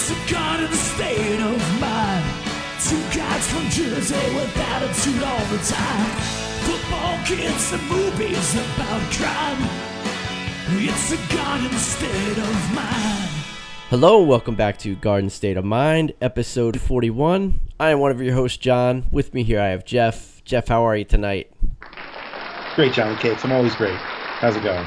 [0.00, 2.24] It's a god in the state of mind.
[2.80, 6.10] Two guys from Jersey with attitude all the time.
[6.62, 9.58] Football kids and movies about crime.
[10.78, 13.28] It's a god in the state of mind.
[13.90, 17.58] Hello, welcome back to Garden State of Mind, episode 41.
[17.80, 19.06] I am one of your hosts, John.
[19.10, 20.44] With me here, I have Jeff.
[20.44, 21.50] Jeff, how are you tonight?
[22.76, 23.44] Great, Johnny Cakes.
[23.44, 23.96] I'm always great.
[23.96, 24.86] How's it going?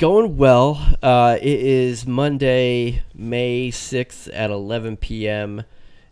[0.00, 0.80] Going well.
[1.02, 5.64] Uh, it is Monday, May 6th at 11 p.m.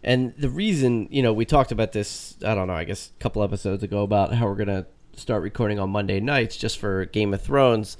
[0.04, 3.22] And the reason, you know, we talked about this, I don't know, I guess a
[3.22, 4.84] couple episodes ago about how we're going to
[5.16, 7.96] start recording on Monday nights just for Game of Thrones.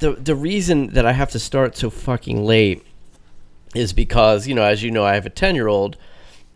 [0.00, 2.84] The, the reason that I have to start so fucking late
[3.76, 5.96] is because, you know, as you know, I have a 10 year old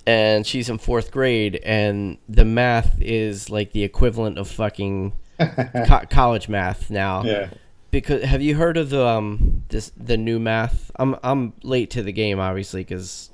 [0.04, 6.06] and she's in fourth grade, and the math is like the equivalent of fucking co-
[6.10, 7.50] college math now Yeah.
[7.92, 10.90] Because have you heard of the um this the new math?
[10.96, 13.30] I'm I'm late to the game obviously because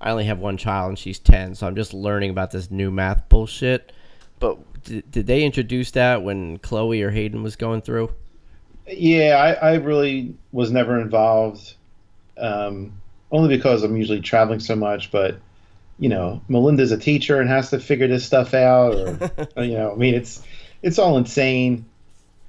[0.00, 2.90] I only have one child and she's ten, so I'm just learning about this new
[2.90, 3.92] math bullshit.
[4.38, 8.12] But did, did they introduce that when Chloe or Hayden was going through?
[8.86, 11.74] Yeah, I, I really was never involved,
[12.38, 12.92] um,
[13.32, 15.10] only because I'm usually traveling so much.
[15.10, 15.38] But
[15.98, 19.18] you know, Melinda's a teacher and has to figure this stuff out, or
[19.64, 20.42] you know, I mean, it's
[20.82, 21.86] it's all insane.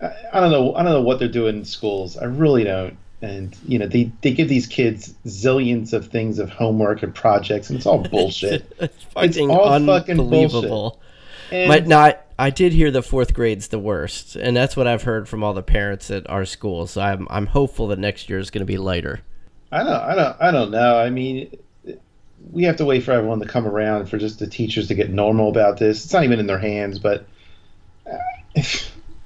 [0.02, 0.76] I, I don't know.
[0.76, 2.17] I don't know what they're doing in schools.
[2.17, 2.98] I really don't.
[3.22, 7.70] And you know, they they give these kids zillions of things of homework and projects,
[7.70, 8.72] and it's all bullshit.
[8.80, 11.02] it's fucking all fucking unbelievable.
[11.52, 14.86] And My, no, I, I did hear the fourth grade's the worst, and that's what
[14.86, 16.86] I've heard from all the parents at our school.
[16.88, 19.22] So I'm I'm hopeful that next year is going to be lighter.
[19.72, 20.98] I don't, I don't, I don't know.
[20.98, 21.58] I mean,
[22.52, 25.09] we have to wait for everyone to come around for just the teachers to get
[25.09, 26.06] normal about this.
[26.06, 27.25] It's not even in their hands, but
[28.09, 28.18] uh,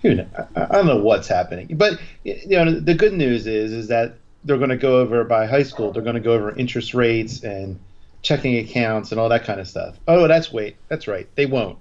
[0.02, 0.28] who knows?
[0.56, 1.68] I, I don't know what's happening.
[1.72, 5.46] But you know, the good news is, is that they're going to go over by
[5.46, 5.92] high school.
[5.92, 7.80] They're going to go over interest rates and
[8.22, 9.98] checking accounts and all that kind of stuff.
[10.08, 11.28] Oh, that's wait, that's right.
[11.36, 11.78] They won't.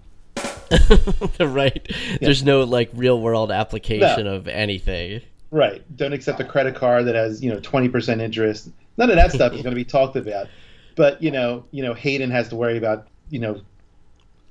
[1.41, 1.91] right?
[2.21, 5.23] There's no like real world application of anything.
[5.51, 5.83] Right.
[5.97, 8.71] Don't accept a credit card that has, you know, 20% interest.
[8.97, 10.47] None of that stuff is going to be talked about.
[10.95, 13.61] But, you know, you know, Hayden has to worry about, you know,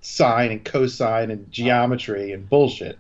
[0.02, 2.98] sine and cosine and geometry and bullshit.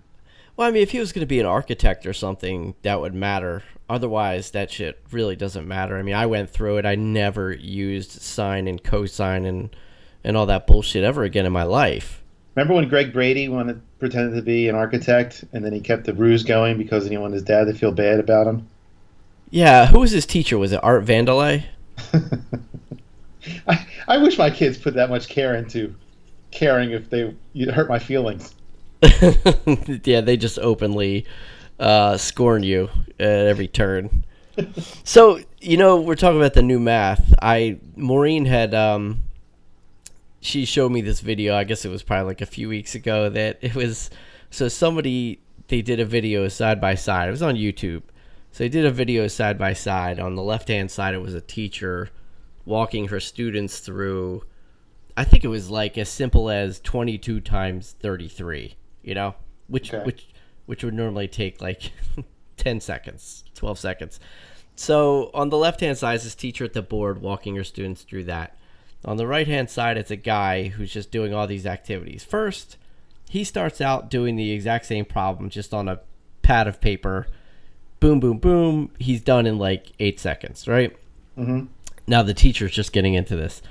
[0.59, 3.15] Well, I mean, if he was going to be an architect or something, that would
[3.15, 3.63] matter.
[3.89, 5.97] Otherwise, that shit really doesn't matter.
[5.97, 6.85] I mean, I went through it.
[6.85, 9.73] I never used sine and cosine and
[10.21, 12.21] and all that bullshit ever again in my life.
[12.55, 16.13] Remember when Greg Brady wanted pretended to be an architect and then he kept the
[16.13, 18.67] ruse going because he didn't his dad to feel bad about him?
[19.51, 20.57] Yeah, who was his teacher?
[20.57, 21.63] Was it Art Vandelay?
[23.65, 25.95] I, I wish my kids put that much care into
[26.51, 27.33] caring if they
[27.71, 28.55] hurt my feelings.
[30.03, 31.25] yeah, they just openly
[31.79, 32.89] uh, scorn you
[33.19, 34.25] at every turn.
[35.03, 37.33] so you know, we're talking about the new math.
[37.41, 39.23] I Maureen had um,
[40.41, 41.55] she showed me this video.
[41.55, 43.29] I guess it was probably like a few weeks ago.
[43.29, 44.09] That it was
[44.49, 47.27] so somebody they did a video side by side.
[47.27, 48.03] It was on YouTube.
[48.51, 50.19] So they did a video side by side.
[50.19, 52.09] On the left hand side, it was a teacher
[52.65, 54.43] walking her students through.
[55.15, 58.75] I think it was like as simple as twenty two times thirty three.
[59.03, 59.35] You know,
[59.67, 60.03] which Okay.
[60.05, 60.27] which
[60.65, 61.91] which would normally take like
[62.57, 64.19] ten seconds, twelve seconds.
[64.75, 68.03] So on the left hand side is this teacher at the board walking her students
[68.03, 68.55] through that.
[69.05, 72.23] On the right hand side, it's a guy who's just doing all these activities.
[72.23, 72.77] First,
[73.29, 75.99] he starts out doing the exact same problem just on a
[76.41, 77.27] pad of paper.
[78.01, 78.91] Boom, boom, boom.
[78.99, 80.95] He's done in like eight seconds, right?
[81.37, 81.67] Mhm.
[82.07, 83.61] Now the teacher's just getting into this.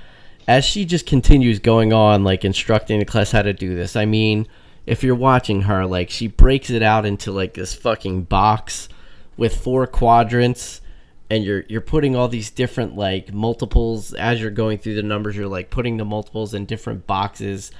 [0.47, 4.05] As she just continues going on, like instructing the class how to do this, I
[4.05, 4.47] mean,
[4.89, 8.89] if you're watching her, like she breaks it out into like this fucking box
[9.37, 10.81] with four quadrants
[11.29, 15.35] and you're you're putting all these different like multiples as you're going through the numbers
[15.35, 17.71] you're like putting the multiples in different boxes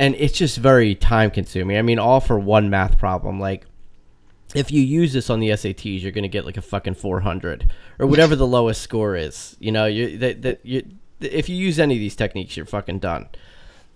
[0.00, 3.64] and it's just very time consuming i mean all for one math problem like
[4.54, 8.06] if you use this on the SATs, you're gonna get like a fucking 400 or
[8.06, 9.54] whatever the lowest score is.
[9.60, 10.84] You know, you that that you
[11.20, 13.28] if you use any of these techniques, you're fucking done.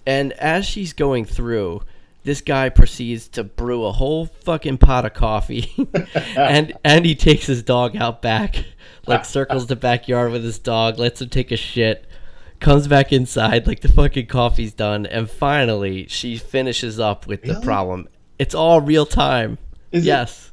[0.07, 1.83] And as she's going through,
[2.25, 5.73] this guy proceeds to brew a whole fucking pot of coffee,
[6.37, 8.65] and and he takes his dog out back,
[9.07, 12.07] like circles the backyard with his dog, lets him take a shit,
[12.61, 17.61] comes back inside, like the fucking coffee's done, and finally she finishes up with the
[17.61, 18.09] problem.
[18.39, 19.59] It's all real time.
[19.91, 20.49] Is it- yes.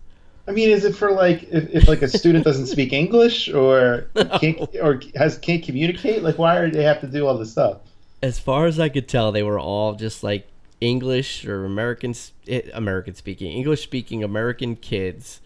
[0.47, 4.07] I mean, is it for like if, if like a student doesn't speak English or
[4.39, 6.23] can't or has can't communicate?
[6.23, 7.81] Like, why do they have to do all this stuff?
[8.21, 10.45] as far as I could tell, they were all just like
[10.81, 12.13] English or American,
[12.47, 15.41] eh, American speaking, English speaking American kids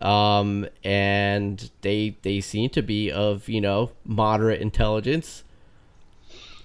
[0.00, 5.44] um, and they they seem to be of you know moderate intelligence.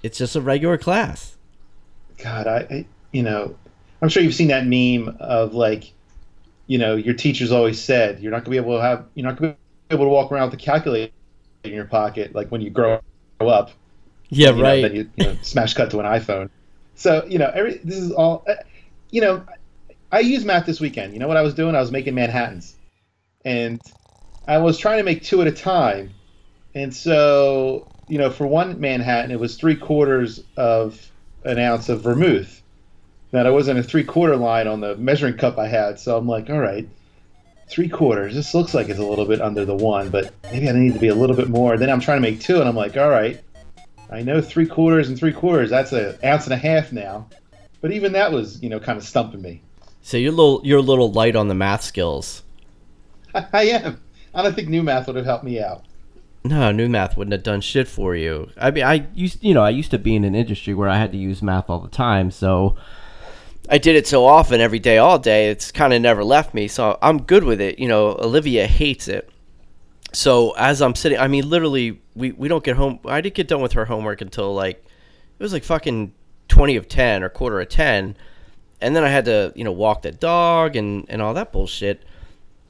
[0.01, 1.37] It's just a regular class.
[2.17, 3.55] God, I, I you know,
[4.01, 5.91] I'm sure you've seen that meme of like,
[6.67, 9.37] you know, your teachers always said you're not gonna be able to have you're not
[9.37, 9.55] gonna
[9.89, 11.11] be able to walk around with a calculator
[11.63, 12.99] in your pocket like when you grow
[13.39, 13.71] up.
[14.31, 14.81] Yeah, you know, right.
[14.81, 16.49] then you, you know, smash cut to an iPhone.
[16.99, 18.43] So you know, every this is all.
[18.47, 18.55] Uh,
[19.09, 19.43] you know,
[20.11, 21.13] I used math this weekend.
[21.13, 21.73] You know what I was doing?
[21.73, 22.75] I was making Manhattans,
[23.45, 23.81] and
[24.47, 26.11] I was trying to make two at a time.
[26.75, 31.09] And so, you know, for one Manhattan, it was three quarters of
[31.45, 32.61] an ounce of vermouth.
[33.31, 36.27] Now, I wasn't a three quarter line on the measuring cup I had, so I'm
[36.27, 36.87] like, all right,
[37.69, 38.35] three quarters.
[38.35, 40.99] This looks like it's a little bit under the one, but maybe I need to
[40.99, 41.77] be a little bit more.
[41.77, 43.41] Then I'm trying to make two, and I'm like, all right,
[44.11, 45.69] I know three quarters and three quarters.
[45.69, 47.27] That's an ounce and a half now.
[47.81, 49.61] But even that was, you know, kind of stumping me.
[50.01, 52.43] So you're a little you're a little light on the math skills.
[53.33, 54.01] I, I am.
[54.33, 55.85] I don't think new math would have helped me out.
[56.43, 58.49] No, new math wouldn't have done shit for you.
[58.57, 60.97] I mean, I used, you know, I used to be in an industry where I
[60.97, 62.77] had to use math all the time, so
[63.69, 65.49] I did it so often, every day, all day.
[65.49, 67.77] It's kind of never left me, so I'm good with it.
[67.77, 69.29] You know, Olivia hates it.
[70.13, 72.99] So as I'm sitting, I mean, literally, we we don't get home.
[73.05, 76.13] I didn't get done with her homework until like it was like fucking
[76.47, 78.15] twenty of ten or quarter of ten,
[78.81, 82.03] and then I had to, you know, walk the dog and and all that bullshit.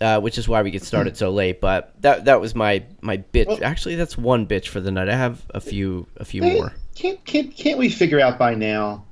[0.01, 1.59] Uh, which is why we get started so late.
[1.59, 3.47] But that that was my my bitch.
[3.47, 5.09] Well- Actually, that's one bitch for the night.
[5.09, 6.73] I have a few a few Hey, more.
[6.95, 9.03] Can't, can't can't we figure out by now,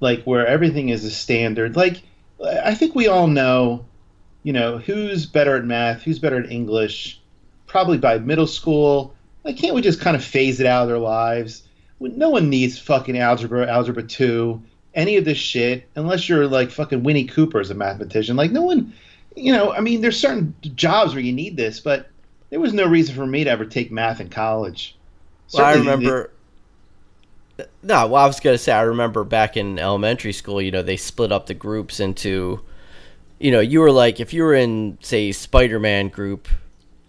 [0.00, 1.74] like where everything is a standard?
[1.74, 2.02] Like,
[2.44, 3.86] I think we all know,
[4.42, 7.18] you know, who's better at math, who's better at English,
[7.66, 9.14] probably by middle school.
[9.44, 11.62] Like, can't we just kind of phase it out of their lives?
[12.00, 14.62] No one needs fucking algebra, algebra two,
[14.94, 18.36] any of this shit, unless you're like fucking Winnie Cooper as a mathematician.
[18.36, 18.92] Like, no one,
[19.36, 22.08] you know, I mean, there's certain jobs where you need this, but
[22.50, 24.96] there was no reason for me to ever take math in college.
[25.52, 26.32] Well, I remember.
[27.82, 30.62] No, well, I was gonna say I remember back in elementary school.
[30.62, 32.60] You know, they split up the groups into,
[33.38, 36.48] you know, you were like if you were in say Spider-Man group,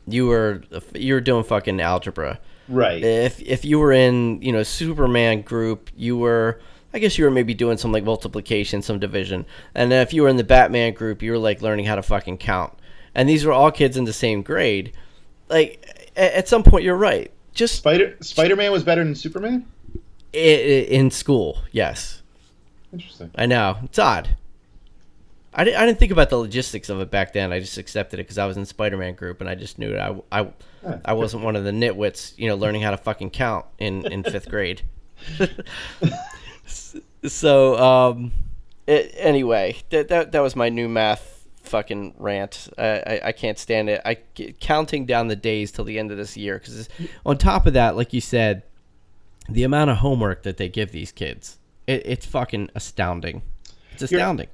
[0.07, 0.61] you were
[0.95, 2.39] you were doing fucking algebra.
[2.67, 3.03] right.
[3.03, 6.59] If if you were in you know Superman group, you were
[6.93, 9.45] I guess you were maybe doing some like multiplication, some division,
[9.75, 12.01] and then if you were in the Batman group, you were like learning how to
[12.03, 12.73] fucking count.
[13.15, 14.93] And these were all kids in the same grade.
[15.49, 17.31] Like at some point, you're right.
[17.53, 19.65] Just Spider Spider Man was better than Superman.
[20.33, 22.21] i- i- in school, yes.
[22.93, 23.31] Interesting.
[23.35, 24.35] I know it's odd.
[25.53, 27.51] I didn't, I didn't think about the logistics of it back then.
[27.51, 30.15] I just accepted it because I was in Spider-Man group, and I just knew that
[30.31, 30.47] I, I,
[31.03, 34.23] I wasn't one of the nitwits, you know, learning how to fucking count in, in
[34.23, 34.83] fifth grade.
[37.25, 38.31] so, um,
[38.87, 42.69] it, anyway, that, that that was my new math fucking rant.
[42.77, 44.01] I, I, I can't stand it.
[44.05, 44.15] I
[44.59, 46.89] counting down the days till the end of this year because
[47.25, 48.63] on top of that, like you said,
[49.49, 51.57] the amount of homework that they give these kids,
[51.87, 53.41] it, it's fucking astounding.
[53.93, 54.47] It's You're- astounding.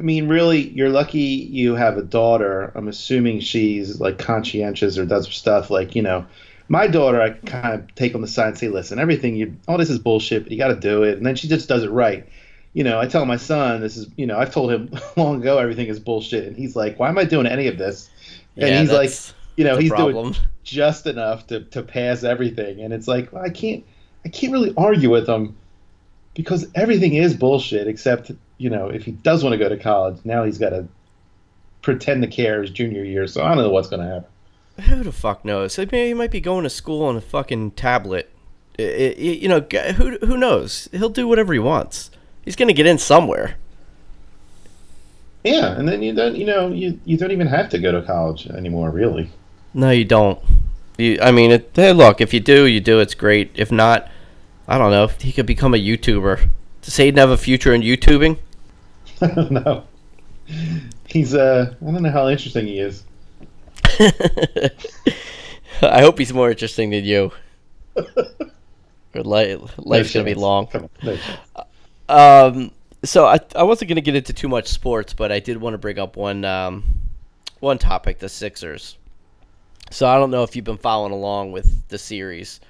[0.00, 2.72] I mean, really, you're lucky you have a daughter.
[2.74, 6.26] I'm assuming she's like conscientious or does stuff like you know.
[6.68, 9.76] My daughter, I kind of take on the side and say, "Listen, everything you, all
[9.76, 11.90] this is bullshit, but you got to do it." And then she just does it
[11.90, 12.26] right.
[12.72, 15.58] You know, I tell my son, "This is," you know, I've told him long ago
[15.58, 18.08] everything is bullshit, and he's like, "Why am I doing any of this?"
[18.56, 19.10] And Yeah, he's like,
[19.56, 20.32] you know, he's problem.
[20.32, 23.82] doing just enough to, to pass everything and it's like well, i can't
[24.24, 25.56] i can't really argue with him
[26.34, 28.30] because everything is bullshit except
[28.60, 30.86] you know if he does want to go to college now he's got to
[31.82, 34.28] pretend to care his junior year so i don't know what's going to happen
[34.84, 35.78] Who the fuck knows?
[35.78, 38.30] I mean, he might be going to school on a fucking tablet.
[38.78, 39.60] I- I- you know,
[39.96, 40.88] who who knows?
[40.92, 42.10] He'll do whatever he wants.
[42.44, 43.56] He's gonna get in somewhere.
[45.44, 48.02] yeah and then you don't you know you, you don't even have to go to
[48.02, 49.28] college anymore really
[49.74, 50.38] No, you don't.
[50.98, 52.98] You, I mean, it, hey, look, if you do, you do.
[53.00, 53.50] It's great.
[53.54, 54.08] If not,
[54.66, 55.06] I don't know.
[55.06, 56.48] He could become a YouTuber.
[56.82, 58.38] To say he'd have a future in YouTubing?
[59.22, 59.84] i don't know
[61.06, 63.04] he's uh i don't know how interesting he is
[65.82, 67.32] I hope he's more interesting than you.
[69.12, 70.68] Or li- life's No gonna be long.
[71.02, 71.18] No.
[72.08, 72.70] Um,
[73.02, 75.74] so I, I wasn't going to get into too much sports, but I did want
[75.74, 76.84] to bring up one um,
[77.58, 78.96] one topic: the Sixers.
[79.90, 82.60] So I don't know if you've been following along with the series.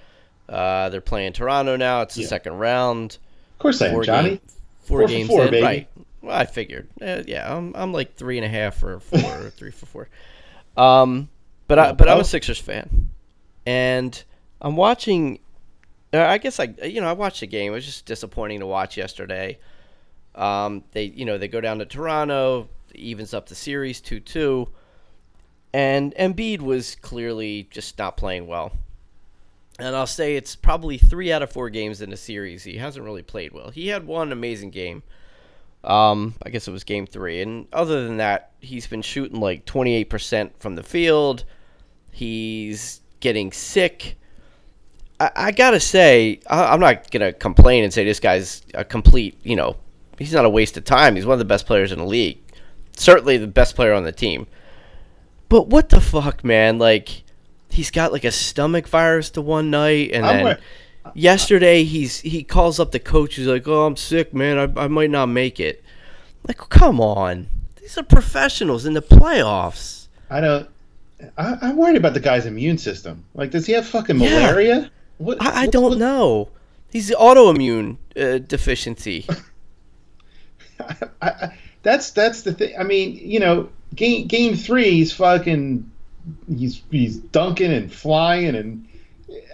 [0.49, 2.01] Uh, they're playing Toronto now.
[2.01, 2.29] It's the Yeah.
[2.29, 3.19] second round.
[3.53, 4.41] of course i am johnny game-
[4.81, 5.63] four, Four games four, in, baby.
[5.63, 5.89] right?
[6.23, 6.89] Well, I figured.
[7.01, 10.09] Uh, yeah, I'm I'm like three and a half or four, or three for four.
[10.77, 11.29] Um,
[11.67, 13.11] but I but I'm a Sixers fan,
[13.67, 14.23] and
[14.61, 15.41] I'm watching.
[16.13, 17.73] Uh, I guess I you know I watched the game.
[17.73, 19.59] It was just disappointing to watch yesterday.
[20.35, 24.69] Um, they you know they go down to Toronto, evens up the series two two.
[25.73, 28.73] And Embiid was clearly just not playing well.
[29.79, 33.05] And I'll say it's probably three out of four games in the series he hasn't
[33.05, 33.71] really played well.
[33.71, 35.03] He had one amazing game.
[35.83, 37.41] Um, I guess it was game three.
[37.41, 41.45] And other than that, he's been shooting like 28% from the field.
[42.11, 44.17] He's getting sick.
[45.19, 49.39] I, I gotta say, I, I'm not gonna complain and say this guy's a complete,
[49.43, 49.77] you know,
[50.19, 51.17] he's not a waste of time.
[51.17, 52.39] He's one of the best players in the league.
[52.97, 54.47] Certainly the best player on the team.
[55.49, 56.79] But what the fuck, man?
[56.79, 57.25] Like,
[57.71, 60.59] he's got like a stomach virus to one night, and I'm then
[61.15, 63.35] yesterday he's he calls up the coach.
[63.37, 64.59] He's like, "Oh, I'm sick, man.
[64.59, 65.83] I, I might not make it."
[66.47, 67.49] Like, come on,
[67.81, 70.09] these are professionals in the playoffs.
[70.31, 70.69] I don't.
[71.37, 73.25] I, I'm worried about the guy's immune system.
[73.35, 74.41] Like, does he have fucking Yeah.
[74.47, 74.91] malaria?
[75.19, 76.49] What, I, I what- don't what- know.
[76.91, 79.25] He's autoimmune uh, deficiency.
[80.81, 82.75] I, I, that's that's the thing.
[82.79, 85.89] I mean, you know, game game three, he's fucking,
[86.57, 88.87] he's he's dunking and flying and.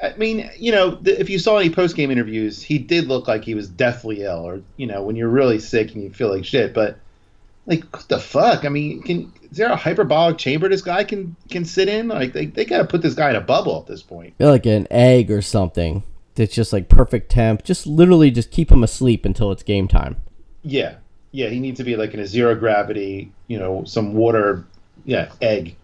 [0.02, 3.44] I mean, you know, if you saw any post game interviews, he did look like
[3.44, 6.44] he was deathly ill, or you know, when you're really sick and you feel like
[6.44, 6.72] shit.
[6.72, 6.98] But
[7.66, 8.64] like, what the fuck?
[8.64, 12.08] I mean, can is there a hyperbolic chamber this guy can can sit in?
[12.08, 14.36] Like, they they got to put this guy in a bubble at this point.
[14.38, 16.02] Feel like an egg or something
[16.34, 17.64] that's just like perfect temp.
[17.64, 20.16] Just literally just keep him asleep until it's game time.
[20.62, 20.96] Yeah,
[21.32, 24.64] yeah, he needs to be like in a zero gravity, you know, some water,
[25.04, 25.76] yeah, egg.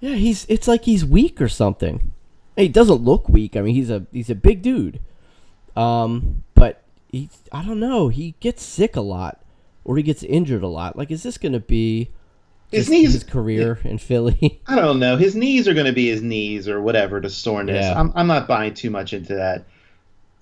[0.00, 2.12] Yeah, he's it's like he's weak or something.
[2.56, 3.56] He doesn't look weak.
[3.56, 5.00] I mean, he's a he's a big dude.
[5.76, 8.08] Um, but he I don't know.
[8.08, 9.40] He gets sick a lot,
[9.84, 10.96] or he gets injured a lot.
[10.96, 12.10] Like, is this going to be
[12.70, 14.60] His just knees- his career in Philly?
[14.66, 15.16] I don't know.
[15.16, 17.84] His knees are going to be his knees or whatever, to soreness.
[17.84, 17.98] Yeah.
[17.98, 19.64] I'm, I'm not buying too much into that.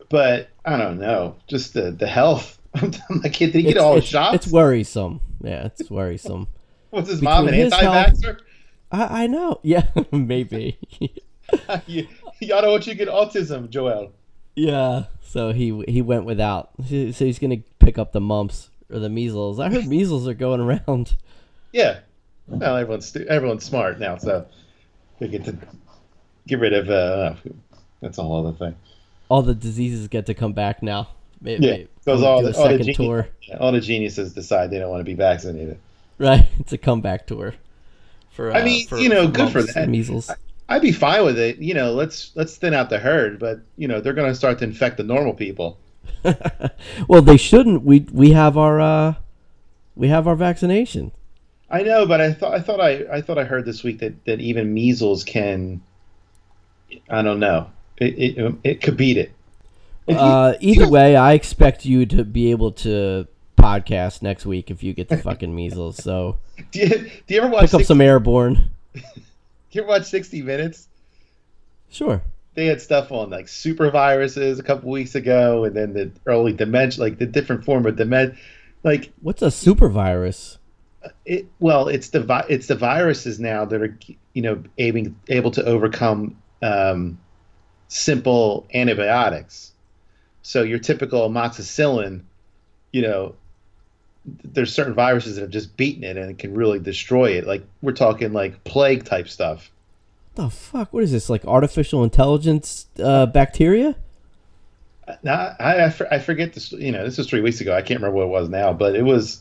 [0.09, 1.37] But I don't know.
[1.47, 2.59] Just the, the health.
[2.75, 4.35] I'm like, did he get It's- all his it's, shots?
[4.35, 5.21] It's worrisome.
[5.43, 6.49] Yeah, it's worrisome.
[6.91, 8.39] Was his mom an his anti vaxxer?
[8.91, 9.61] I I know.
[9.63, 10.79] Yeah, maybe.
[11.87, 12.07] you,
[12.41, 14.13] y'all don't want you to get autism, Joel.
[14.55, 15.05] yeah.
[15.23, 16.71] So he he went without.
[16.89, 19.61] So he's gonna pick up the mumps or the measles.
[19.61, 21.17] I heard measles are going around.
[21.73, 22.01] Yeah.
[22.47, 24.47] Well, everyone's stu- everyone's smart now, so
[25.21, 25.57] we get to
[26.47, 26.89] get rid of.
[26.89, 27.35] Uh,
[28.01, 28.75] that's a whole other thing.
[29.29, 31.09] all the diseases get to come back now.
[31.43, 33.29] Maybe, Yeah, because all the, all, the second geni- tour.
[33.61, 35.79] all the geniuses decide they don't want to be vaccinated.
[36.17, 37.55] Right, it's a comeback tour.
[38.31, 39.89] For I uh, mean, for- you know, good for that.
[39.91, 40.31] Measles.
[40.69, 41.59] I'd be fine with it.
[41.59, 44.59] You know, let's let's thin out the herd, but you know they're going to start
[44.59, 45.79] to infect the normal people.
[47.09, 47.83] well, they shouldn't.
[47.83, 49.15] We we have our uh,
[49.97, 51.13] we have our vaccination.
[51.71, 54.25] I know, but I thought I thought I I thought I heard this week that
[54.27, 55.81] that even measles can.
[57.09, 57.71] I don't know.
[57.99, 59.33] It it, it could beat it.
[60.07, 63.27] You- Uh, either way, I expect you to be able to
[63.59, 66.03] podcast next week if you get the fucking measles.
[66.03, 66.39] So
[66.73, 68.71] do you, do you ever watch pick up 60, some airborne.
[69.73, 70.89] you watch 60 Minutes?
[71.91, 72.23] Sure.
[72.55, 76.53] They had stuff on like super viruses a couple weeks ago, and then the early
[76.53, 78.37] dementia, like the different form of dementia.
[78.83, 80.59] Like What's a super virus?
[81.25, 83.97] it, well, it's the vi- it's the viruses now that are
[84.33, 87.19] you know able able to overcome um,
[87.89, 89.73] simple antibiotics.
[90.43, 92.23] So your typical amoxicillin,
[92.93, 93.35] you know,
[94.45, 97.47] there's certain viruses that have just beaten it and it can really destroy it.
[97.47, 99.71] Like we're talking like plague type stuff.
[100.35, 100.93] the fuck?
[100.93, 101.29] What is this?
[101.31, 103.97] Like artificial intelligence uh, bacteria?
[105.23, 106.73] Now I, I, I forget this.
[106.73, 107.75] You know, this was three weeks ago.
[107.75, 109.41] I can't remember what it was now, but it was.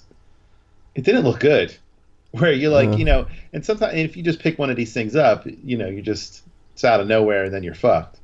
[0.96, 1.76] It didn't look good.
[2.32, 2.98] Where you're like, Uh.
[2.98, 5.88] you know, and sometimes if you just pick one of these things up, you know,
[5.88, 8.18] you just it's out of nowhere and then you're fucked.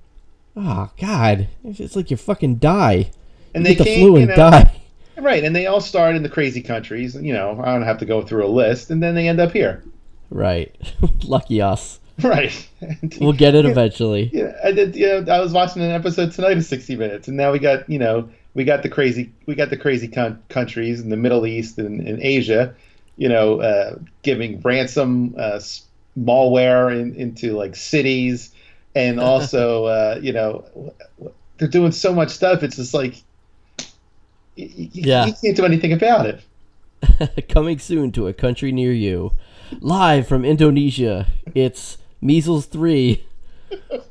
[0.55, 1.48] Oh God!
[1.63, 3.12] It's like you fucking die.
[3.55, 4.82] And you they the came, flu you and know, die.
[5.17, 7.15] Right, and they all start in the crazy countries.
[7.15, 9.51] You know, I don't have to go through a list, and then they end up
[9.51, 9.84] here.
[10.29, 10.75] Right.
[11.24, 12.00] Lucky us.
[12.22, 12.67] Right.
[13.20, 14.29] We'll get it eventually.
[14.34, 14.96] Yeah, I did.
[14.96, 17.89] You know, I was watching an episode tonight of 60 Minutes, and now we got
[17.89, 21.46] you know we got the crazy we got the crazy con- countries in the Middle
[21.46, 22.75] East and, and Asia,
[23.17, 25.60] you know, uh, giving ransom uh,
[26.17, 28.53] malware in, into like cities,
[28.96, 30.93] and also uh, you know
[31.58, 32.63] they're doing so much stuff.
[32.63, 33.15] It's just like
[34.57, 35.25] y- y- Yeah.
[35.25, 37.48] you can't do anything about it.
[37.50, 39.31] Coming soon to a country near you.
[39.81, 43.25] Live from Indonesia, it's Measles 3.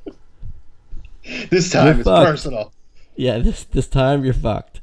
[1.50, 2.72] This time it's personal.
[3.14, 4.80] Yeah, this this time you're fucked.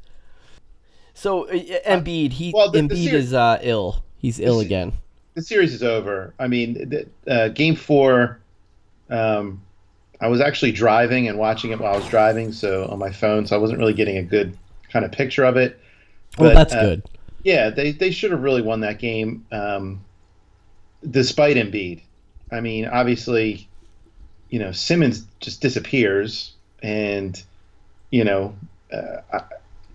[1.12, 1.52] So uh,
[1.86, 4.02] Embiid, he well, the- the Embiid ser- is uh, ill.
[4.16, 4.92] He's ill se- again.
[5.34, 6.32] the series is over.
[6.38, 8.40] I mean, the, uh, game four.
[9.10, 9.60] Um,
[10.20, 13.46] I was actually driving and watching it while I was driving, so on my phone,
[13.46, 14.56] so I wasn't really getting a good
[14.90, 15.80] kind of picture of it.
[16.38, 17.02] Well, But, that's uh, good.
[17.42, 20.04] Yeah, they they should have really won that game, um,
[21.08, 22.02] despite Embiid.
[22.52, 23.66] I mean, obviously,
[24.50, 27.42] you know, Simmons just disappears, and
[28.10, 28.54] you know,
[28.92, 29.40] uh,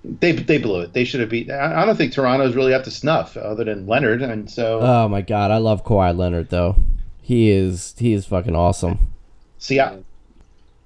[0.04, 0.94] they they blew it.
[0.94, 1.52] They should have beat.
[1.52, 5.08] I, I don't think Toronto's really up to snuff, other than Leonard, and so Oh
[5.08, 6.75] my god, I love Kawhi Leonard though.
[7.22, 9.14] He is he is fucking awesome.
[9.58, 10.00] see, I,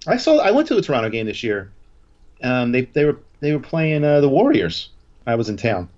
[0.07, 0.39] I saw.
[0.39, 1.71] I went to a Toronto game this year.
[2.41, 4.89] Um, they they were they were playing uh, the Warriors.
[5.25, 5.89] I was in town.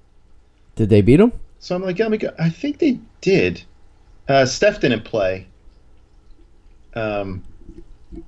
[0.76, 1.32] Did they beat them?
[1.60, 2.32] So I'm like, let me go.
[2.40, 3.64] I think they did.
[4.28, 5.48] Uh, Steph didn't play.
[6.96, 7.44] Um,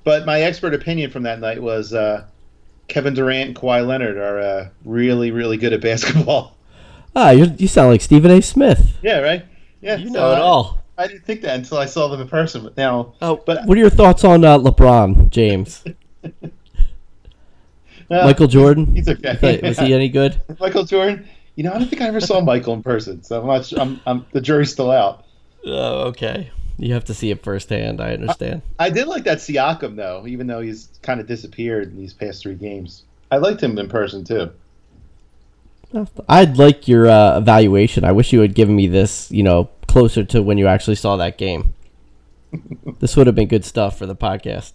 [0.04, 2.26] but my expert opinion from that night was uh,
[2.88, 6.56] Kevin Durant and Kawhi Leonard are uh, really, really good at basketball.
[7.16, 8.42] Ah, you you sound like Stephen A.
[8.42, 8.98] Smith.
[9.04, 9.46] yeah, right.
[9.82, 10.80] Yeah, You so know it I- all.
[10.98, 12.64] I didn't think that until I saw them in person.
[12.64, 15.84] But now, Oh, but what are your thoughts on uh, LeBron James?
[18.10, 18.96] uh, Michael Jordan?
[18.96, 19.60] he's okay.
[19.64, 20.42] Was he any good?
[20.60, 21.28] Michael Jordan.
[21.56, 23.66] You know, I don't think I ever saw Michael in person, so I'm not.
[23.66, 25.26] su- I'm, I'm the jury's still out.
[25.66, 26.52] Oh, okay.
[26.78, 28.02] You have to see it firsthand.
[28.02, 28.64] I understand.
[28.80, 32.42] I did like that Siakam though, even though he's kind of disappeared in these past
[32.42, 33.04] three games.
[33.32, 34.52] I liked him in person too.
[36.28, 38.04] I'd like your uh, evaluation.
[38.04, 41.18] I wish you had given me this, you know, closer to when you actually saw
[41.18, 41.74] that game.
[43.00, 44.74] this would have been good stuff for the podcast.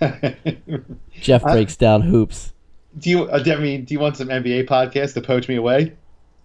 [1.12, 2.52] Jeff I- breaks down hoops.
[2.98, 3.24] do you?
[3.24, 5.94] Uh, I mean, do you want some NBA podcast to poach me away?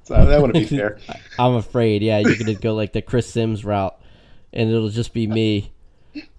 [0.03, 0.97] So that wouldn't be fair.
[1.39, 3.95] I'm afraid, yeah, you're gonna go like the Chris Sims route,
[4.53, 5.71] and it'll just be me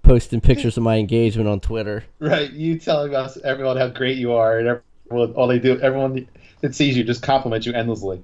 [0.03, 2.05] posting pictures of my engagement on Twitter.
[2.19, 2.51] Right?
[2.51, 6.27] You telling us everyone how great you are, and everyone, all they do, everyone
[6.63, 8.23] that sees you just compliment you endlessly.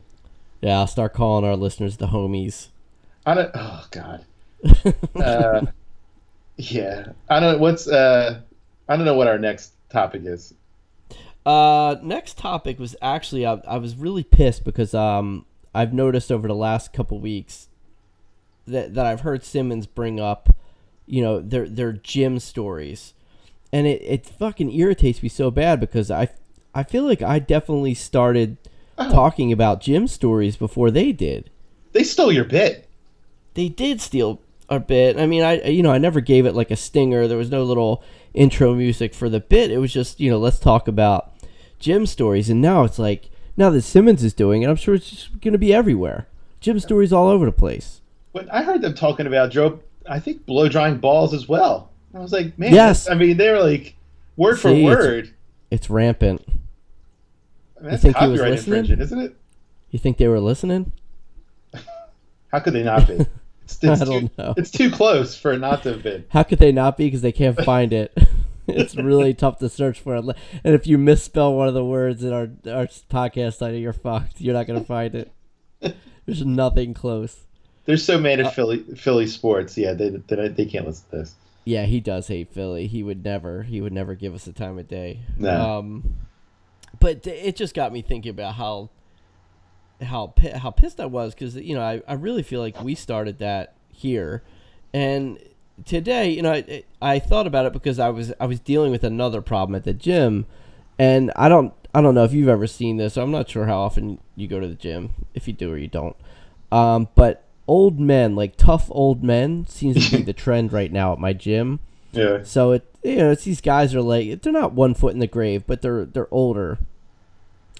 [0.63, 2.69] Yeah, I'll start calling our listeners the homies.
[3.25, 3.51] I don't.
[3.55, 4.25] Oh God.
[5.15, 5.67] Uh,
[6.57, 7.13] yeah.
[7.29, 7.61] I don't.
[7.61, 7.87] What's.
[7.87, 8.41] Uh,
[8.89, 10.55] I don't know what our next topic is.
[11.45, 16.49] Uh, next topic was actually I, I was really pissed because um I've noticed over
[16.49, 17.69] the last couple weeks
[18.67, 20.55] that that I've heard Simmons bring up,
[21.07, 23.15] you know, their their gym stories,
[23.73, 26.29] and it it fucking irritates me so bad because I
[26.75, 28.57] I feel like I definitely started
[28.99, 29.13] Oh.
[29.13, 31.51] talking about gym stories before they did.
[31.93, 32.89] They stole your bit.
[33.53, 35.19] They did steal a bit.
[35.19, 37.27] I mean, I you know I never gave it like a stinger.
[37.29, 38.03] There was no little
[38.35, 39.71] intro music for the bit.
[39.71, 41.33] It was just you know let's talk about
[41.79, 42.51] gym stories.
[42.51, 45.53] And now it's like now that Simmons is doing it, I'm sure it's just going
[45.53, 46.27] to be everywhere.
[46.61, 48.01] Gym stories all over the place.
[48.33, 51.91] When I heard them talking about Joe, I think blow drying balls as well.
[52.15, 52.73] I was like, man.
[52.73, 53.09] Yes.
[53.09, 53.95] I mean, they were like
[54.37, 55.35] word for See, it's- word.
[55.71, 56.43] It's rampant.
[56.49, 56.53] I
[57.83, 58.79] mean, that's think he was copyright listening?
[58.79, 59.37] infringement, isn't it?
[59.91, 60.93] You think they were listening?
[62.53, 63.27] How could they not be?
[63.67, 64.55] It's, it's I too, don't know.
[64.57, 66.25] It's too close for it not to have been.
[66.29, 67.07] How could they not be?
[67.07, 68.17] Because they can't find it.
[68.69, 70.25] it's really tough to search for it.
[70.65, 74.41] And if you misspell one of the words in our our podcast title, you're fucked.
[74.41, 75.33] You're not going to find it.
[76.25, 77.45] There's nothing close.
[77.85, 79.77] They're so mad Uh, at Philly Philly sports.
[79.77, 81.35] Yeah, they, they they can't listen to this.
[81.65, 82.87] Yeah, he does hate Philly.
[82.87, 83.65] He would never.
[83.65, 85.21] He would never give us the time of day.
[85.37, 85.79] No.
[85.79, 86.15] Um,
[87.01, 88.91] but it just got me thinking about how
[90.03, 93.39] how how pissed I was because you know I, I really feel like we started
[93.39, 94.43] that here,
[94.93, 95.39] and
[95.85, 99.05] today you know I, I thought about it because I was I was dealing with
[99.05, 100.47] another problem at the gym,
[100.99, 103.17] and I don't I don't know if you've ever seen this.
[103.17, 105.89] I'm not sure how often you go to the gym, if you do or you
[105.89, 106.17] don't.
[106.71, 111.13] Um, but old men, like tough old men, seems to be the trend right now
[111.13, 111.81] at my gym.
[112.13, 112.43] Yeah.
[112.43, 115.27] So it you know it's these guys are like they're not one foot in the
[115.27, 116.79] grave, but they're they're older,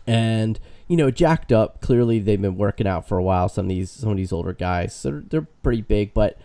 [0.07, 1.81] and you know jacked up.
[1.81, 3.49] Clearly they've been working out for a while.
[3.49, 6.39] Some of these some of these older guys, so they're, they're pretty big, but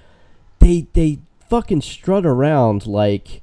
[0.59, 3.41] they they fucking strut around like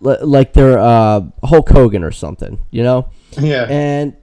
[0.00, 3.66] like they're uh, Hulk Hogan or something, you know Yeah.
[3.68, 4.16] and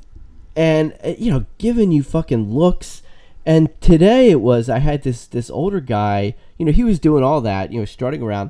[0.56, 3.02] and uh, you know giving you fucking looks
[3.46, 7.24] and today it was i had this this older guy you know he was doing
[7.24, 8.50] all that you know strutting around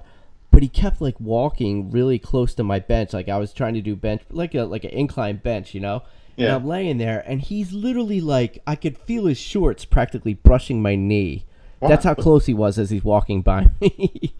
[0.50, 3.82] but he kept like walking really close to my bench like i was trying to
[3.82, 6.02] do bench like a like an incline bench you know
[6.40, 6.56] and Yeah.
[6.56, 10.96] i'm laying there and he's literally like i could feel his shorts practically brushing my
[10.96, 11.46] knee
[11.82, 14.34] that's how close he was as he's walking by me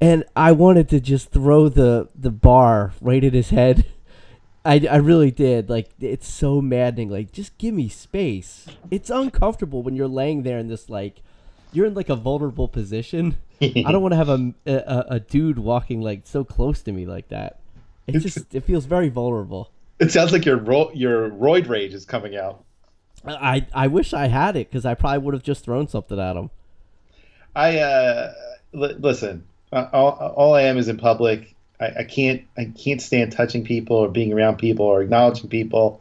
[0.00, 3.84] and i wanted to just throw the the bar right at his head
[4.68, 5.70] I, I really did.
[5.70, 7.08] Like, it's so maddening.
[7.08, 8.66] Like, just give me space.
[8.90, 11.22] It's uncomfortable when you're laying there in this, like,
[11.72, 13.36] you're in, like, a vulnerable position.
[13.62, 17.06] I don't want to have a, a, a dude walking, like, so close to me
[17.06, 17.60] like that.
[18.08, 19.70] It just, it feels very vulnerable.
[19.98, 22.64] It sounds like your ro- your roid rage is coming out.
[23.26, 26.36] I, I wish I had it because I probably would have just thrown something at
[26.36, 26.50] him.
[27.54, 28.32] I uh,
[28.72, 29.44] li- listen.
[29.72, 31.54] Uh, all, all I am is in public.
[31.80, 36.00] I, I can't I can't stand touching people or being around people or acknowledging people,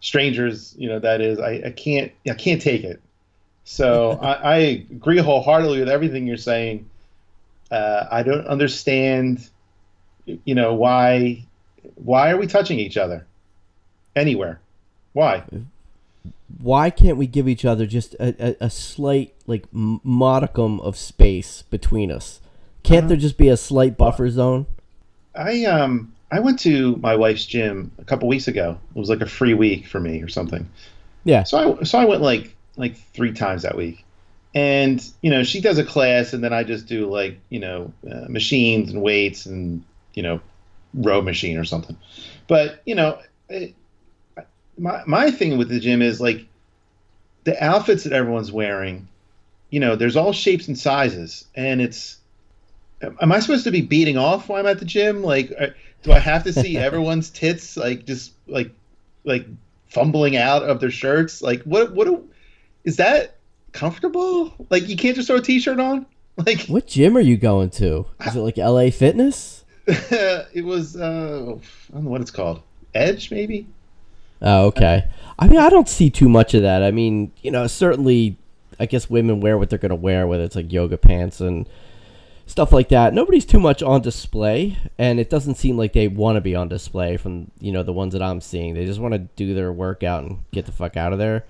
[0.00, 0.74] strangers.
[0.76, 1.38] You know that is.
[1.38, 3.00] I, I can't I can't take it.
[3.64, 4.56] So I, I
[4.90, 6.90] agree wholeheartedly with everything you're saying.
[7.70, 9.48] Uh, I don't understand.
[10.26, 11.46] You know why?
[11.94, 13.26] Why are we touching each other
[14.16, 14.60] anywhere?
[15.12, 15.44] Why?
[16.58, 21.62] Why can't we give each other just a, a, a slight like modicum of space
[21.62, 22.40] between us?
[22.82, 24.66] Can't there just be a slight buffer zone?
[25.34, 28.78] I um I went to my wife's gym a couple weeks ago.
[28.94, 30.68] It was like a free week for me or something.
[31.24, 31.44] Yeah.
[31.44, 34.04] So I so I went like like three times that week,
[34.54, 37.92] and you know she does a class and then I just do like you know
[38.10, 40.40] uh, machines and weights and you know
[40.94, 41.96] row machine or something.
[42.48, 43.74] But you know, it,
[44.78, 46.46] my my thing with the gym is like
[47.44, 49.08] the outfits that everyone's wearing.
[49.70, 52.18] You know, there's all shapes and sizes, and it's.
[53.02, 55.22] Am I supposed to be beating off while I'm at the gym?
[55.22, 55.66] Like, uh,
[56.02, 58.70] do I have to see everyone's tits like just like
[59.24, 59.46] like
[59.88, 61.42] fumbling out of their shirts?
[61.42, 62.28] Like, what what do,
[62.84, 63.36] is that
[63.72, 64.54] comfortable?
[64.70, 66.06] Like, you can't just throw a t-shirt on.
[66.44, 68.04] Like, What gym are you going to?
[68.26, 69.64] Is it like LA Fitness?
[69.86, 72.60] it was uh, I don't know what it's called.
[72.92, 73.66] Edge, maybe.
[74.42, 75.08] Oh, okay.
[75.38, 76.82] I mean, I don't see too much of that.
[76.82, 78.36] I mean, you know, certainly,
[78.78, 81.68] I guess women wear what they're going to wear, whether it's like yoga pants and
[82.46, 83.12] stuff like that.
[83.12, 86.68] Nobody's too much on display, and it doesn't seem like they want to be on
[86.68, 88.74] display from, you know, the ones that I'm seeing.
[88.74, 91.44] They just want to do their workout and get the fuck out of there.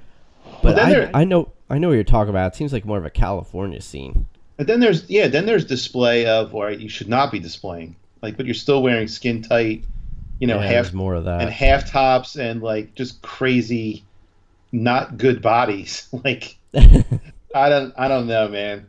[0.63, 2.53] But I, I know I know what you're talking about.
[2.53, 4.27] It seems like more of a California scene.
[4.57, 7.97] But then there's yeah, then there's display of where you should not be displaying.
[8.23, 9.85] Like, but you're still wearing skin tight,
[10.39, 11.41] you know, Yeah, half more of that.
[11.43, 14.05] and half tops and like just crazy,
[14.73, 16.09] not good bodies.
[16.25, 18.87] like, I don't, I don't know, man.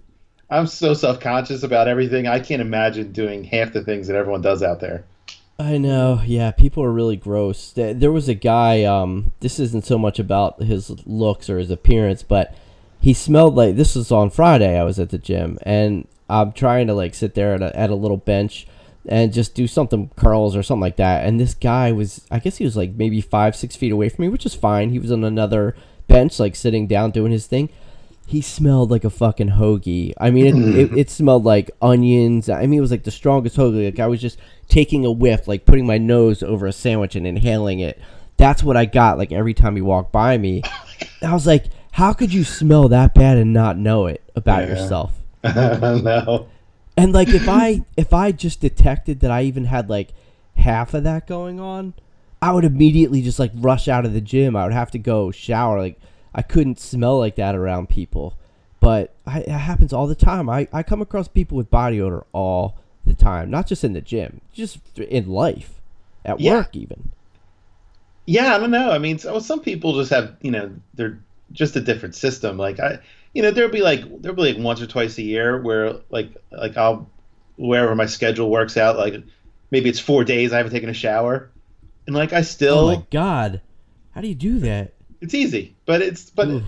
[0.49, 2.27] I'm so self conscious about everything.
[2.27, 5.03] I can't imagine doing half the things that everyone does out there.
[5.59, 6.21] I know.
[6.25, 7.71] Yeah, people are really gross.
[7.71, 8.83] There there was a guy.
[8.83, 12.53] Um, this isn't so much about his looks or his appearance, but
[13.01, 14.79] he smelled like this was on Friday.
[14.79, 17.89] I was at the gym and I'm trying to like sit there at a, at
[17.89, 18.67] a little bench
[19.07, 21.25] and just do something curls or something like that.
[21.25, 24.23] And this guy was, I guess he was like maybe five six feet away from
[24.23, 24.89] me, which is fine.
[24.91, 25.75] He was on another
[26.07, 27.69] bench, like sitting down doing his thing.
[28.25, 30.13] He smelled like a fucking hoagie.
[30.19, 32.49] I mean, it, it, it smelled like onions.
[32.49, 33.85] I mean, it was like the strongest hoagie.
[33.85, 37.25] Like I was just taking a whiff, like putting my nose over a sandwich and
[37.25, 37.99] inhaling it.
[38.35, 39.17] That's what I got.
[39.17, 40.61] Like every time he walked by me,
[41.23, 44.69] I was like, "How could you smell that bad and not know it about Yeah.
[44.75, 46.47] yourself?" no.
[46.97, 50.13] And like if I if I just detected that I even had like
[50.55, 51.93] half of that going on,
[52.41, 54.55] I would immediately just like rush out of the gym.
[54.55, 55.79] I would have to go shower.
[55.79, 55.99] Like
[56.33, 58.37] I couldn't smell like that around people.
[58.79, 60.49] But I, it happens all the time.
[60.49, 64.01] I, I come across people with body odor all the time, not just in the
[64.01, 65.81] gym, just in life,
[66.23, 66.51] at Yeah.
[66.51, 67.11] work even.
[68.25, 68.91] Yeah, I don't know.
[68.91, 71.19] I mean, so, some people just have, you know, they're
[71.51, 72.57] just a different system.
[72.57, 72.99] Like I,
[73.33, 76.31] you know, there'll be like there'll be like once or twice a year where like
[76.51, 77.09] like I'll
[77.57, 79.15] wherever my schedule works out, like
[79.71, 81.49] maybe it's four days I haven't taken a shower,
[82.05, 82.77] and like I still.
[82.79, 83.61] Oh my god,
[84.11, 84.93] how do you do that?
[85.19, 86.63] it's easy, but it's but Oof.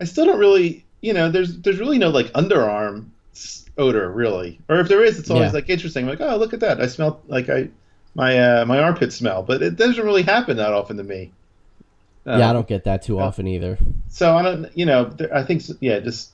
[0.00, 3.08] I still don't really, you know, there's there's really no like underarm
[3.78, 5.52] odor really, or if there is, it's always Yeah.
[5.52, 6.06] like interesting.
[6.06, 7.68] Like oh look at that, I smell like I
[8.14, 11.32] my uh, my armpit smell, but it doesn't really happen that often to me.
[12.26, 13.78] Yeah, I Um, don't get that too often either.
[14.08, 16.32] So I don't, you know, there, I think, yeah, just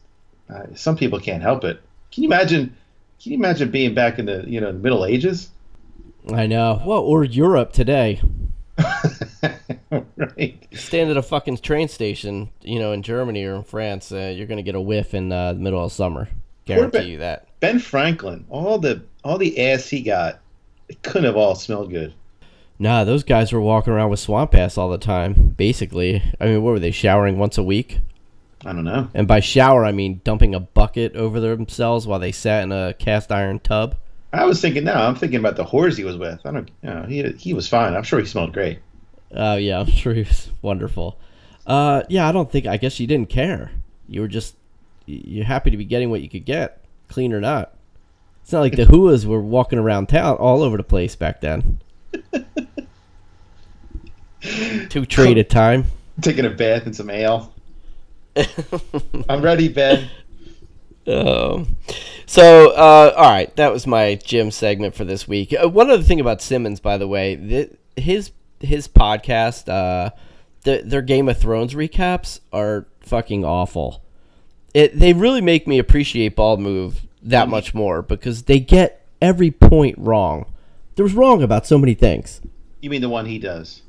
[0.52, 1.80] uh, some people can't help it.
[2.10, 2.74] Can you imagine?
[3.22, 5.50] Can you imagine being back in the, you know, the Middle Ages?
[6.32, 6.82] I know.
[6.84, 8.20] Well, or Europe today.
[10.16, 10.66] right.
[10.72, 14.46] stand at a fucking train station, you know, in Germany or in France, uh, you're
[14.46, 16.28] gonna get a whiff in uh, the middle of summer.
[16.64, 17.48] Guarantee Ben- you that.
[17.60, 20.40] Ben Franklin, all the all the ass he got,
[20.88, 22.14] it couldn't have all smelled good.
[22.82, 25.54] Nah, those guys were walking around with swamp ass all the time.
[25.56, 28.00] Basically, I mean, what were they showering once a week?
[28.66, 29.08] I don't know.
[29.14, 32.92] And by shower, I mean dumping a bucket over themselves while they sat in a
[32.94, 33.94] cast iron tub.
[34.32, 36.44] I was thinking, no, I'm thinking about the whores he was with.
[36.44, 37.94] I don't, you know, he he was fine.
[37.94, 38.80] I'm sure he smelled great.
[39.30, 41.20] Oh yeah, I'm sure he was wonderful.
[41.64, 42.66] Uh, yeah, I don't think.
[42.66, 43.70] I guess you didn't care.
[44.08, 44.56] You were just
[45.06, 47.74] you're happy to be getting what you could get, clean or not.
[48.42, 51.78] It's not like the Huas were walking around town all over the place back then.
[54.88, 55.86] Two tree at a time.
[56.20, 57.54] Taking a bath and some ale.
[59.28, 60.08] I'm ready, Ben.
[61.06, 61.76] Um,
[62.26, 65.54] so, uh, all right, that was my gym segment for this week.
[65.54, 70.10] Uh, one other thing about Simmons, by the way, th- his his podcast, uh,
[70.64, 74.02] th- their Game of Thrones recaps are fucking awful.
[74.74, 79.50] It they really make me appreciate Bald Move that much more because they get every
[79.50, 80.46] point wrong.
[80.94, 82.40] There was wrong about so many things.
[82.80, 83.82] You mean the one he does?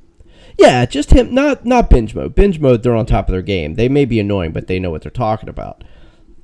[0.57, 1.33] Yeah, just him.
[1.33, 2.35] Not not binge mode.
[2.35, 3.75] Binge mode, they're on top of their game.
[3.75, 5.83] They may be annoying, but they know what they're talking about.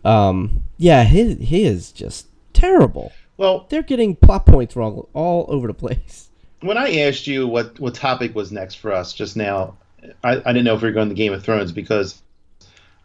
[0.03, 3.11] Um, yeah, his he is just terrible.
[3.37, 6.29] Well, They're getting plot points wrong all over the place.
[6.61, 9.77] when I asked you what what topic was next for us just now,
[10.23, 12.21] I, I didn't know if we were going to Game of Thrones because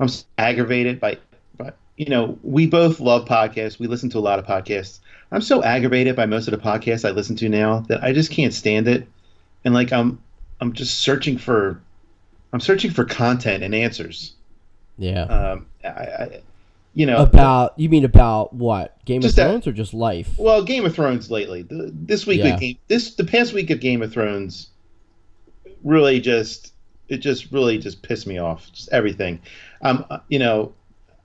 [0.00, 1.18] I'm so aggravated by,
[1.56, 3.78] by you know we both love podcasts.
[3.78, 5.00] We listen to a lot of podcasts.
[5.33, 8.30] I'm so aggravated by most of the podcasts I listen to now that I just
[8.30, 9.07] can't stand it,
[9.64, 10.20] and like I'm
[10.61, 11.80] I'm just searching for
[12.52, 14.33] I'm searching for content and answers.
[14.98, 15.22] Yeah.
[15.24, 16.40] Um, I, I
[16.94, 20.38] you know about you mean about what Game of that- Thrones or just life?
[20.38, 21.62] Well, Game of Thrones lately.
[21.62, 22.57] The, this week Yeah.
[22.57, 24.68] Game this the past week of Game of Thrones
[25.83, 26.72] really just
[27.09, 28.70] it just really just pissed me off.
[28.72, 29.40] Just everything.
[29.83, 30.72] Um, you know,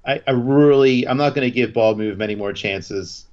[0.05, 3.25] I, I really I'm not going to give Bald Move many more chances.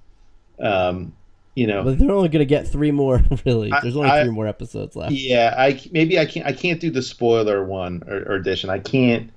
[0.59, 1.15] Um,
[1.55, 3.23] you know, But they're only going to get three more.
[3.47, 5.13] Really, I- there's only I- three more episodes left.
[5.13, 8.69] yeah, I maybe I can't I can't do the spoiler one or, or edition.
[8.71, 9.31] I can't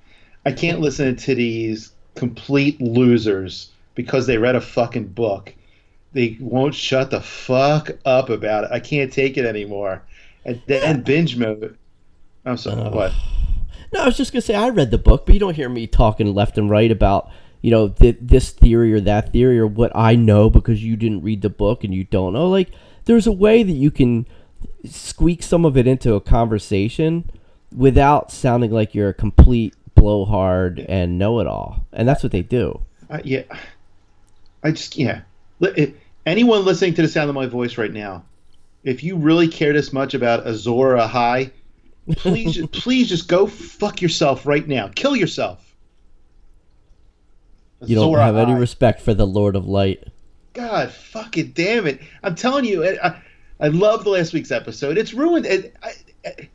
[0.45, 5.53] I can't listen to these complete losers because they read a fucking book.
[6.13, 8.71] They won't shut the fuck up about it.
[8.71, 10.01] I can't take it anymore.
[10.43, 11.77] And then binge mode.
[12.45, 12.81] I'm sorry.
[12.81, 12.93] Ugh.
[12.95, 13.13] what?
[13.91, 15.87] No, I was just gonna say I read the book, but you don't hear me
[15.87, 17.29] talking left and right about
[17.61, 21.23] you know th- this theory or that theory or what I know because you didn't
[21.23, 22.47] read the book and you don't know.
[22.49, 22.69] Like,
[23.05, 24.27] there's a way that you can
[24.85, 27.29] squeak some of it into a conversation
[27.75, 32.81] without sounding like you're a complete blowhard and know-it-all, and that's what they do.
[33.09, 33.43] I, yeah.
[34.63, 35.21] I just yeah.
[36.25, 38.23] Anyone listening to the sound of my voice right now,
[38.83, 41.51] if you really care this much about Azor Ahai,
[42.17, 44.89] please please just go fuck yourself right now.
[44.93, 45.65] Kill yourself.
[47.85, 50.03] You don't Azor Ahai any respect for the Lord of Light.
[50.53, 52.01] God fucking damn it!
[52.23, 53.21] I'm telling you, I, I,
[53.61, 54.97] I love the last week's episode.
[54.97, 55.45] It's ruined.
[55.45, 55.93] It, I,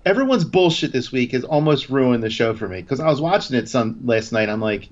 [0.04, 3.56] everyone's bullshit this week has almost ruined the show for me because I was watching
[3.56, 4.48] it some last night.
[4.48, 4.88] I'm like,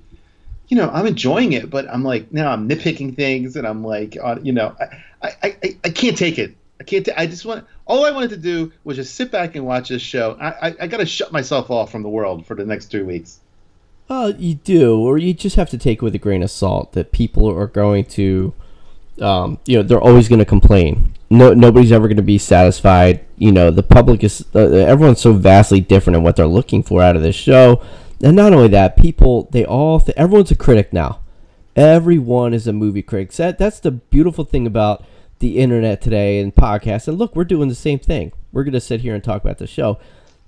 [0.69, 4.17] you know, I'm enjoying it, but I'm like, now I'm nitpicking things, and I'm like,
[4.21, 4.75] uh, you know,
[5.21, 6.55] I, I, I, I can't take it.
[6.83, 7.05] I can't.
[7.05, 7.65] ta- I just want.
[7.85, 10.37] All I wanted to do was just sit back and watch this show.
[10.39, 13.05] I, I, I got to shut myself off from the world for the next two
[13.05, 13.39] weeks.
[14.09, 16.91] Well, you do, or you just have to take it with a grain of salt
[16.91, 18.53] that people are going to,
[19.21, 21.13] um, you know, they're always going to complain.
[21.29, 23.23] No, nobody's ever going to be satisfied.
[23.37, 27.01] You know, the public is, uh, everyone's so vastly different in what they're looking for
[27.01, 27.81] out of this show,
[28.21, 31.21] and not only that, people, they all, th- everyone's a critic now.
[31.77, 33.31] Everyone is a movie critic.
[33.31, 35.05] That, that's the beautiful thing about
[35.39, 37.07] the internet today and podcasts.
[37.07, 38.31] And look, we're doing the same thing.
[38.51, 39.99] We're going to sit here and talk about the show.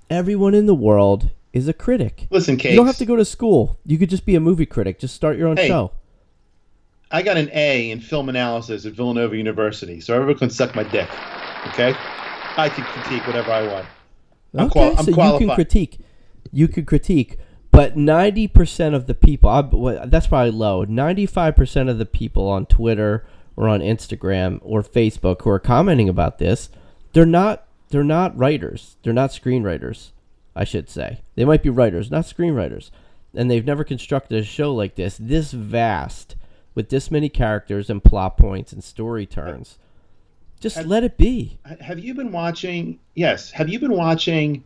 [0.08, 2.26] Everyone in the world is a critic.
[2.30, 2.72] Listen, Case.
[2.72, 3.78] You don't have to go to school.
[3.84, 4.98] You could just be a movie critic.
[4.98, 5.90] Just start your own Hey, show.
[7.10, 10.82] I got an A in film analysis at Villanova University, so everyone can suck my
[10.82, 11.08] dick.
[11.68, 11.94] Okay,
[12.56, 13.86] I can critique whatever I want.
[14.54, 15.98] I'm okay, qual- I'm so you can critique.
[16.52, 17.38] You can critique,
[17.70, 20.84] but ninety percent of the people, I, that's probably low.
[20.84, 26.08] Ninety-five percent of the people on Twitter or on Instagram or Facebook who are commenting
[26.08, 26.68] about this,
[27.12, 27.62] they're not.
[27.88, 28.96] They're not writers.
[29.02, 30.10] They're not screenwriters.
[30.56, 32.90] I should say they might be writers, not screenwriters,
[33.34, 36.34] and they've never constructed a show like this, this vast,
[36.74, 39.78] with this many characters and plot points and story turns.
[40.58, 41.58] Just let it be.
[41.80, 42.98] Have you been watching?
[43.14, 43.50] Yes.
[43.50, 44.64] Have you been watching?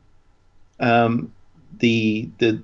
[0.79, 1.33] Um,
[1.79, 2.63] the the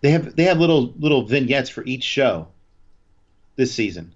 [0.00, 2.48] they have they have little little vignettes for each show.
[3.56, 4.14] This season.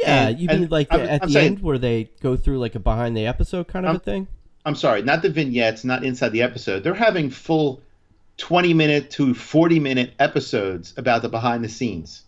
[0.00, 2.58] Yeah, And- you mean like I'm- at I'm the saying- end where they go through
[2.58, 4.26] like a behind the episode kind of a I'm- thing?
[4.64, 6.84] I'm sorry, not the vignettes, not inside the episode.
[6.84, 7.80] They're having full
[8.36, 12.22] 20 minute to 40 minute episodes about the behind the scenes.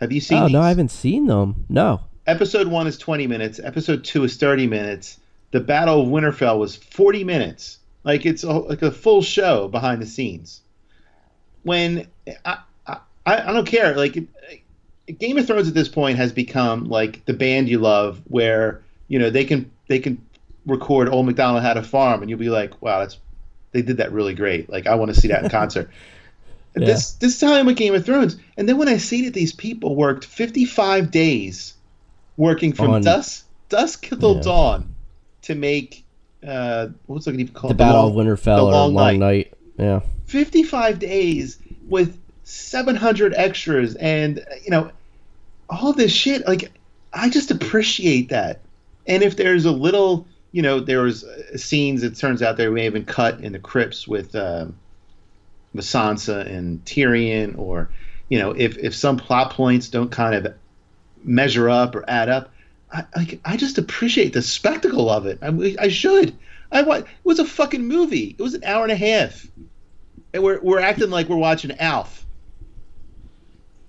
[0.00, 0.52] Have you seen Oh these?
[0.54, 1.64] no, I haven't seen them.
[1.68, 2.00] No.
[2.26, 5.18] episode one is 20 minutes episode two is 30 minutes
[5.50, 10.00] the battle of winterfell was 40 minutes like it's a, like a full show behind
[10.00, 10.60] the scenes
[11.64, 12.06] when
[12.44, 14.16] i i, I don't care like
[15.06, 19.18] game of thrones at this point has become like the band you love where you
[19.18, 20.24] know they can they can
[20.66, 23.18] record old mcdonald had a farm and you'll be like wow that's
[23.72, 25.90] they did that really great like i want to see that in concert
[26.76, 26.86] Yeah.
[26.86, 29.96] this this time with game of thrones and then when i see that these people
[29.96, 31.74] worked 55 days
[32.36, 34.42] working from On- dusk dusk till Yeah.
[34.42, 34.94] dawn
[35.42, 36.04] to make
[36.46, 39.18] uh what's it even called The Battle Long- of Winterfell The or Long Long Night.
[39.18, 39.54] Night.
[39.78, 40.00] Yeah.
[40.26, 44.90] 55 days with 700 extras and you know
[45.70, 46.72] all this shit like
[47.12, 48.60] i just appreciate that.
[49.06, 51.24] And if there's a little you know there was
[51.56, 54.76] scenes it turns out they may have been cut in the crypts with um
[55.76, 57.88] sansa and tyrion or
[58.28, 60.54] you know if if some plot points don't kind of
[61.24, 62.52] measure up or add up
[62.92, 65.38] i like i just appreciate the spectacle of it.
[65.42, 66.36] I, I should.
[66.72, 68.34] I it was a fucking movie.
[68.38, 69.46] It was an hour and a half.
[70.32, 72.21] And we're we're acting like we're watching Alf.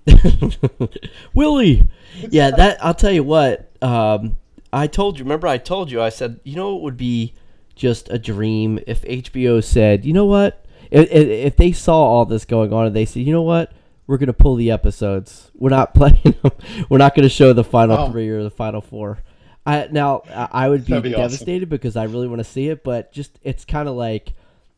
[1.34, 1.88] Willie.
[2.30, 3.70] Yeah, that I'll tell you what.
[3.82, 4.36] Um,
[4.72, 5.24] I told you.
[5.24, 6.00] Remember, I told you.
[6.02, 7.34] I said, you know, it would be
[7.74, 12.44] just a dream if HBO said, you know what, if, if they saw all this
[12.44, 13.72] going on and they said, you know what,
[14.06, 15.50] we're gonna pull the episodes.
[15.54, 16.52] We're not playing them.
[16.88, 18.10] We're not gonna show the final Oh.
[18.10, 19.18] three or the final four.
[19.66, 21.22] I now I would be, be awesome.
[21.22, 24.34] devastated because I really want to see it, but just it's kind of like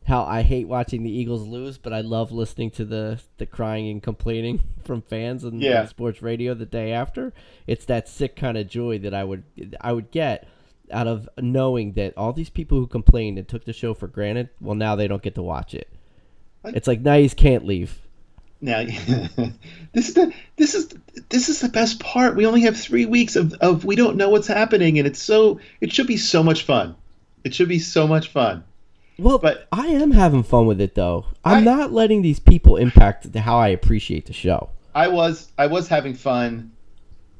[0.07, 3.89] how I hate watching the Eagles lose, but I love listening to the the crying
[3.89, 5.85] and complaining from fans and, Yeah.
[5.85, 7.33] sports radio the day after.
[7.67, 9.43] It's that sick kind of joy that I would
[9.81, 10.47] I would get
[10.91, 14.49] out of knowing that all these people who complained and took the show for granted,
[14.61, 15.89] well now they don't get to watch it.
[16.63, 17.99] I- It's like now you can't leave.
[18.59, 18.83] Now,
[19.93, 20.89] this is the this is
[21.29, 22.35] this is the best part.
[22.35, 25.59] We only have three weeks of, of we don't know what's happening, and it's so
[25.81, 26.95] it should be so much fun.
[27.43, 28.63] It should be so much fun.
[29.19, 31.25] Well, But- I am having fun with it though.
[31.43, 34.69] I'm I- not letting these people impact how I appreciate the show.
[34.93, 36.71] I was I was having fun.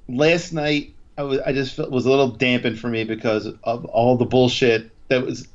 [0.08, 3.86] Last night I was I just felt was a little dampened for me because of
[3.86, 5.48] all the bullshit that was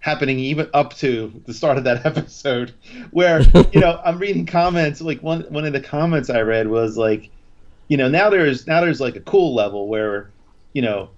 [0.00, 2.72] happening even up to the start of that episode
[3.10, 3.40] where
[3.72, 7.30] you know I'm reading comments like one one of the comments I read was like
[7.88, 10.30] you know now there's now there's like a cool level where
[10.74, 11.08] you know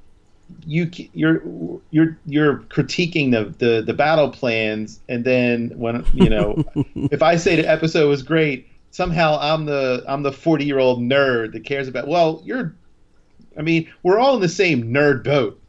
[0.67, 1.43] you you're
[1.91, 7.37] you're you're critiquing the, the the battle plans and then when you know if I
[7.37, 11.65] say the episode was great somehow I'm the I'm the 40 year old nerd that
[11.65, 12.75] cares about well you're
[13.59, 15.61] I mean we're all in the same nerd boat.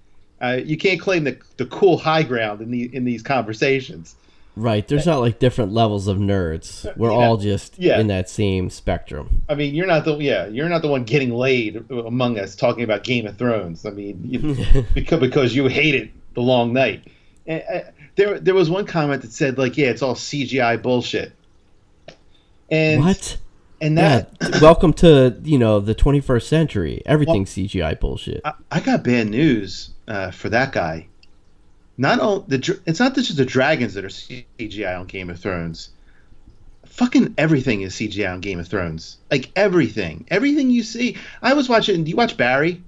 [0.42, 4.16] Uh, you can't claim the the cool high ground in the in these conversations
[4.56, 4.86] Right.
[4.88, 6.86] There's not like different levels of nerds.
[6.98, 7.16] We're Yeah.
[7.18, 8.00] all just Yeah.
[8.00, 9.44] in that same spectrum.
[9.48, 12.84] I mean, you're not the yeah, you're not the one getting laid among us talking
[12.84, 13.86] about Game of Thrones.
[13.86, 17.04] I mean, you, because because you hated the long night.
[17.48, 17.80] And, uh,
[18.16, 21.32] there there was one comment that said like, yeah, it's all CGI bullshit.
[22.70, 23.38] And what?
[23.82, 24.26] and Yeah.
[24.42, 27.02] that welcome to, you know, the 21st century.
[27.06, 28.42] Everything's CGI bullshit.
[28.44, 31.08] I, I got bad news uh, for that guy.
[32.00, 35.90] Not all the it's not just the dragons that are CGI on Game of Thrones.
[36.86, 39.18] Fucking everything is CGI on Game of Thrones.
[39.30, 41.18] Like everything, everything you see.
[41.42, 42.06] I was watching.
[42.06, 42.82] Do you watch Barry?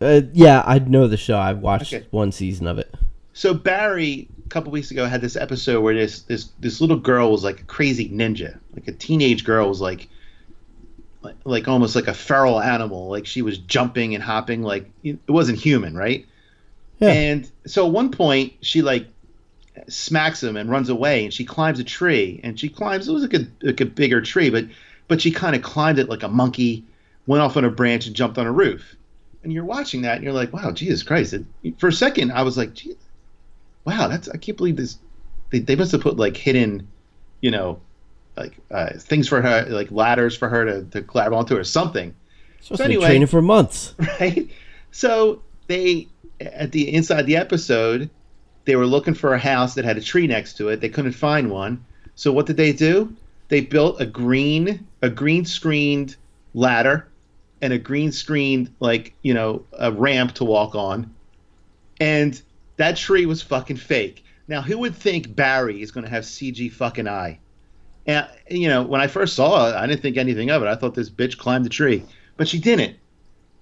[0.00, 1.38] Uh, yeah, I know the show.
[1.38, 2.06] I've watched Okay.
[2.10, 2.94] one season of it.
[3.34, 7.30] So Barry, a couple weeks ago, had this episode where this this this little girl
[7.30, 10.08] was like a crazy ninja, like a teenage girl was like,
[11.20, 13.08] like, like almost like a feral animal.
[13.10, 16.24] Like she was jumping and hopping, like it wasn't human, right?
[17.00, 17.10] Yeah.
[17.10, 19.06] And so at one point she like
[19.88, 23.08] smacks him and runs away, and she climbs a tree, and she climbs.
[23.08, 24.66] It was like a like a bigger tree, but
[25.06, 26.84] but she kind of climbed it like a monkey,
[27.26, 28.96] went off on a branch and jumped on a roof.
[29.42, 31.32] And you're watching that, and you're like, wow, Jesus Christ!
[31.34, 31.44] It,
[31.78, 32.76] for a second, I was like,
[33.84, 34.98] wow, that's I can't believe this.
[35.50, 36.88] They, they must have put like hidden,
[37.40, 37.80] you know,
[38.36, 42.14] like uh, things for her, like ladders for her to, to grab onto or something,
[42.60, 43.94] Supposed So anyway- training for months.
[44.20, 44.48] right?
[44.90, 46.08] So they
[46.40, 48.10] at the inside the episode,
[48.64, 50.80] they were looking for a house that had a tree next to it.
[50.80, 51.84] They couldn't find one.
[52.14, 53.14] So what did they do?
[53.48, 56.16] They built a green a green screened
[56.54, 57.08] ladder
[57.62, 61.14] and a green screened like you know a ramp to walk on,
[62.00, 62.40] and
[62.76, 64.24] that tree was fucking fake.
[64.48, 67.38] Now who would think Barry is going to have CG fucking eye?
[68.06, 70.68] And you know when I first saw it, I didn't think anything of it.
[70.68, 72.04] I thought this bitch climbed the tree,
[72.36, 72.96] but she didn't.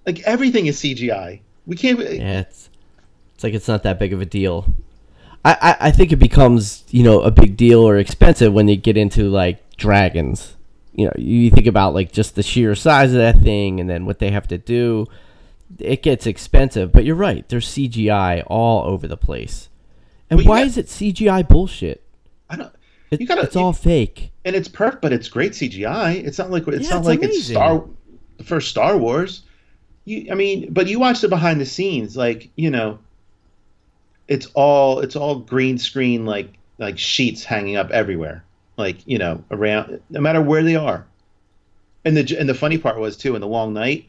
[0.05, 1.41] Like everything is CGI.
[1.67, 1.99] We can't.
[1.99, 2.69] Yeah, it's
[3.35, 4.73] it's like it's not that big of a deal.
[5.45, 8.75] I, I, I think it becomes you know a big deal or expensive when they
[8.77, 10.55] get into like dragons.
[10.95, 14.05] You know, you think about like just the sheer size of that thing and then
[14.05, 15.05] what they have to do.
[15.77, 17.47] It gets expensive, but you're right.
[17.49, 19.67] There's CGI all over the place.
[20.29, 22.01] And why got- is it CGI bullshit?
[22.49, 22.73] I don't.
[23.11, 24.31] It, You gotta- it's all fake.
[24.45, 26.23] And it's perfect, but it's great CGI.
[26.25, 27.43] It's not like it's Yeah, not it's like it's.
[27.47, 27.83] Star
[28.37, 29.41] the first Star Wars.
[30.07, 32.99] You, I mean, but you watch the behind the scenes, like you know,
[34.29, 38.41] it's all it's all green screen, like like sheets hanging up everywhere,
[38.77, 41.05] like you know, around no matter where they are.
[42.05, 44.05] And the and the funny part was too in the long night.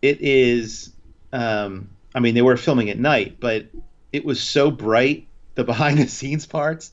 [0.00, 0.90] It is,
[1.34, 3.66] um, I mean, they were filming at night, but
[4.10, 5.26] it was so bright.
[5.54, 6.92] The behind the scenes parts,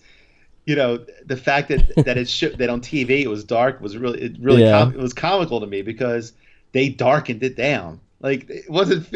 [0.65, 4.21] you know, the fact that that sh- that on TV it was dark was really
[4.21, 4.79] it really Yeah.
[4.83, 6.33] com- it was comical to me because
[6.71, 7.99] they darkened it down.
[8.21, 9.07] Like it wasn't.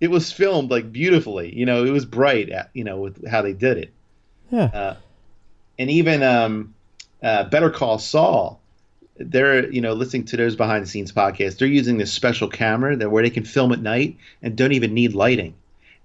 [0.00, 1.54] It was filmed like beautifully.
[1.56, 2.50] You know, it was bright.
[2.52, 3.92] uh, You know, with how they did it
[4.50, 4.64] Yeah.
[4.64, 4.96] uh,
[5.78, 6.74] and even um,
[7.22, 8.60] uh, Better Call Saul,
[9.16, 11.58] they're you know listening to those behind the scenes podcasts.
[11.58, 14.94] They're using this special camera that where they can film at night and don't even
[14.94, 15.54] need lighting,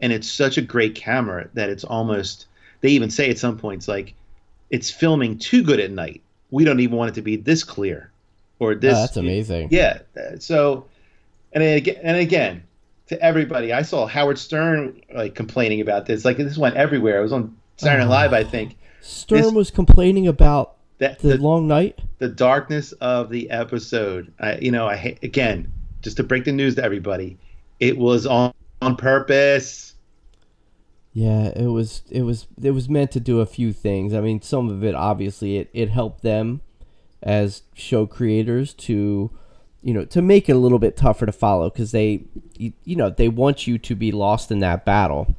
[0.01, 2.45] and it's such a great camera that it's almost.
[2.81, 4.13] They even say at some points like,
[4.69, 6.21] it's filming too good at night.
[6.51, 8.11] We don't even want it to be this clear,
[8.59, 8.93] or Oh, this.
[8.99, 9.69] that's amazing.
[9.71, 9.99] Yeah.
[10.39, 10.85] So,
[11.53, 12.63] and again, and again,
[13.07, 13.71] to everybody.
[13.73, 16.25] I saw Howard Stern like complaining about this.
[16.25, 17.19] Like this went everywhere.
[17.19, 18.77] It was on Saturday Night Live, I think.
[19.01, 21.99] Stern This- was complaining about That the, the, long night.
[22.17, 24.33] the darkness of the episode.
[24.39, 25.71] I, you know, I again
[26.01, 27.37] just to break the news to everybody.
[27.79, 29.93] It was on on purpose.
[31.13, 34.13] Yeah, it was it was it was meant to do a few things.
[34.13, 36.61] I mean, some of it obviously it, it helped them
[37.23, 39.31] as show creators to
[39.87, 42.21] you know to make it a little bit tougher to follow because they
[42.57, 45.33] you, you know they want you to be lost in that battle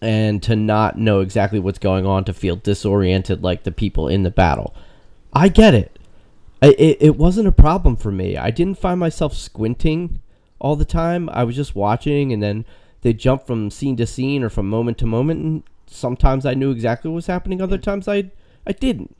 [0.00, 4.22] and to not know exactly what's going on to feel disoriented like the people in
[4.22, 4.72] the battle.
[5.32, 5.98] I get it.
[6.62, 8.36] I, it it wasn't a problem for me.
[8.36, 10.20] I didn't find myself squinting
[10.60, 11.28] all the time.
[11.30, 12.64] I was just watching, and then
[13.02, 15.42] they jump from scene to scene or from moment to moment.
[15.42, 17.60] And sometimes I knew exactly what was happening.
[17.60, 18.30] Other times I
[18.64, 19.16] I didn't.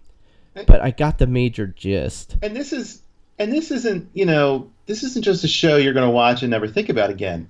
[0.55, 2.37] But I got the major gist.
[2.43, 3.03] And this is
[3.39, 6.51] and this isn't you know this isn't just a show you're going to watch and
[6.51, 7.49] never think about again.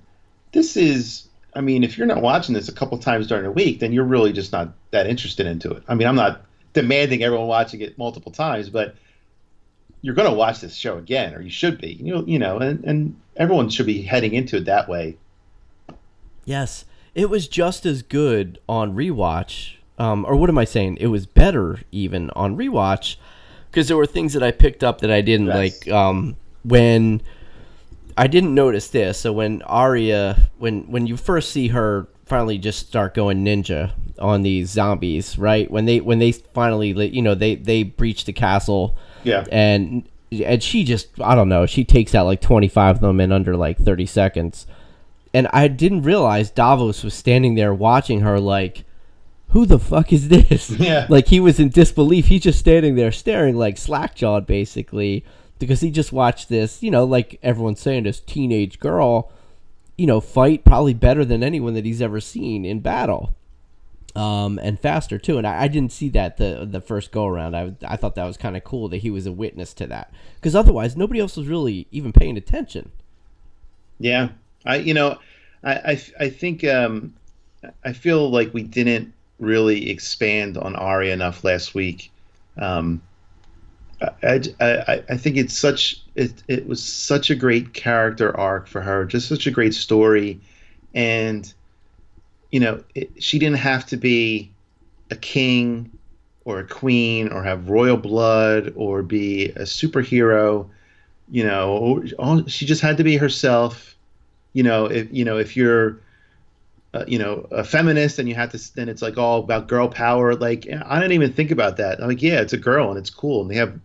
[0.51, 3.79] This is I mean if you're not watching this a couple times during the week,
[3.79, 5.83] then you're really just not that interested into it.
[5.87, 6.41] I mean I'm not
[6.73, 8.95] demanding everyone watching it multiple times, but
[10.01, 11.93] you're going to watch this show again, or you should be.
[11.93, 15.17] You know, you know, and, and everyone should be heading into it that way.
[16.45, 16.85] Yes,
[17.15, 19.73] it was just as good on rewatch.
[19.97, 20.97] Um, or what am I saying?
[20.97, 23.15] It was better even on rewatch
[23.77, 25.55] because there were things that I picked up that I didn't Yes.
[25.85, 25.93] like.
[25.93, 27.21] Um, when
[28.17, 32.87] I didn't notice this, so when Arya, when when you first see her finally just
[32.87, 35.69] start going ninja on these zombies, right?
[35.69, 39.45] When they when they finally, you know, they they breach the castle Yeah.
[39.51, 43.31] and and she just I don't know she takes out like 25 of them in
[43.31, 44.65] under like 30 seconds
[45.33, 48.83] and I didn't realize Davos was standing there watching her like
[49.57, 51.07] who the fuck is this Yeah.
[51.09, 55.25] like he was in disbelief he's just standing there staring like slack-jawed basically
[55.57, 59.31] because he just watched this you know like everyone's saying this teenage girl
[59.97, 63.33] you know fight probably better than anyone that he's ever seen in battle
[64.15, 65.37] um, and faster too.
[65.39, 67.55] And I, I didn't see that the the first go around.
[67.55, 70.11] I I thought that was kind of cool that he was a witness to that
[70.35, 72.91] because otherwise nobody else was really even paying attention.
[73.99, 74.29] Yeah,
[74.65, 75.19] I you know,
[75.63, 77.13] I I, I think um,
[77.83, 82.11] I feel like we didn't really expand on Arya enough last week.
[82.57, 83.01] Um,
[84.01, 88.67] I, I, I, I think it's such it, it was such a great character arc
[88.67, 90.39] for her, just such a great story,
[90.93, 91.51] and
[92.51, 94.51] you know it, she didn't have to be
[95.09, 95.91] a king
[96.45, 100.69] or a queen or have royal blood or be a superhero
[101.29, 103.95] you know all, she just had to be herself
[104.53, 105.99] you know if you know if you're
[106.97, 109.87] uh, you know a feminist and you have to then it's like all about girl
[109.87, 110.35] power.
[110.35, 111.99] Like i didn't even think about that.
[112.01, 113.79] I'm like yeah it's a girl and it's cool and they have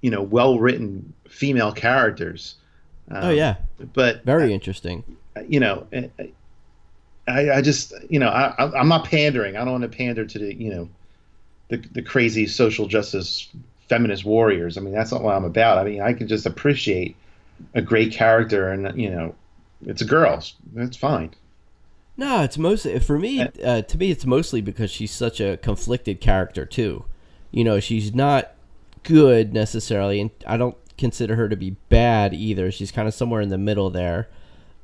[0.00, 2.54] you know well written female characters.
[3.10, 3.56] Um, oh yeah,
[3.94, 5.04] but very interesting.
[5.48, 5.86] you know
[7.28, 9.56] I, I just you know I, I- i'm not pandering.
[9.56, 10.88] I don't want to pander to the you know
[11.68, 13.48] the, the crazy social justice
[13.88, 14.76] feminist warriors.
[14.78, 15.78] I mean that's not what i'm about.
[15.78, 17.16] I mean i can just appreciate
[17.74, 19.34] a great character and you know
[19.84, 20.42] it's a girl.
[20.74, 21.34] That's fine
[22.16, 23.42] No, it's mostly for me.
[23.42, 27.04] Uh, to me, it's mostly because she's such a conflicted character too.
[27.50, 28.54] You know, she's not
[29.02, 32.70] good necessarily, and I don't consider her to be bad either.
[32.70, 34.28] She's kind of somewhere in the middle there,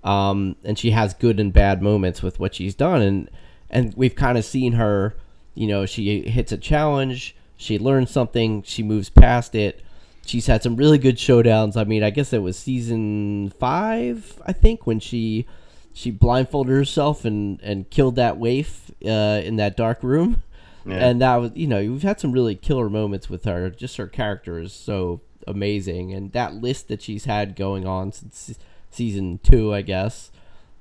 [0.05, 3.31] um, and she has good and bad moments with what she's done, and
[3.71, 5.15] and we've kind of seen her.
[5.55, 9.83] You know, she hits a challenge, she learns something, she moves past it.
[10.25, 11.77] She's had some really good showdowns.
[11.77, 15.47] I mean, I guess it was season five, I think, when she
[15.93, 20.43] she blindfolded herself and and killed that waif uh, in that dark room.
[20.85, 20.97] Yeah.
[20.97, 23.71] And that was, you know, we've had some really killer moments with her.
[23.71, 28.59] Just her character is so amazing, and that list that she's had going on since
[28.91, 30.33] season two, I guess,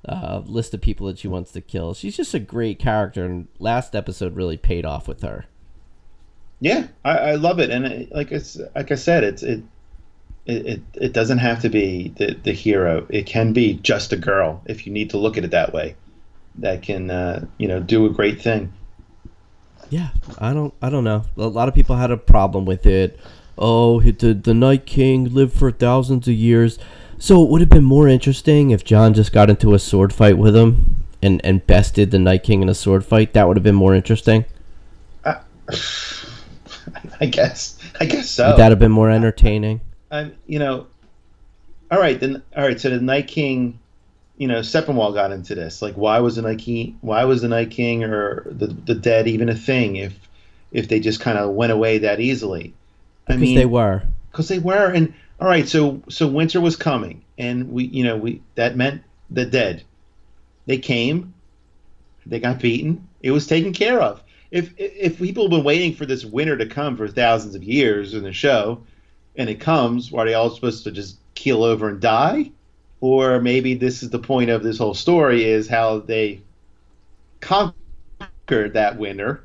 [0.08, 1.94] uh, list of people that she wants to kill.
[1.94, 5.46] She's just a great character, and last episode really paid off with her.
[6.60, 9.62] yeah i, I love it and it, like it's like i said it's it
[10.46, 14.16] it, it, it doesn't have to be the, the hero it can be just a
[14.16, 15.94] girl if you need to look at it that way
[16.56, 18.72] that can uh, you know do a great thing
[19.90, 21.24] Yeah, I don't, I don't know.
[21.36, 23.20] A lot of people had a problem with it.
[23.58, 26.78] Oh, the the Night King lived for thousands of years.
[27.18, 30.38] So it would have been more interesting if Jon just got into a sword fight
[30.38, 33.34] with him and and bested the Night King in a sword fight.
[33.34, 34.46] That would have been more interesting.
[37.20, 39.80] i guess i guess so Would that have been more entertaining?
[40.12, 40.86] I'm, you know,
[41.90, 42.80] all right, then, all right.
[42.80, 43.80] So the Night King,
[44.36, 45.82] you know, Sepinwall got into this.
[45.82, 46.98] Like, why was the Night King?
[47.00, 49.96] Why was the Night King or the the dead even a thing?
[49.96, 50.28] If
[50.70, 52.74] if they just kind of went away that easily,
[53.28, 54.02] I Because mean, they were.
[54.30, 54.90] because they were.
[54.92, 59.02] And all right, so so winter was coming, and we, you know, we that meant
[59.30, 59.84] the dead.
[60.66, 61.34] They came,
[62.26, 63.08] they got beaten.
[63.22, 64.22] It was taken care of.
[64.50, 68.14] If if people have been waiting for this winter to come for thousands of years
[68.14, 68.82] in the show,
[69.36, 72.50] and it comes, are they all supposed to just keel over and die?
[73.00, 76.40] Or maybe this is the point of this whole story is how they
[77.40, 79.44] conquered that winter.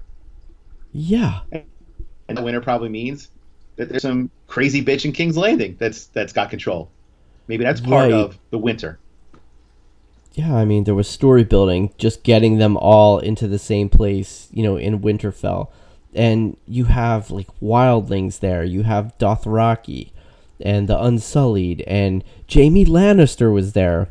[0.93, 1.39] Yeah.
[1.51, 3.29] And the winter probably means
[3.77, 6.89] that there's some crazy bitch in King's Landing that's that's got control.
[7.47, 8.13] Maybe that's part Right.
[8.13, 8.99] of the winter.
[10.33, 14.49] Yeah, I mean, there was story building, just getting them all into the same place,
[14.51, 15.69] you know, in Winterfell.
[16.13, 18.63] And you have, like, wildlings there.
[18.63, 20.11] You have Dothraki
[20.59, 24.09] and the Unsullied, and Jaime Lannister was there.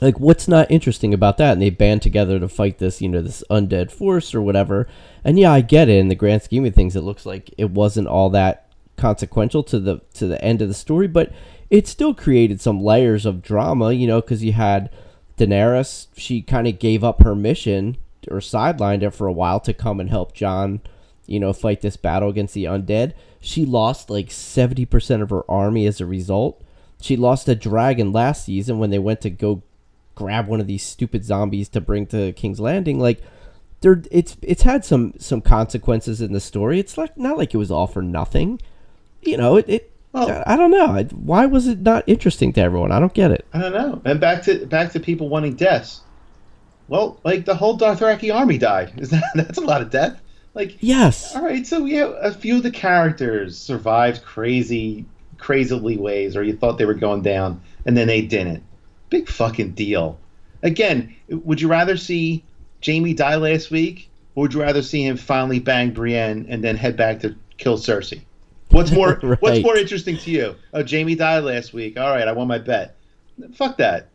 [0.00, 1.52] Like, what's not interesting about that?
[1.52, 4.88] And they band together to fight this, you know, this undead force or whatever.
[5.24, 5.98] And yeah, I get it.
[5.98, 9.80] In the grand scheme of things, it looks like it wasn't all that consequential to
[9.80, 11.32] the to the end of the story, but
[11.70, 14.90] it still created some layers of drama, you know, because you had
[15.38, 16.08] Daenerys.
[16.16, 17.96] She kind of gave up her mission
[18.30, 20.80] or sidelined it for a while to come and help Jon,
[21.26, 23.14] you know, fight this battle against the undead.
[23.40, 26.62] She lost like seventy percent of her army as a result.
[27.00, 29.62] She lost a dragon last season when they went to go
[30.14, 32.98] grab one of these stupid zombies to bring to King's Landing.
[32.98, 33.20] Like,
[33.80, 36.78] there, it's it's had some some consequences in the story.
[36.78, 38.60] It's like not like it was all for nothing.
[39.22, 39.64] You know, it.
[39.68, 40.86] it Well- I, don't know.
[40.86, 42.92] I- Why was it not interesting to everyone?
[42.92, 43.46] I don't get it.
[43.52, 44.00] I don't know.
[44.04, 46.00] And back to back to people wanting deaths.
[46.88, 48.92] Well, like the whole Dothraki army died.
[48.98, 50.20] Is that that's a lot of death?
[50.54, 51.34] Like Yes.
[51.34, 55.04] all right, so yeah, a few of the characters survived crazy,
[55.36, 58.62] crazily ways, or you thought they were going down, and then they didn't.
[59.10, 60.18] Big fucking deal.
[60.62, 62.44] Again, would you rather see
[62.84, 66.76] Jaime die last week, or would you rather see him finally bang Brienne and then
[66.76, 68.22] head back to kill Cersei?
[68.70, 70.54] What's more What's more interesting to you?
[70.72, 71.98] Oh, Jaime died last week.
[71.98, 72.96] All right, I won my bet.
[73.54, 74.08] Fuck that.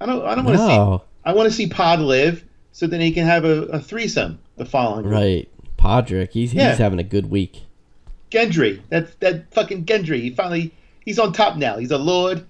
[0.00, 0.24] I don't.
[0.24, 1.04] I don't want to see.
[1.24, 4.64] I want to see Pod live, so then he can have a, a threesome the
[4.64, 5.50] following week.
[5.78, 6.70] Podrick, he's Yeah.
[6.70, 7.62] he's having a good week.
[8.30, 8.80] Gendry.
[8.90, 10.20] That that fucking Gendry.
[10.20, 10.72] He finally
[11.04, 11.78] he's on top now.
[11.78, 12.44] He's a lord.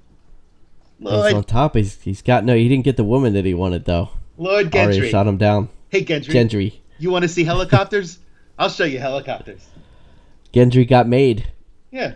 [1.01, 1.77] He's on top.
[1.77, 2.57] He's he's got no.
[2.57, 4.11] He didn't get the woman that he wanted though.
[4.37, 5.11] Lord Arya Gendry.
[5.11, 5.69] shot him down.
[5.91, 6.33] Hey Gendry.
[6.33, 6.75] Gendry.
[6.99, 8.19] You want to see helicopters?
[8.59, 9.65] I'll show you helicopters.
[10.53, 11.53] Gendry got made.
[11.93, 12.15] Yeah.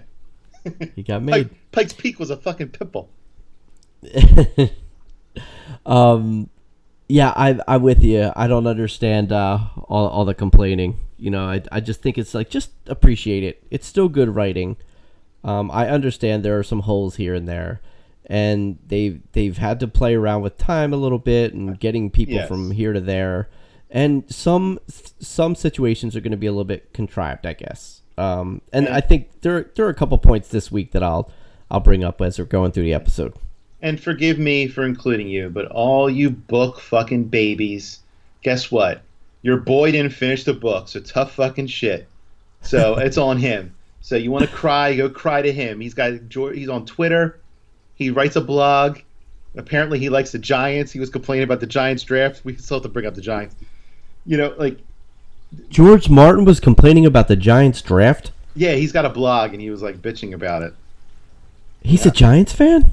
[0.97, 1.51] He got made.
[1.51, 3.07] Pike, Pike's Peak was a fucking pitbull.
[5.87, 6.49] um,
[7.13, 8.33] yeah, I I'm with you.
[8.35, 9.59] I don't understand uh,
[9.89, 10.97] all all the complaining.
[11.19, 13.63] You know, I I just think it's like just appreciate it.
[13.71, 14.77] It's still good writing.
[15.45, 17.83] Um, I understand there are some holes here and there,
[18.27, 22.37] and they've they've had to play around with time a little bit and getting people
[22.37, 22.49] Yes.
[22.49, 23.51] from here to there,
[23.91, 28.01] and some some situations are going to be a little bit contrived, I guess.
[28.17, 31.31] Um, and I think there there are a couple points this week that I'll
[31.71, 33.35] I'll bring up as we're going through the episode.
[33.83, 37.99] And forgive me for including you, but all you book fucking babies,
[38.43, 39.03] guess what?
[39.43, 42.09] Your boy didn't finish the book, so tough fucking shit.
[42.63, 43.75] So it's on him.
[44.01, 45.81] So you want to cry, go cry to him.
[45.81, 47.41] He's got he's on Twitter.
[47.97, 49.01] He writes a blog.
[49.57, 50.93] Apparently he likes the Giants.
[50.93, 52.45] He was complaining about the Giants draft.
[52.45, 53.55] We still have to bring up the Giants.
[54.25, 54.79] You know, like
[55.69, 58.31] George Martin was complaining about the Giants draft.
[58.55, 60.75] yeah, he's got a blog and he was like bitching about it.
[61.83, 62.93] He's a Giants fan.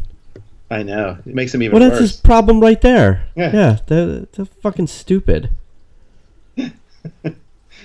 [0.71, 1.17] I know.
[1.25, 2.11] It makes him even Well, that's worse.
[2.11, 3.25] his problem right there.
[3.35, 3.51] Yeah.
[3.53, 5.49] yeah they're, they're fucking stupid.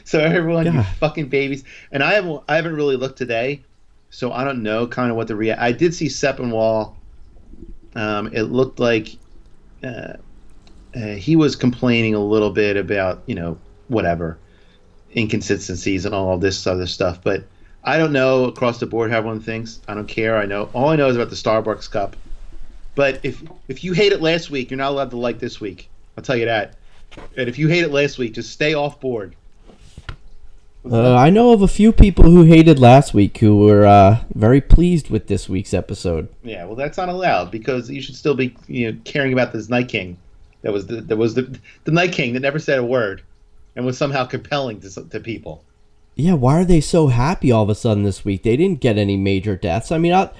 [0.06, 0.86] So everyone, you God.
[0.98, 1.64] fucking babies.
[1.90, 3.62] And I haven't, I haven't really looked today,
[4.10, 6.94] so I don't know kind of what the rea- I did see Sepinwall.
[7.94, 9.16] Um, it looked like
[9.82, 10.14] uh,
[10.94, 13.56] uh, he was complaining a little bit about you know
[13.88, 14.36] whatever
[15.16, 17.44] inconsistencies and all this other stuff, but
[17.82, 19.80] I don't know across the board how everyone thinks.
[19.88, 20.36] I don't care.
[20.36, 22.14] I know all I know is about the Starbucks cup.
[22.94, 25.88] But if if you hate it last week, you're not allowed to like this week.
[26.16, 26.76] I'll tell you that.
[27.36, 29.34] And if you hate it last week, just stay off board.
[30.90, 34.60] Uh, I know of a few people who hated last week who were uh, very
[34.60, 36.28] pleased with this week's episode.
[36.42, 39.70] Yeah, well, that's not allowed because you should still be, you know, caring about this
[39.70, 40.18] Night King.
[40.60, 43.22] That was the that was the the Night King that never said a word,
[43.76, 45.64] and was somehow compelling to to people.
[46.16, 48.42] Yeah, why are they so happy all of a sudden this week?
[48.42, 49.90] They didn't get any major deaths.
[49.90, 50.30] I mean, I,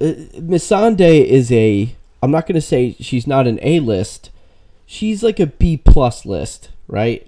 [0.00, 1.94] uh, Missandei is a.
[2.22, 4.30] I'm not going to say she's not an A list.
[4.86, 7.26] She's like a B plus list, right?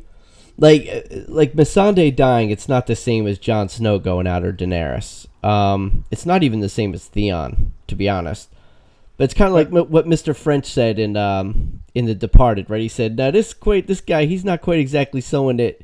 [0.59, 4.53] Like, uh, like Missandei dying, it's not the same as Jon Snow going out or
[4.53, 5.27] Daenerys.
[5.45, 8.49] Um, it's not even the same as Theon, to be honest.
[9.17, 10.35] But it's kind of like m- what Mr.
[10.37, 12.83] French said in um in The Departed, right?
[12.83, 15.81] He said, "Now this quite this guy, he's not quite exactly someone that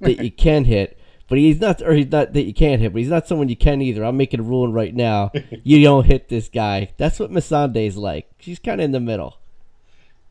[0.00, 0.98] that you can hit,
[1.28, 3.56] but he's not, or he's not that you can't hit, but he's not someone you
[3.56, 4.04] can either.
[4.04, 5.32] I'm making a ruling right now.
[5.64, 6.92] you don't hit this guy.
[6.96, 8.28] That's what Missandei's like.
[8.38, 9.38] She's kind of in the middle.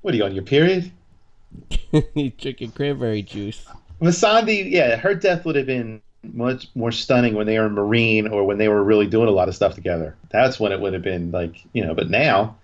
[0.01, 0.91] What are you on your period?
[2.13, 3.65] He's drinking cranberry juice.
[4.01, 6.01] Missandei, yeah, her death would have been
[6.33, 9.47] much more stunning when they were Meereen or when they were really doing a lot
[9.47, 10.15] of stuff together.
[10.31, 12.57] That's when it would have been like, you know, but now,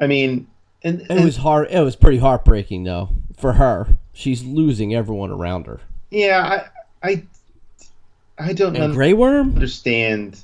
[0.00, 0.46] I mean,
[0.82, 1.68] and, It was hard.
[1.70, 3.98] It was pretty heartbreaking though for her.
[4.12, 5.80] She's losing everyone around her.
[6.10, 6.66] yeah,
[7.02, 7.22] I, I,
[8.38, 9.54] I don't And un- Grey Worm.
[9.54, 10.38] understand.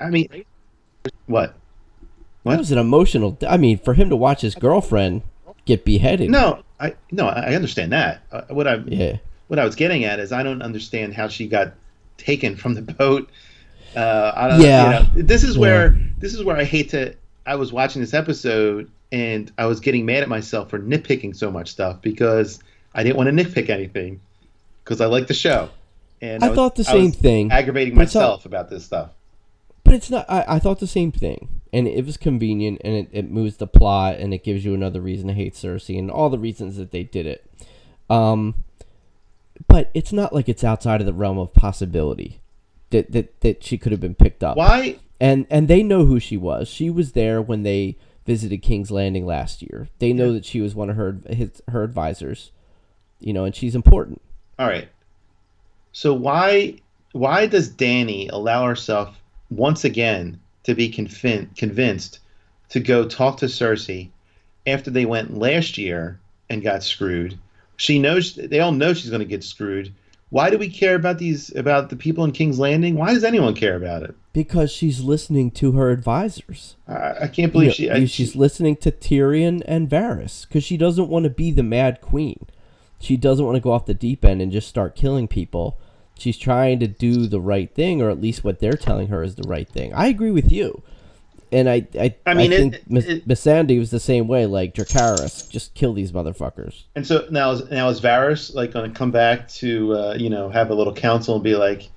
[0.00, 0.44] I mean,
[1.26, 1.54] what?
[2.44, 3.36] That was an emotional.
[3.46, 5.22] I mean, for him to watch his girlfriend
[5.66, 6.30] get beheaded.
[6.30, 8.22] No, I no, I understand that.
[8.32, 9.16] Uh, what I Yeah.
[9.48, 11.74] what I was getting at is I don't understand how she got
[12.16, 13.28] taken from the boat.
[13.94, 14.84] Uh, I don't, Yeah.
[14.84, 15.60] you know, this is Yeah.
[15.60, 17.14] where this is where I hate to.
[17.44, 21.50] I was watching this episode and I was getting mad at myself for nitpicking so
[21.50, 22.60] much stuff because
[22.94, 24.20] I didn't want to nitpick anything
[24.84, 25.68] because I like the show.
[26.20, 29.10] And I was- thought the I same thing, aggravating it's not- myself about this stuff.
[29.84, 30.26] But it's not.
[30.28, 33.66] I, I thought the same thing, and it was convenient, and it, it moves the
[33.66, 36.90] plot, and it gives you another reason to hate Cersei, and all the reasons that
[36.90, 37.50] they did it.
[38.10, 38.64] Um,
[39.66, 42.40] but it's not like it's outside of the realm of possibility
[42.90, 44.56] that that, that she could have been picked up.
[44.58, 44.98] Why?
[45.20, 46.68] And and they know who she was.
[46.68, 47.96] She was there when they
[48.26, 49.88] visited King's Landing last year.
[50.00, 52.50] They know that she was one of her his, her advisors.
[53.20, 54.20] You know, and she's important.
[54.58, 54.88] All right.
[55.98, 56.74] So why
[57.10, 59.20] why does Danny allow herself
[59.50, 62.20] once again to be convin- convinced
[62.68, 64.10] to go talk to Cersei
[64.64, 67.36] after they went last year and got screwed?
[67.78, 69.92] She knows they all know she's going to get screwed.
[70.30, 72.94] Why do we care about these about the people in King's Landing?
[72.94, 74.14] Why does anyone care about it?
[74.32, 76.76] Because she's listening to her advisors.
[76.86, 77.90] I, I can't believe Yeah, she.
[77.90, 82.00] I, she's listening to Tyrion and Varys because she doesn't want to be the Mad
[82.00, 82.46] Queen.
[83.00, 85.76] She doesn't want to go off the deep end and just start killing people.
[86.18, 89.36] She's trying to do the right thing, or at least what they're telling her is
[89.36, 89.94] the right thing.
[89.94, 90.82] I agree with you,
[91.52, 94.44] and I I, I mean, it- think Miss, it- Missandei was the same way.
[94.46, 96.82] Like Dracarys, just kill these motherfuckers.
[96.96, 100.28] And so now, is, now is Varys like going to come back to uh, you
[100.30, 101.88] know have a little council and be like,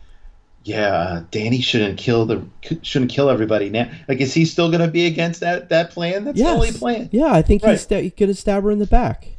[0.64, 2.46] yeah, uh, Danny shouldn't kill the
[2.84, 3.90] shouldn't kill everybody now.
[4.08, 6.26] Like, is he still going to be against that that plan?
[6.26, 7.10] That's the only plan.
[7.12, 7.72] yeah, I think Right.
[7.72, 9.30] he's sta- he could have stabbed her in the back.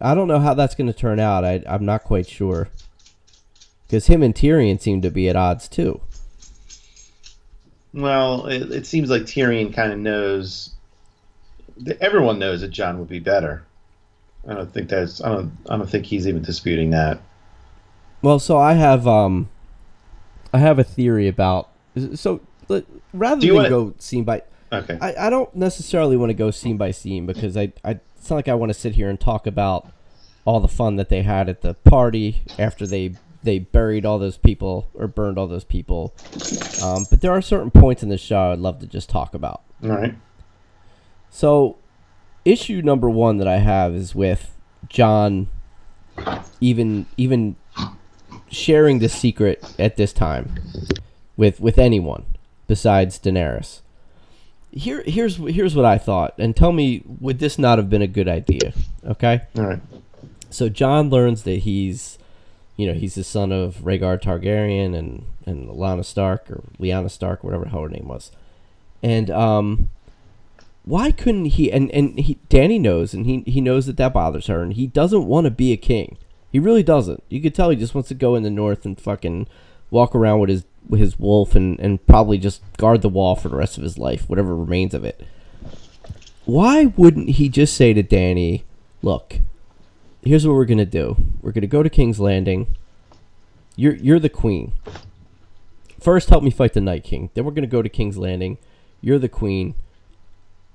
[0.00, 1.44] I don't know how that's going to turn out.
[1.44, 2.68] I, I'm not quite sure.
[3.90, 6.00] Because him and Tyrion seem to be at odds too.
[7.92, 10.74] Well, it, it seems like Tyrion kind of knows.
[12.00, 13.64] Everyone knows that Jon would be better.
[14.46, 15.20] I don't think that's.
[15.20, 15.52] I don't.
[15.68, 17.20] I don't think he's even disputing that.
[18.22, 19.48] Well, so I have um,
[20.52, 21.68] I have a theory about
[22.14, 22.40] so
[23.12, 24.98] rather than wanna- go scene by, Okay.
[25.00, 28.36] I, I don't necessarily want to go scene by scene because I, I it's not
[28.36, 29.90] like I want to sit here and talk about
[30.44, 34.36] all the fun that they had at the party after they they buried all those
[34.38, 36.12] people or burned all those people.
[36.82, 39.62] Um, but there are certain points in the show I'd love to just talk about.
[39.82, 40.14] All right.
[41.30, 41.78] So,
[42.44, 44.56] issue number one that I have is with
[44.88, 45.48] Jon,
[46.60, 47.56] even even
[48.50, 50.60] sharing the secret at this time
[51.36, 52.24] with with anyone
[52.66, 53.80] besides Daenerys.
[54.72, 58.06] Here here's here's what I thought, and tell me would this not have been a
[58.06, 58.72] good idea?
[59.04, 59.80] Okay, All right.
[60.50, 62.18] so Jon learns that he's,
[62.80, 67.44] you know, he's the son of Rhaegar Targaryen and and Lyanna Stark or Lyanna Stark,
[67.44, 68.30] whatever her name was,
[69.02, 69.90] and um,
[70.84, 71.70] why couldn't he?
[71.70, 74.86] And and he Danny knows, and he he knows that that bothers her, and he
[74.86, 76.16] doesn't want to be a king.
[76.50, 77.22] He really doesn't.
[77.28, 79.46] You could tell he just wants to go in the north and fucking
[79.90, 83.50] walk around with his with his wolf and and probably just guard the wall for
[83.50, 85.20] the rest of his life, whatever remains of it.
[86.46, 88.64] Why wouldn't he just say to Danny,
[89.02, 89.40] "Look,
[90.22, 91.16] here's what we're gonna do.
[91.42, 92.74] We're gonna go to King's Landing.
[93.76, 94.72] You're you're the queen.
[96.00, 97.30] First, help me fight the Night King.
[97.34, 98.58] Then we're gonna go to King's Landing.
[99.00, 99.74] You're the queen.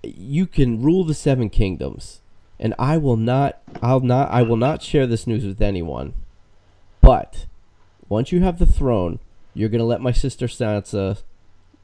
[0.03, 2.21] You can rule the Seven Kingdoms,
[2.59, 3.59] and I will not.
[3.81, 4.29] I'll not.
[4.31, 6.13] I will not share this news with anyone.
[7.01, 7.45] But
[8.09, 9.19] once you have the throne,
[9.53, 11.21] you're gonna let my sister Sansa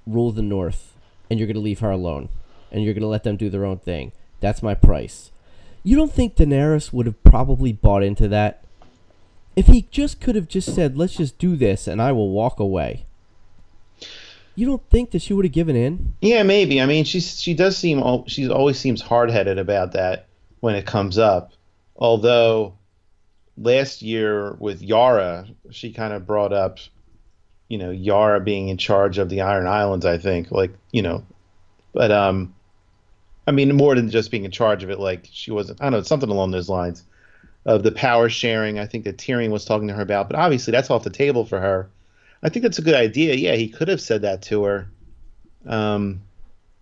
[0.08, 0.94] rule the North,
[1.30, 2.30] and you're gonna leave her alone,
[2.72, 4.12] and you're gonna let them do their own thing.
[4.40, 5.32] That's my price.
[5.84, 8.64] You don't think Daenerys would have probably bought into that?
[9.56, 12.60] If he just could have just said, "Let's just do this," and I will walk
[12.60, 13.06] away.
[14.56, 16.14] You don't think that she would have given in?
[16.22, 16.82] Yeah, maybe.
[16.82, 20.28] I mean, she's she does seem she always seems hard headed about that
[20.60, 21.54] when it comes up.
[21.96, 22.76] Although
[23.58, 26.80] last year with Yara, she kind of brought up,
[27.68, 30.06] you know, Yara being in charge of the Iron Islands.
[30.06, 31.26] I think, like, you know,
[31.94, 32.54] but um,
[33.52, 34.98] I mean, more than just being in charge of it.
[34.98, 35.82] Like, she wasn't.
[35.82, 37.04] I don't know, something along those lines
[37.66, 38.80] of the power sharing.
[38.80, 41.44] I think that Tyrion was talking to her about, but obviously that's off the table
[41.44, 41.90] for her.
[42.44, 43.36] I think that's a good idea.
[43.36, 44.88] Yeah, he could have said that to her.
[45.68, 46.22] Um,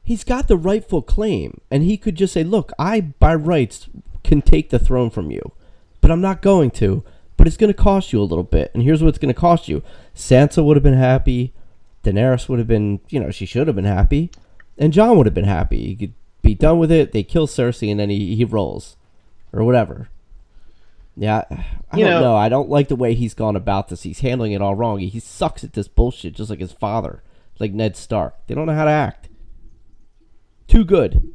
[0.03, 3.89] He's got the rightful claim, and he could just say, "Look, I by rights
[4.23, 5.53] can take the throne from you,
[6.01, 7.03] but I'm not going to.
[7.35, 9.39] But it's going to cost you a little bit, and here's what it's going to
[9.39, 9.81] cost you:
[10.15, 11.51] Sansa would have been happy,
[12.03, 14.29] Daenerys would have been, you know, she should have been happy,
[14.77, 15.87] and Jon would have been happy.
[15.87, 16.13] He could
[16.49, 17.11] be done with it.
[17.11, 18.97] They kill Cersei, and then he he rolls,
[19.53, 20.09] or whatever.
[21.15, 21.43] Yeah,
[21.91, 22.35] I You don't know- know.
[22.35, 24.03] I don't like the way he's gone about this.
[24.03, 24.99] He's handling it all wrong.
[24.99, 27.23] He, sucks at this bullshit, just like his father,
[27.59, 28.35] like Ned Stark.
[28.47, 29.27] They don't know how to act.
[30.67, 31.33] Too good.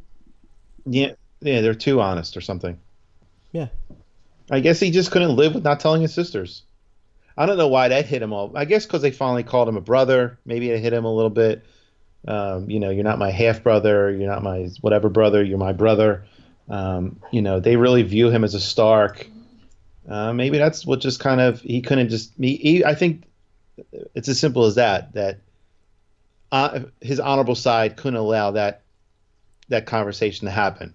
[0.85, 1.11] Yeah,
[1.41, 2.79] yeah, they're too honest or something.
[3.51, 3.67] Yeah.
[4.49, 6.63] I guess he just couldn't live with not telling his sisters.
[7.37, 8.51] I don't know why that hit him all.
[8.55, 10.39] I guess because they finally called him a brother.
[10.45, 11.63] Maybe it hit him a little bit.
[12.27, 14.11] Um, you know, you're not my half brother.
[14.11, 15.43] You're not my whatever brother.
[15.43, 16.25] You're my brother.
[16.69, 19.27] Um, you know, they really view him as a Stark.
[20.07, 22.33] Uh, maybe that's what just kind of he couldn't just.
[22.37, 23.23] He, I think
[24.13, 25.13] it's as simple as that.
[25.13, 25.39] That
[26.51, 28.81] uh, his honorable side couldn't allow that
[29.69, 30.93] that conversation to happen.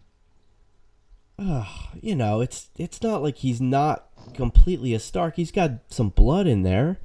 [2.00, 5.36] you know, it's it's not like he's not completely a Stark.
[5.36, 6.98] He's got some blood in there.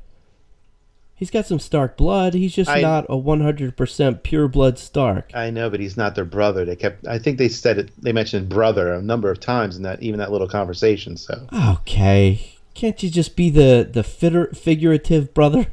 [1.18, 2.34] He's got some Stark blood.
[2.34, 5.32] He's just I- not a 100% pure blood Stark.
[5.34, 6.66] I know, but he's not their brother.
[6.66, 7.08] They kept.
[7.08, 7.92] I think they said it.
[8.02, 11.16] They mentioned brother a number of times in that even that little conversation.
[11.18, 12.52] So Okay.
[12.74, 15.68] Can't you just be the the fitter, figurative brother?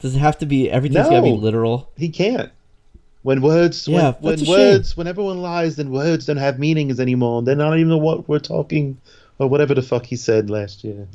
[0.00, 1.90] Does it have to be everything's got to be literal?
[1.96, 2.50] he can't.
[3.22, 7.42] When words, Yeah, when, when words, when everyone lies, then words don't have meanings anymore.
[7.42, 8.98] They're not even what we're talking,
[9.38, 11.06] or whatever the fuck he said last year.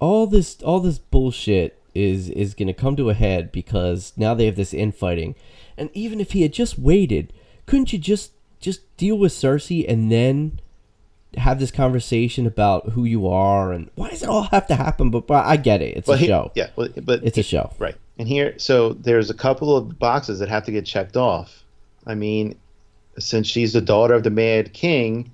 [0.00, 4.34] all this all this bullshit is is going to come to a head because now
[4.34, 5.34] they have this infighting
[5.76, 7.32] and even if he had just waited
[7.66, 10.60] couldn't you just just deal with Cersei and then
[11.36, 15.10] have this conversation about who you are and why does it all have to happen
[15.10, 17.42] but, but I get it it's But a he- show yeah, well, but it's a
[17.42, 17.96] show Right.
[18.18, 21.64] And here, so there's a couple of boxes that have to get checked off.
[22.06, 22.54] I mean,
[23.18, 25.30] since she's the daughter of the Mad King,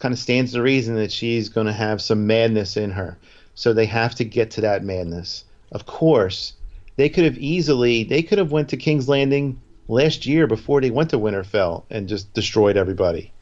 [0.00, 3.16] kind of stands to reason that she's going to have some madness in her.
[3.54, 5.44] So they have to get to that madness.
[5.72, 6.54] Of course,
[6.96, 10.90] they could have easily they could have went to King's Landing last year before they
[10.90, 13.32] went to Winterfell and just destroyed everybody.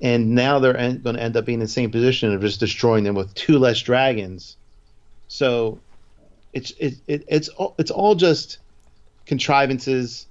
[0.00, 2.60] And now they're en- going to end up being in the same position of just
[2.60, 4.56] destroying them with two less dragons.
[5.26, 5.80] So
[6.52, 8.58] it's it, it it's all it's all just
[9.26, 10.26] contrivances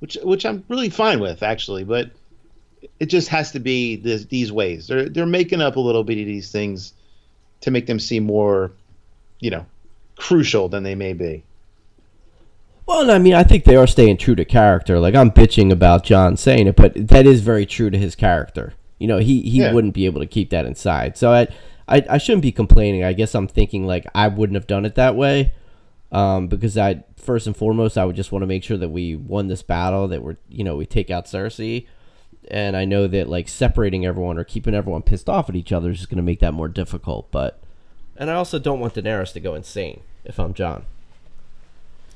[0.00, 2.10] which which I'm really fine with actually but
[3.00, 6.18] it just has to be this, these ways they're they're making up a little bit
[6.18, 6.92] of these things
[7.62, 8.72] to make them seem more
[9.40, 9.66] you know
[10.18, 11.42] crucial than they may be
[12.86, 14.98] Well, I mean, I think they are staying true to character.
[14.98, 18.72] Like I'm bitching about Jon saying it, but that is very true to his character.
[18.98, 19.72] You know, he he Yeah.
[19.72, 21.16] wouldn't be able to keep that inside.
[21.16, 21.48] So I,
[21.86, 23.04] I I shouldn't be complaining.
[23.04, 25.52] I guess I'm thinking like I wouldn't have done it that way,
[26.10, 29.14] um, because I first and foremost I would just want to make sure that we
[29.14, 31.86] won this battle, that we're you know we take out Cersei,
[32.50, 35.90] and I know that like separating everyone or keeping everyone pissed off at each other
[35.90, 37.30] is just going to make that more difficult.
[37.30, 37.60] But
[38.18, 40.84] and I also don't want Daenerys to go insane if I'm Jon.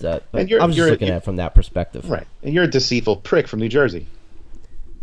[0.00, 2.10] That, And you're- I was just you're- looking you- at it from that perspective.
[2.10, 4.06] right and you're a deceitful prick from New Jersey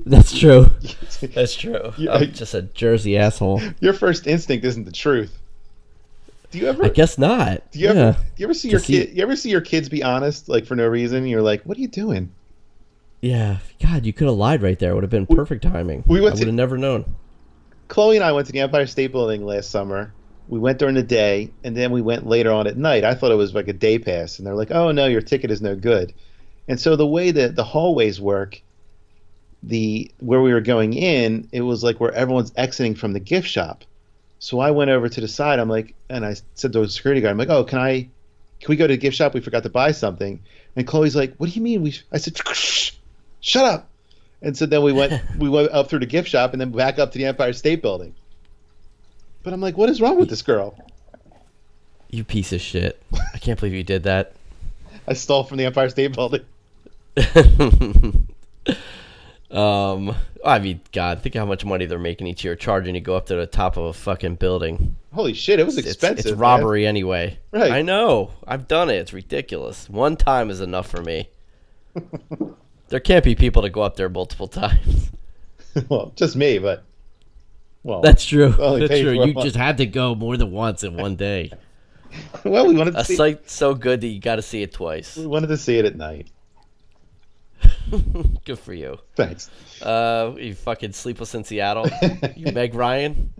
[0.06, 0.72] That's true.
[1.22, 1.94] That's true.
[2.10, 3.62] I'm just a Jersey asshole.
[3.80, 5.38] your first instinct isn't the truth
[6.52, 7.72] do you ever I guess not.
[7.72, 8.12] do you ever yeah.
[8.12, 10.66] do you ever see your see- kid you ever see your kids be honest like
[10.66, 12.32] for no reason you're like what are you doing
[13.22, 13.58] Yeah.
[13.82, 14.92] God, you could have lied right there.
[14.92, 16.04] It would have been perfect timing.
[16.08, 17.06] we went I would have never known.
[17.88, 20.14] Chloe and I went to the Empire State Building last summer.
[20.50, 23.04] We went during the day, and then we went later on at night.
[23.04, 25.52] I thought it was like a day pass, and they're like, "Oh no, your ticket
[25.52, 26.12] is no good."
[26.68, 28.60] And so the way that the hallways work,
[29.62, 33.48] the where we were going in, it was like where everyone's exiting from the gift
[33.48, 33.86] shop.
[34.40, 35.60] So I went over to the side.
[35.60, 38.10] I'm like, and I said to the security guard, "I'm like, oh, can I,
[38.60, 39.36] can we go to the gift shop?
[39.36, 40.40] We forgot to buy something."
[40.76, 42.40] And Chloe's like, "What do you mean we?" I said,
[43.40, 43.88] "Shut up."
[44.42, 46.98] And so then we went we went up through the gift shop and then back
[46.98, 48.16] up to the Empire State Building.
[49.50, 50.78] But I'm like, what is wrong with this girl?
[52.12, 53.02] You piece of shit.
[53.34, 54.34] I can't believe you did that.
[55.08, 56.46] I stole from the Empire State Building.
[59.50, 63.04] um, I mean, God, think how much money they're making each year charging you to
[63.04, 64.96] go up to the top of a fucking building.
[65.16, 66.28] Holy shit, it was It's, expensive.
[66.28, 66.38] it's man.
[66.40, 67.40] robbery anyway.
[67.52, 67.72] Right.
[67.72, 68.34] I know.
[68.48, 68.98] I've done it.
[68.98, 69.90] It's ridiculous.
[69.90, 71.28] One time is enough for me.
[72.90, 75.10] there can't be people to go up there multiple times.
[75.90, 76.84] well, just me, but
[77.84, 78.56] well, That's true.
[78.58, 79.12] Only That's true.
[79.12, 79.46] You one.
[79.46, 81.52] just had to go more than once in one day.
[82.44, 84.74] well, we wanted to A see sight so good that you got to see it
[84.74, 85.16] twice.
[85.16, 86.28] we wanted to see it at night.
[88.46, 89.00] Good for you.
[89.16, 89.50] Thanks.
[89.82, 91.88] Uh, you fucking sleepless in Seattle.
[92.36, 93.34] you Meg Ryan.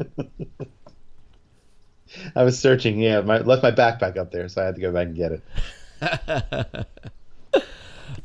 [2.36, 3.00] I was searching.
[3.00, 5.32] Yeah, my left my backpack up there, so I had to go back and get
[5.32, 6.86] it.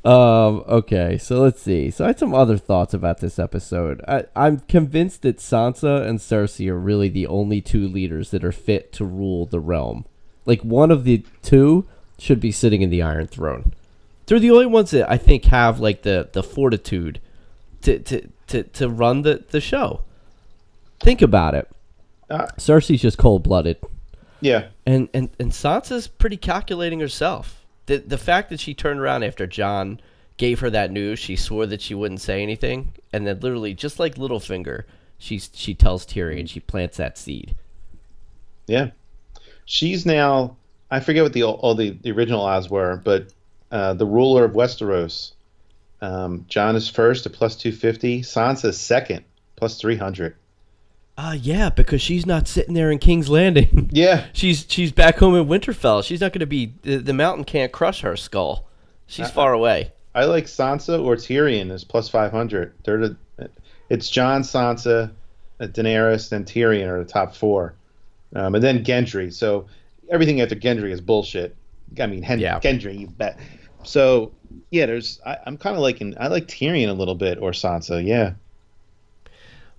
[0.05, 1.91] Um, okay, so let's see.
[1.91, 4.03] So I had some other thoughts about this episode.
[4.07, 8.53] I, I'm convinced that Sansa and Cersei are really the only two leaders that are
[8.53, 10.05] fit to rule the realm.
[10.45, 11.87] Like one of the two
[12.19, 13.73] should be sitting in the Iron Throne.
[14.27, 17.21] They're the only ones that I think have like the, the fortitude
[17.83, 20.03] to, to, to, to run the, the show.
[21.01, 21.71] Think about it.
[22.29, 23.79] Uh, Cersei's just cold blooded.
[24.41, 24.69] Yeah.
[24.85, 27.64] And, and and Sansa's pretty calculating herself.
[27.87, 30.01] The the fact that she turned around after Jon
[30.37, 33.99] gave her that news, she swore that she wouldn't say anything, and then literally just
[33.99, 34.85] like Littlefinger,
[35.19, 37.55] she she tells Tyrion she plants that seed.
[38.67, 38.91] Yeah.
[39.67, 40.57] She's now
[40.91, 43.33] I forget what the all the, the original odds were, but
[43.71, 45.33] uh, the ruler of Westeros.
[46.01, 48.23] Um, Jon is first at plus two fifty.
[48.23, 49.25] Sansa's second,
[49.57, 50.37] plus three hundred.
[51.17, 53.89] Uh yeah, because she's not sitting there in King's Landing.
[53.93, 54.27] Yeah.
[54.33, 56.03] she's she's back home in Winterfell.
[56.05, 58.67] She's not going to be the, the mountain can't crush her skull.
[59.07, 59.93] She's far away.
[60.15, 62.73] I like Sansa or Tyrion is plus five hundred.
[62.85, 63.17] They're the
[63.91, 65.11] it's Jon, Sansa,
[65.61, 67.75] uh, Daenerys, and Tyrion are the top four,
[68.35, 69.33] um, and then Gendry.
[69.33, 69.67] So
[70.11, 71.55] everything after Gendry is bullshit.
[72.01, 72.59] I mean, Hen- Yeah.
[72.61, 73.39] Gendry, you bet.
[73.85, 74.33] So
[74.71, 78.05] yeah, there's I, I'm kind of liking I like Tyrion a little bit or Sansa.
[78.05, 78.33] Yeah,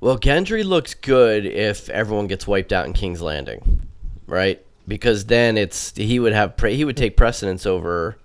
[0.05, 3.87] Well, Gendry looks good if everyone gets wiped out in King's Landing,
[4.27, 4.63] right?
[4.87, 8.15] Because then it's he would have pre- he would take precedence over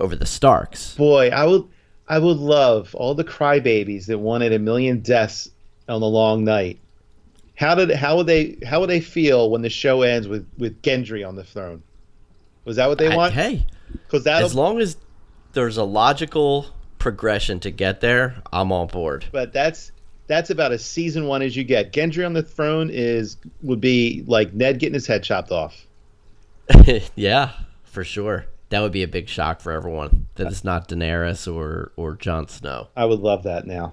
[0.00, 0.96] over the Starks.
[0.96, 1.62] boy, I would
[2.08, 5.48] I would love all the crybabies that wanted a million deaths
[5.88, 6.80] on the long night.
[7.54, 10.82] How did how would they how would they feel when the show ends with with
[10.82, 11.84] Gendry on the throne?
[12.64, 13.32] Was that what they I- want?
[13.32, 14.96] hey, Because that as long as
[15.52, 16.66] there's a logical
[16.98, 19.26] progression to get there, I'm on board.
[19.30, 19.91] but that's
[20.26, 21.92] that's about as season one as you get.
[21.92, 25.86] Gendry on the throne is would be like Ned getting his head chopped off.
[27.14, 27.52] yeah,
[27.84, 28.46] for sure.
[28.70, 32.48] That would be a big shock for everyone that it's not Daenerys or or Jon
[32.48, 32.88] Snow.
[32.96, 33.92] I would love that now.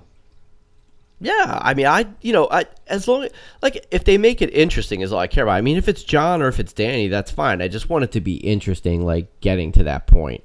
[1.21, 3.27] Yeah, I mean, I you know, I as long
[3.61, 5.55] like if they make it interesting is all I care about.
[5.55, 7.61] I mean, if it's Jon or if it's Danny, that's fine.
[7.61, 10.43] I just want it to be interesting, like getting to that point.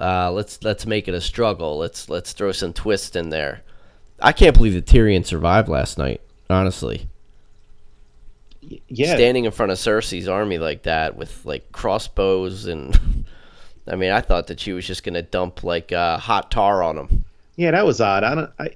[0.00, 1.76] Uh, let's let's make it a struggle.
[1.76, 3.62] Let's let's throw some twist in there.
[4.20, 6.20] I can't believe that Tyrion survived last night.
[6.48, 7.06] Honestly,
[8.88, 12.98] Yeah, standing in front of Cersei's army like that with like crossbows and.
[13.88, 16.96] I mean, I thought that she was just gonna dump like uh, hot tar on
[16.96, 17.24] him.
[17.56, 18.22] yeah, that was odd.
[18.22, 18.70] I don't I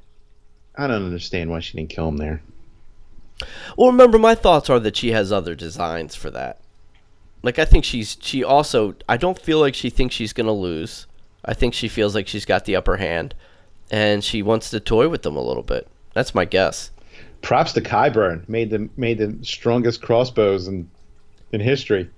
[0.76, 2.42] I don't understand why she didn't kill him there.
[3.76, 6.58] Well, remember, my thoughts are that she has other designs for that.
[7.42, 8.94] Like, I think she's she also.
[9.08, 11.06] I don't feel like she thinks she's gonna lose.
[11.44, 13.34] I think she feels like she's got the upper hand,
[13.90, 15.88] and she wants to toy with them a little bit.
[16.14, 16.90] That's my guess.
[17.42, 18.48] Props to Qyburn.
[18.48, 20.90] Made the made the strongest crossbows in
[21.52, 22.10] in history.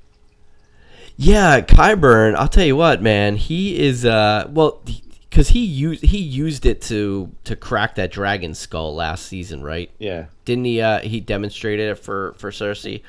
[1.16, 2.34] Yeah, Qyburn.
[2.36, 3.36] I'll tell you what, man.
[3.36, 4.82] He is uh well
[5.28, 9.90] because he used he used it to to crack that dragon skull last season, right?
[9.98, 10.26] Yeah.
[10.44, 10.80] Didn't he?
[10.80, 13.02] Uh, he demonstrated it for for Cersei.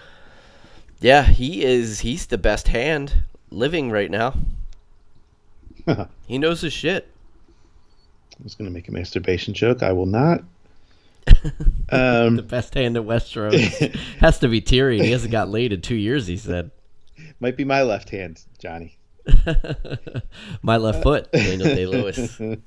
[0.99, 1.99] Yeah, he is.
[1.99, 3.13] He's the best hand
[3.51, 4.35] living right now.
[6.27, 7.07] he knows his shit.
[8.39, 9.83] I was going to make a masturbation joke.
[9.83, 10.43] I will not.
[11.89, 15.03] Um, The best hand in Westeros has to be Tyrion.
[15.03, 16.27] He hasn't got laid in two years.
[16.27, 16.71] He said.
[17.39, 18.97] might be my left hand, Johnny.
[20.61, 22.37] My left foot, Daniel Day Lewis.
[22.37, 22.57] Do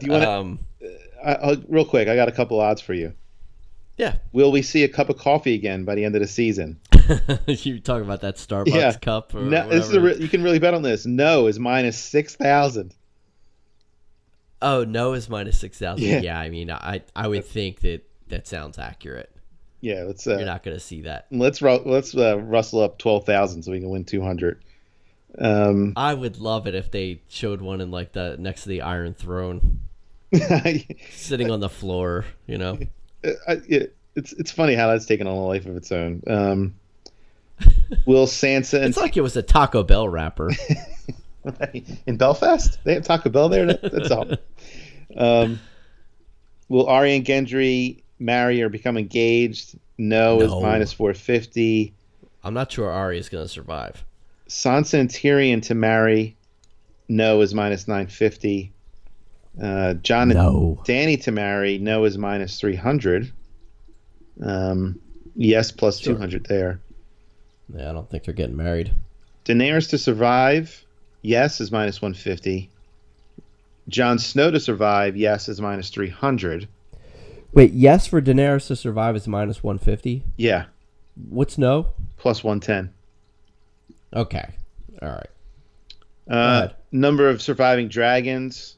[0.00, 0.58] you want Um,
[1.24, 2.08] I, real quick?
[2.08, 3.12] I got a couple odds for you.
[3.96, 6.78] yeah, Will we see a cup of coffee again by the end of the season?
[7.46, 8.92] you talking about that Starbucks Yeah.
[8.92, 9.34] cup?
[9.34, 11.06] Or No, this is a re- you can really bet on this.
[11.06, 12.94] No is minus six thousand.
[14.62, 16.06] Oh, no is minus six thousand.
[16.06, 16.20] Yeah.
[16.20, 16.40] Yeah.
[16.40, 19.30] I mean, I I would think that that sounds accurate.
[19.80, 21.26] Yeah, let's You're uh, not going to see that.
[21.30, 24.62] let's let's uh, rustle up twelve thousand so we can win two hundred.
[25.38, 28.82] Um, I would love it if they showed one in like the next to the
[28.82, 29.80] Iron Throne,
[31.12, 32.24] sitting on the floor.
[32.46, 32.78] You know.
[33.24, 36.22] I, it, it's it's funny how that's taken on a life of its own.
[36.26, 36.74] Um,
[38.06, 40.50] will Sansa and It's like it was a Taco Bell wrapper.
[42.06, 43.66] in Belfast they have Taco Bell there?
[43.66, 44.26] That, that's all.
[45.16, 45.58] Um,
[46.68, 49.76] will Arya and Gendry marry or become engaged?
[49.96, 51.94] No, is minus four fifty.
[52.44, 54.04] I'm not sure Ari is going to survive.
[54.48, 56.36] Sansa and Tyrion to marry?
[57.08, 58.70] No is minus nine fifty.
[59.60, 60.82] Uh, Jon and No.
[60.84, 61.78] Danny to marry?
[61.78, 63.32] No is minus three hundred.
[64.42, 65.00] Um,
[65.34, 66.12] yes plus Sure.
[66.14, 66.80] two hundred there.
[67.74, 68.92] Yeah, I don't think they're getting married.
[69.46, 70.84] Daenerys to survive,
[71.22, 72.70] yes, is minus 150.
[73.88, 76.68] Jon Snow to survive, yes, is minus 300.
[77.52, 80.22] Wait, yes for Daenerys to survive is minus 150.
[80.36, 80.66] Yeah,
[81.28, 81.92] What's no?
[82.18, 82.92] plus 110.
[84.14, 84.48] Okay.
[85.02, 85.30] All right.
[86.30, 88.76] Uh, number of surviving dragons,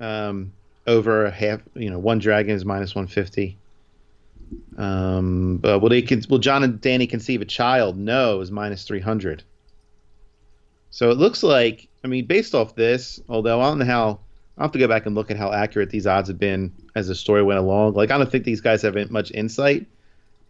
[0.00, 0.52] um,
[0.86, 1.60] over a half.
[1.74, 3.58] You know, one dragon is minus one fifty.
[4.76, 6.06] Um, but will they?
[6.28, 7.96] Will Jon and Danny conceive a child?
[7.96, 9.42] No, is minus three hundred.
[10.96, 14.18] So it looks like, I mean, based off this, although I don't know how,
[14.56, 17.08] I'll have to go back and look at how accurate these odds have been as
[17.08, 17.92] the story went along.
[17.92, 19.84] Like, I don't think these guys have much insight,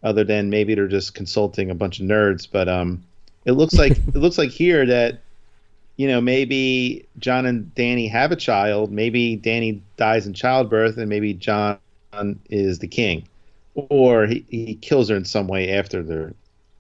[0.05, 2.47] other than maybe they're just consulting a bunch of nerds.
[2.49, 3.03] But um,
[3.45, 5.19] it looks like it looks like here that
[5.97, 8.93] you know maybe Jon and Dany have a child.
[8.93, 11.81] Maybe Dany dies in childbirth, and maybe Jon
[12.51, 13.27] is the king,
[13.75, 16.35] or he, he kills her in some way after they're.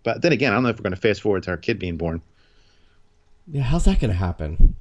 [0.05, 1.81] But then again, I don't know if we're going to fast forward to our kid
[1.81, 2.23] being born.
[3.49, 4.75] Yeah, how's that going to happen?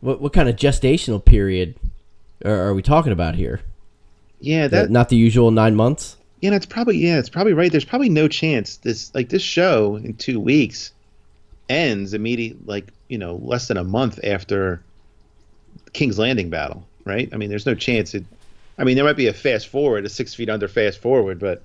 [0.00, 1.76] What what kind of gestational period
[2.44, 3.60] are, are we talking about here?
[4.40, 6.16] Yeah, that Not the usual nine months.
[6.42, 7.72] yeah, it's probably yeah, it's probably right.
[7.72, 10.92] There's probably no chance this like this show in two weeks
[11.68, 14.82] ends immediately, like you know, less than a month after
[15.94, 17.28] King's Landing battle, right?
[17.32, 18.24] I mean, there's no chance it.
[18.78, 21.62] I mean, there might be a fast forward, a six feet under fast forward, but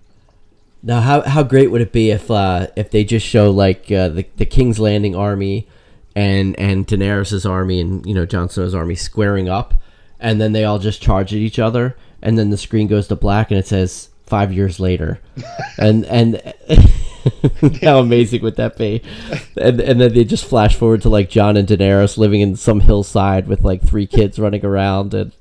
[0.83, 4.09] Now, how how great would it be if uh, if they just show like uh,
[4.09, 5.67] the the King's Landing army
[6.15, 9.75] and and Daenerys's army and you know Jon Snow's army squaring up,
[10.19, 13.15] and then they all just charge at each other, and then the screen goes to
[13.15, 15.19] black and it says five years later,
[15.77, 16.41] and and
[17.81, 19.03] how amazing would that be?
[19.57, 22.79] And and then they just flash forward to like Jon and Daenerys living in some
[22.79, 25.31] hillside with like three kids running around, and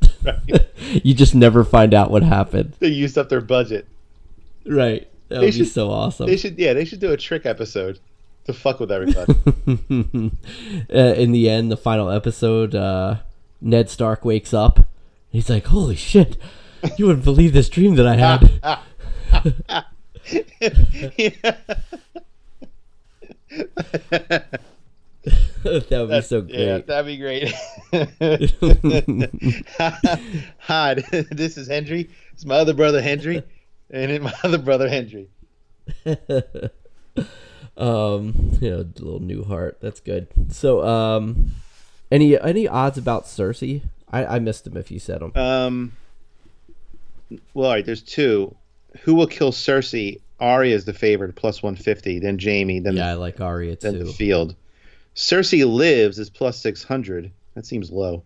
[1.03, 2.75] you just never find out what happened.
[2.79, 3.87] they used up their budget.
[4.67, 5.10] Right.
[5.31, 6.27] That They would be should- so awesome.
[6.27, 7.99] They should yeah, they should do a trick episode
[8.45, 9.33] to fuck with everybody.
[10.93, 13.17] uh, in the end, the final episode, uh,
[13.61, 14.89] Ned Stark wakes up.
[15.31, 16.37] He's like, "Holy shit!
[16.99, 18.51] You wouldn't believe this dream that I had."
[25.63, 26.87] that would be so Yeah, great.
[26.87, 27.53] that'd be great.
[30.61, 30.95] Hi,
[31.31, 32.09] this is Hendry.
[32.33, 33.43] It's my other brother Hendry,
[33.91, 35.29] and my other brother Henry.
[37.77, 39.75] um, yeah, a little Newhart.
[39.81, 40.29] That's good.
[40.51, 41.53] So, um,
[42.11, 43.83] any any odds about Cersei?
[44.11, 45.33] I, I missed them if you said them.
[45.37, 45.93] Um,
[47.55, 48.57] well, all right, there's two.
[49.03, 50.21] Who will kill Cersei?
[50.41, 52.19] Arya is the favorite, plus 150.
[52.19, 52.81] Then Jaime.
[52.81, 54.05] Then yeah, I like Arya then too.
[54.05, 54.57] the field.
[55.15, 57.31] Cersei lives is plus 600.
[57.55, 58.23] That seems low.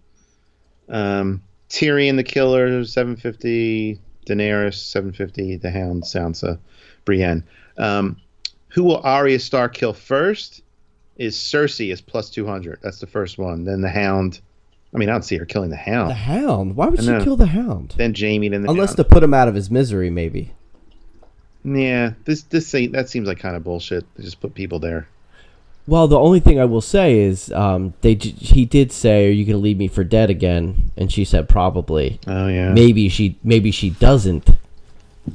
[0.89, 4.01] Um, Tyrion the killer 750.
[4.27, 5.57] Daenerys 750.
[5.57, 6.59] The Hound Sansa,
[7.05, 7.45] Brienne.
[7.79, 8.16] Um,
[8.68, 10.62] who will Arya Stark kill first?
[11.16, 12.81] Is Cersei is plus 200.
[12.83, 13.64] That's the first one.
[13.64, 14.41] Then the Hound.
[14.93, 16.11] I mean, I don't see her killing the Hound.
[16.11, 16.77] The Hound.
[16.77, 17.95] Why would she kill the Hound?
[17.97, 18.49] Then Jaime.
[18.49, 18.97] Then the Unless Hound.
[18.97, 20.53] to put him out of his misery, maybe.
[21.64, 24.05] Yeah, this this ain't, that seems like kind of bullshit.
[24.16, 25.09] They just put people there.
[25.87, 29.45] Well, the only thing I will say is, um, they he did say, "Are you
[29.45, 32.72] going to leave me for dead again?" And she said, "Probably." Oh yeah.
[32.72, 34.49] Maybe she, maybe she doesn't,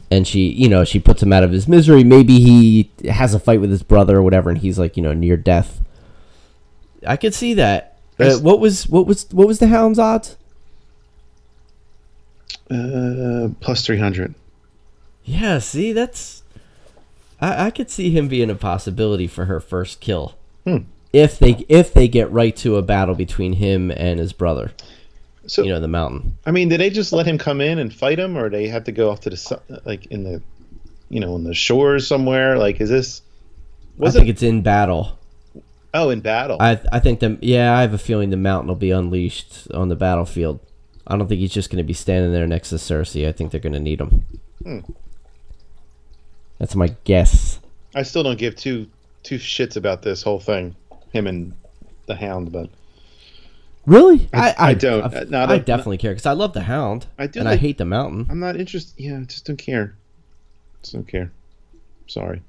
[0.10, 2.04] and she, you know, she puts him out of his misery.
[2.04, 5.14] Maybe he has a fight with his brother or whatever, and he's like, you know,
[5.14, 5.82] near death.
[7.06, 7.98] I could see that.
[8.20, 10.36] Uh, what was what was what was the Hound's odds?
[12.72, 14.34] Uh, plus three hundred.
[15.24, 16.42] Yeah, see, that's
[17.40, 20.36] I, I could see him being a possibility for her first kill.
[20.66, 20.78] Hmm.
[21.12, 24.72] If they if they get right to a battle between him and his brother,
[25.48, 26.38] So you know, the mountain.
[26.46, 28.84] I mean, did they just let him come in and fight him, or they have
[28.86, 30.42] to go off to the su- like in the,
[31.10, 32.58] you know, on the shores somewhere?
[32.58, 33.22] Like, is this?
[33.98, 34.32] Was I think it?
[34.34, 35.18] it's in battle.
[35.94, 36.58] Oh, in battle.
[36.60, 39.90] I I think the yeah, I have a feeling the mountain will be unleashed on
[39.90, 40.60] the battlefield.
[41.08, 43.28] I don't think he's just going to be standing there next to Cersei.
[43.28, 44.26] I think they're going to need him.
[44.62, 44.80] Hmm.
[46.60, 47.60] That's my guess.
[47.96, 48.86] I still don't give two
[49.30, 50.76] two shits about this whole thing,
[51.14, 51.54] him and
[52.08, 52.70] the Hound, but
[53.86, 54.28] Really?
[54.34, 55.04] I- I don't.
[55.04, 57.06] I, no, I I don't- definitely care because I love the Hound.
[57.18, 58.28] I do and I hate the mountain.
[58.30, 58.94] I'm not interested.
[59.02, 59.96] Yeah, I just don't care.
[60.82, 61.32] Just don't care.
[62.08, 62.42] Sorry.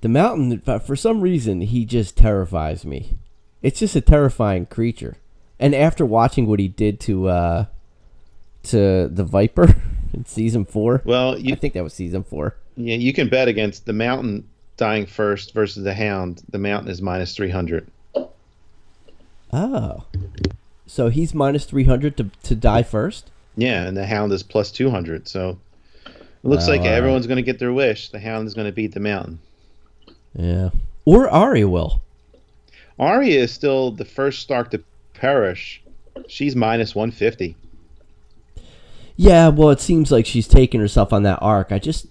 [0.00, 3.16] The mountain, for some reason, he just terrifies me.
[3.62, 5.16] It's just a terrifying creature.
[5.58, 7.64] And after watching what he did to uh
[8.64, 9.74] to the Viper
[10.12, 12.56] in season four, Well, I you think that was season four.
[12.76, 16.42] yeah you can bet against the Mountain dying first versus the Hound.
[16.50, 17.86] The Mountain is minus three hundred.
[19.52, 20.04] Oh,
[20.86, 23.30] so he's minus three hundred to to die first.
[23.56, 25.28] Yeah, and the Hound is plus 200.
[25.28, 25.58] So
[26.04, 26.12] it
[26.42, 26.90] looks Oh, like right.
[26.90, 28.08] everyone's going to get their wish.
[28.08, 29.38] The Hound is going to beat the Mountain.
[30.36, 30.70] Yeah,
[31.04, 32.02] or Arya will.
[32.98, 34.82] Arya is still the first Stark to
[35.14, 35.80] perish.
[36.26, 37.54] She's minus 150.
[39.16, 41.70] Yeah, well, it seems like she's taking herself on that arc.
[41.70, 42.06] I just,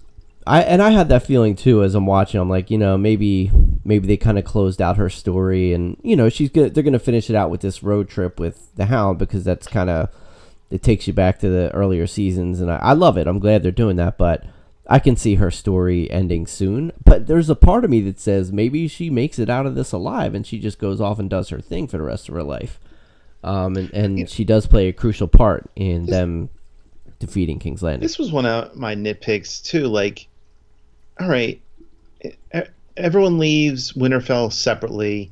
[0.46, 2.40] I and I had that feeling too as I'm watching.
[2.40, 3.50] I'm like, you know, maybe
[3.84, 6.74] maybe they kind of closed out her story, and you know she's good.
[6.74, 9.88] They're gonna finish it out with this road trip with the Hound because that's kind
[9.88, 10.10] of
[10.70, 13.26] it takes you back to the earlier seasons, and I, I love it.
[13.26, 14.44] I'm glad they're doing that, but
[14.86, 16.92] I can see her story ending soon.
[17.04, 19.92] But there's a part of me that says maybe she makes it out of this
[19.92, 22.42] alive, and she just goes off and does her thing for the rest of her
[22.42, 22.78] life.
[23.42, 26.48] Um, and, and she does play a crucial part in them
[27.18, 28.00] defeating King's Landing.
[28.00, 29.86] This was one of my nitpicks too.
[29.86, 30.28] Like,
[31.20, 31.60] all right,
[32.96, 35.30] everyone leaves Winterfell separately.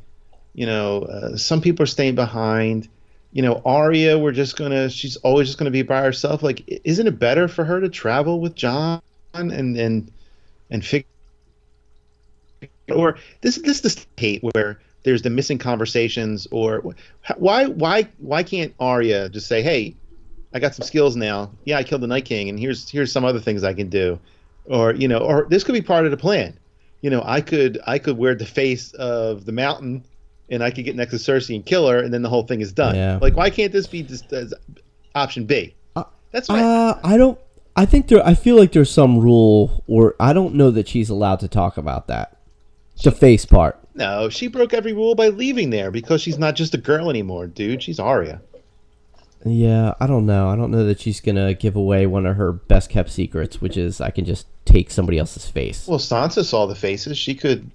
[0.55, 2.89] You know, uh, some people are staying behind.
[3.33, 4.91] You know, Arya, we're just gonna.
[4.91, 6.43] She's always just gonna be by herself.
[6.43, 9.01] Like, isn't it better for her to travel with Jon
[9.33, 10.12] and and
[10.70, 11.07] and figure?
[12.95, 16.47] Or this is this this hate where there's the missing conversations.
[16.51, 16.95] Or
[17.39, 19.97] why why why can't Arya just say, hey,
[20.53, 21.51] I got some skills now.
[21.64, 24.18] Yeah, I killed the Night King, and here's here's some other things I can do,
[24.65, 26.59] or you know, or this could be part of the plan.
[27.01, 30.05] You know, I could I could wear the face of the mountain,
[30.51, 32.61] and I could get next to Cersei and kill her, and then the whole thing
[32.61, 32.95] is done.
[32.95, 33.19] Yeah.
[33.21, 34.55] Like, why can't this be just as
[35.15, 35.75] option B?
[36.31, 37.39] That's my Uh, I don't.
[37.77, 38.27] I think there.
[38.27, 41.77] I feel like there's some rule, or I don't know that she's allowed to talk
[41.77, 42.39] about that.
[43.03, 43.79] The face part.
[43.95, 44.29] no.
[44.29, 47.83] She broke every rule by leaving there because she's not just a girl anymore, dude.
[47.83, 48.41] She's Arya.
[49.45, 50.49] Yeah, I don't know.
[50.49, 53.76] I don't know that she's gonna give away one of her best kept secrets, which
[53.76, 55.86] is I can just take somebody else's face.
[55.86, 57.18] Well, Sansa saw the faces.
[57.18, 57.70] She could.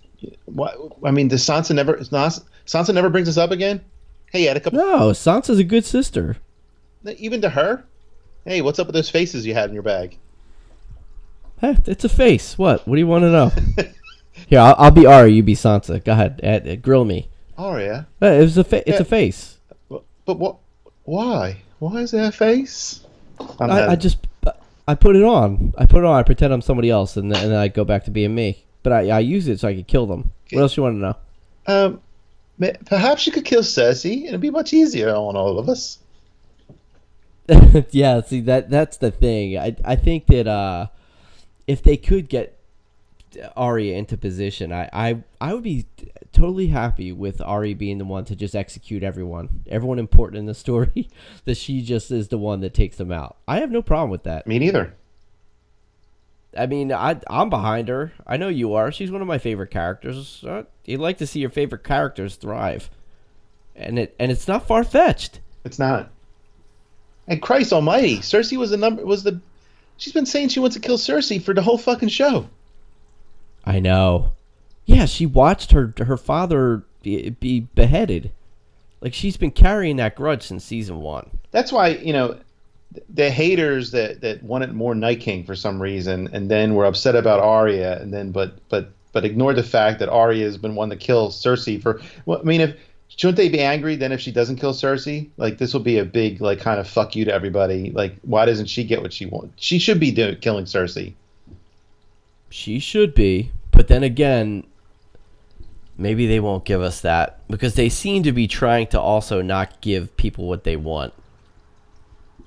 [0.45, 0.75] What?
[1.03, 1.97] I mean, does Sansa never?
[1.97, 3.81] Sansa Sansa never brings this up again?
[4.31, 4.79] Hey, you had a couple.
[4.79, 6.37] No, Sansa's a good sister.
[7.17, 7.83] Even to her.
[8.45, 10.17] Hey, what's up with those faces you had in your bag?
[11.59, 12.57] Hey, it's a face.
[12.57, 12.87] What?
[12.87, 13.51] What do you want to know?
[14.47, 15.33] Here, I'll, I'll be Arya.
[15.33, 16.03] You be Sansa.
[16.03, 16.81] Go ahead.
[16.81, 17.29] Grill me.
[17.57, 18.07] Arya.
[18.21, 19.57] It was a fa- It's a face.
[19.89, 20.57] But, but what?
[21.07, 21.61] Why?
[21.79, 22.99] Why is there a face?
[23.61, 24.17] I'm I, I just
[24.89, 25.73] I put it on.
[25.77, 26.19] I put it on.
[26.19, 28.65] I pretend I'm somebody else, and then, and then I go back to being me.
[28.83, 30.31] But I, I use it so I could kill them.
[30.51, 31.15] What else you want to know?
[31.65, 32.01] Um,
[32.85, 34.17] perhaps you could kill Cersei.
[34.17, 35.99] And it'd be much easier on all of us.
[37.91, 39.57] yeah, see that that's the thing.
[39.57, 40.87] I I think that uh,
[41.67, 42.59] if they could get
[43.55, 45.85] Arya into position, I, I I would be
[46.31, 50.53] totally happy with Arya being the one to just execute everyone, everyone important in the
[50.53, 51.09] story.
[51.45, 53.37] that she just is the one that takes them out.
[53.47, 54.47] I have no problem with that.
[54.47, 54.95] Me neither.
[56.57, 58.13] I mean, I I'm behind her.
[58.25, 58.91] I know you are.
[58.91, 60.43] She's one of my favorite characters.
[60.43, 62.89] Uh, you'd like to see your favorite characters thrive,
[63.75, 65.39] and it and it's not far fetched.
[65.63, 66.09] It's not.
[67.27, 69.05] And Christ Almighty, Cersei was the number.
[69.05, 69.41] Was the?
[69.97, 72.47] She's been saying she wants to kill Cersei for the whole fucking show.
[73.65, 74.31] I know.
[74.87, 78.31] Yeah, she watched her her father be, be beheaded.
[79.01, 81.29] Like she's been carrying that grudge since season one.
[81.51, 82.39] That's why you know
[83.09, 87.15] the haters that that wanted more Night King for some reason, and then were upset
[87.15, 90.89] about Arya, and then but but but ignored the fact that Arya has been one
[90.89, 92.01] to kill Cersei for.
[92.25, 92.77] Well, I mean, if
[93.09, 95.29] shouldn't they be angry then if she doesn't kill Cersei?
[95.35, 97.91] Like this will be a big like kind of fuck you to everybody.
[97.91, 99.53] Like why doesn't she get what she wants?
[99.57, 101.13] She should be doing killing Cersei.
[102.49, 104.63] She should be, but then again,
[105.97, 109.81] maybe they won't give us that because they seem to be trying to also not
[109.81, 111.13] give people what they want.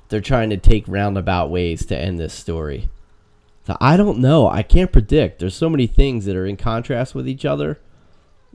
[0.09, 2.89] They're trying to take roundabout ways to end this story.
[3.67, 4.49] So I don't know.
[4.49, 5.39] I can't predict.
[5.39, 7.79] There's so many things that are in contrast with each other.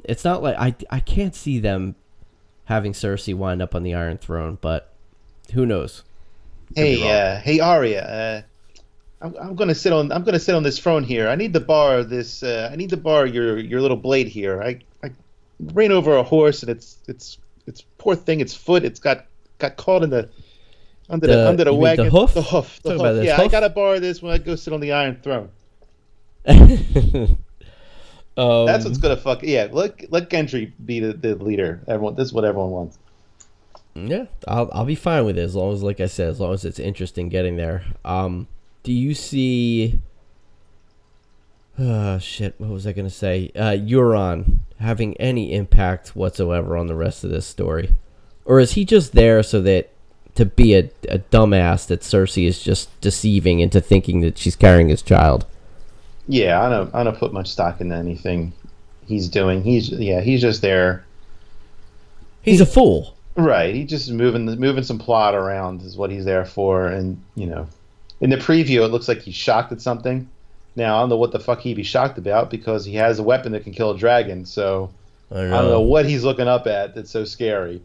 [0.03, 1.95] It's not like I I can't see them
[2.65, 4.93] having Cersei wind up on the Iron Throne, but
[5.53, 6.03] who knows?
[6.73, 8.41] be Hey, uh, hey Arya, uh,
[9.21, 11.29] I'm, I'm gonna sit on I'm gonna sit on this throne here.
[11.29, 12.43] I need to borrow this.
[12.43, 14.61] Uh, I need to borrow your your little blade here.
[14.61, 15.11] I I
[15.59, 17.37] ran over a horse and it's it's
[17.67, 18.41] it's poor thing.
[18.41, 18.83] Its foot.
[18.83, 19.25] It's got
[19.57, 20.29] got caught in the
[21.09, 22.07] under the, The- under the mean the wagon.
[22.09, 22.33] hoof?
[22.33, 22.79] The hoof.
[22.83, 23.23] The hoof.
[23.23, 25.49] Yeah, I gotta borrow this when I go sit on the Iron Throne.
[26.47, 27.37] um,
[28.65, 29.43] That's what's gonna fuck.
[29.43, 31.81] Yeah, let let Gendry be the, the leader.
[31.87, 32.15] Everyone.
[32.15, 32.99] This is what everyone wants.
[33.95, 36.53] Yeah, I'll I'll be fine with it as long as, like I said, as long
[36.53, 37.85] as it's interesting getting there.
[38.03, 38.47] Um,
[38.85, 39.99] do you see?
[41.77, 42.53] Uh, shit.
[42.59, 43.51] What was I gonna say?
[43.55, 47.95] Uh, Euron having any impact whatsoever on the rest of this story,
[48.45, 49.89] or is he just there so that
[50.35, 54.89] to be a, a dumbass that Cersei is just deceiving into thinking that she's carrying
[54.89, 55.45] his child?
[56.27, 58.53] Yeah, I don't I don't put much stock in anything
[59.07, 59.63] he's doing.
[59.63, 61.03] He's yeah, he's just there.
[62.43, 63.15] He's a fool.
[63.35, 63.73] Right.
[63.73, 67.67] He's just moving moving some plot around is what he's there for, and you know,
[68.21, 70.29] in the preview it looks like he's shocked at something.
[70.75, 73.23] Now I don't know what the fuck he'd be shocked about because he has a
[73.23, 74.45] weapon that can kill a dragon.
[74.45, 74.91] So
[75.31, 77.81] I don't I don't know what he's looking up at that's so scary.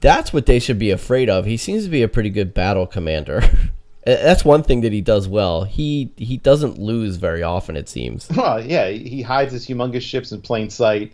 [0.00, 1.44] That's what they should be afraid of.
[1.44, 3.42] He seems to be a pretty good battle commander.
[4.06, 5.64] That's one thing that he does well.
[5.64, 7.76] He he doesn't lose very often.
[7.76, 8.28] It seems.
[8.36, 11.12] Well, yeah, he hides his humongous ships in plain sight.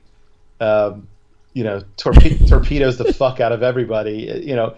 [0.61, 1.09] Um,
[1.55, 4.43] you know, torpe- torpedoes the fuck out of everybody.
[4.45, 4.77] You know,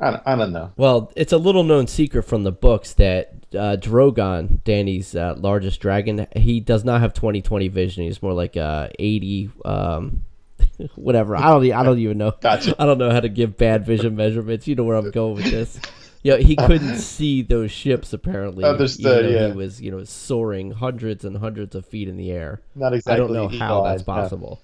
[0.00, 0.72] I don't, I don't know.
[0.76, 5.80] Well, it's a little known secret from the books that uh, Drogon, Dany's uh, largest
[5.80, 8.04] dragon, he does not have 20/20 vision.
[8.04, 10.22] He's more like uh, 80, um,
[10.94, 11.36] whatever.
[11.36, 11.72] I don't.
[11.72, 12.32] I don't even know.
[12.40, 12.74] Gotcha.
[12.78, 14.66] I don't know how to give bad vision measurements.
[14.68, 15.80] You know where I'm going with this.
[16.22, 18.64] Yeah, he couldn't see those ships apparently.
[18.64, 19.52] Understood, even though yeah.
[19.52, 22.60] He was, you know, soaring hundreds and hundreds of feet in the air.
[22.74, 23.14] Not exactly.
[23.14, 24.60] I don't know how that's possible.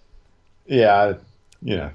[0.67, 1.15] Yeah,
[1.63, 1.91] yeah.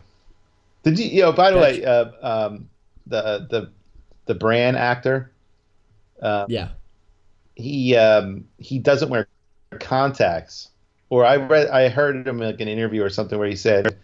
[0.84, 1.06] Did you?
[1.06, 2.69] You know, by the That's- way, uh, um,
[3.10, 3.72] the the
[4.26, 5.32] the Bran actor,
[6.22, 6.70] uh, Yeah.
[7.56, 9.28] he um, he doesn't wear
[9.80, 10.70] contacts.
[11.10, 13.98] Or I read, I heard him in like an interview or something where he said,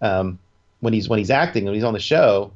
[0.00, 0.38] um,
[0.80, 2.52] when he's when he's acting when he's on the show,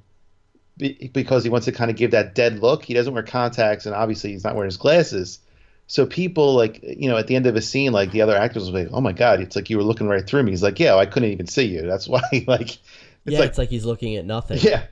[0.76, 3.86] be, because he wants to kind of give that dead look, he doesn't wear contacts,
[3.86, 5.40] and obviously he's not wearing his glasses.
[5.88, 8.64] So people like you know at the end of a scene, like the other actors
[8.64, 10.62] will be like, "Oh my god, it's like you were looking right through me." He's
[10.62, 11.82] like, "Yeah, I couldn't even see you.
[11.82, 12.80] That's why." Like, it's
[13.24, 14.58] yeah, like, it's like he's looking at nothing.
[14.62, 14.84] yeah.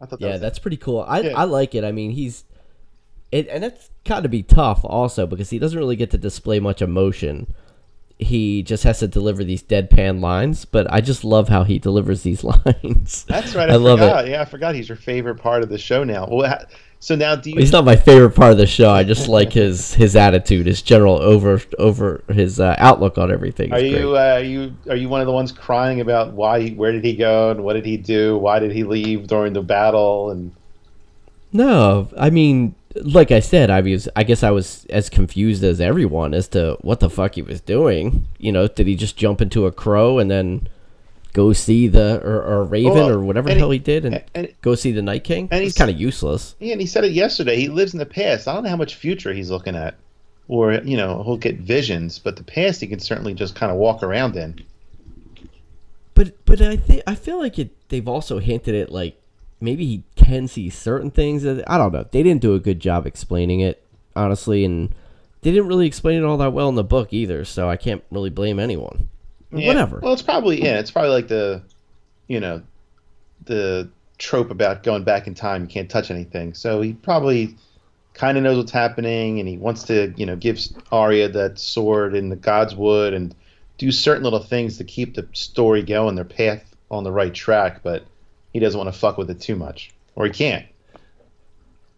[0.00, 1.04] I thought that Yeah, that's pretty cool.
[1.06, 1.32] I Yeah.
[1.38, 1.84] I like it.
[1.84, 2.44] I mean, he's
[3.32, 6.58] it, and it's got to be tough also because he doesn't really get to display
[6.58, 7.52] much emotion.
[8.18, 12.22] He just has to deliver these deadpan lines, but I just love how he delivers
[12.22, 13.24] these lines.
[13.28, 13.70] That's right.
[13.70, 14.26] I, I love forgot.
[14.26, 14.32] it.
[14.32, 16.26] Yeah, I forgot he's your favorite part of the show now.
[16.30, 16.64] Well,
[17.02, 17.56] so now do you?
[17.58, 18.90] He's not my favorite part of the show.
[18.90, 23.72] I just like his his attitude, his general over over his uh, outlook on everything.
[23.72, 26.74] Are you uh, are you are you one of the ones crying about why he,
[26.74, 28.36] where did he go and what did he do?
[28.36, 30.30] Why did he leave during the battle?
[30.30, 30.52] And
[31.54, 35.80] No, I mean, like I said, I was I guess I was as confused as
[35.80, 38.26] everyone as to what the fuck he was doing.
[38.38, 40.68] You know, did he just jump into a crow and then
[41.32, 44.52] go see the or, or raven or whatever the hell he- he did and, and-
[44.62, 45.48] go see the Night King?
[45.50, 46.54] and He's he's- kind of useless.
[46.58, 47.56] yeah, and he said it yesterday.
[47.56, 48.48] He lives in the past.
[48.48, 49.94] I don't know how much future he's looking at,
[50.48, 53.78] or you know he'll get visions, but the past he can certainly just kind of
[53.78, 54.60] walk around in.
[56.14, 57.70] But but I think I feel like it.
[57.88, 59.16] They've also hinted at like
[59.60, 61.42] maybe he can see certain things.
[61.42, 62.06] that- I don't know.
[62.10, 63.82] They didn't do a good job explaining it
[64.16, 64.90] honestly, and
[65.42, 67.44] they didn't really explain it all that well in the book either.
[67.44, 69.08] So I can't really blame anyone.
[69.52, 69.66] Yeah.
[69.66, 70.00] Whatever.
[70.02, 70.78] Well, it's probably yeah.
[70.78, 71.62] It's probably like the,
[72.28, 72.62] you know,
[73.46, 75.62] the trope about going back in time.
[75.62, 76.54] You can't touch anything.
[76.54, 77.56] So he probably
[78.14, 80.60] kind of knows what's happening, and he wants to you know give
[80.92, 83.34] Arya that sword in the God's Wood and
[83.78, 87.82] do certain little things to keep the story going, their path on the right track.
[87.82, 88.04] But
[88.52, 90.66] he doesn't want to fuck with it too much, or he can't.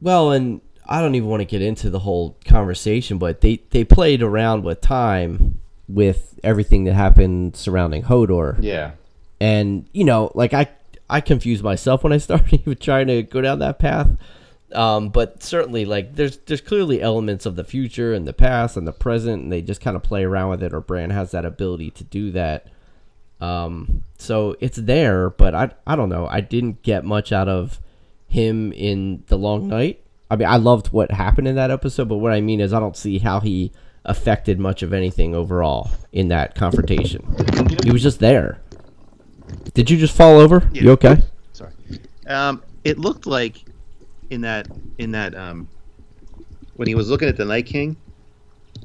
[0.01, 3.85] Well, and I don't even want to get into the whole conversation, but they they
[3.85, 5.61] played around with time
[5.93, 8.57] with everything that happened surrounding Hodor.
[8.61, 8.93] Yeah.
[9.41, 10.69] and you know like i
[11.11, 14.09] i confused myself when i started even trying to go down that path
[14.75, 18.87] um, but certainly like there's there's clearly elements of the future and the past and
[18.87, 21.45] the present and they just kind of play around with it or brand has that
[21.45, 22.69] ability to do that
[23.41, 27.81] um, so it's there but i i don't know i didn't get much out of
[28.29, 32.17] him in the long night i mean i loved what happened in that episode but
[32.17, 33.71] what i mean is i don't see how he
[34.05, 37.25] affected much of anything overall in that confrontation
[37.85, 38.61] he was just there
[39.75, 40.69] did you just fall over?
[40.73, 40.83] Yeah.
[40.83, 41.17] You okay?
[41.53, 41.73] Sorry.
[42.27, 43.65] Um, it looked like
[44.31, 44.69] in that
[44.99, 45.69] in that um,
[46.77, 47.97] when he was looking at the Night King,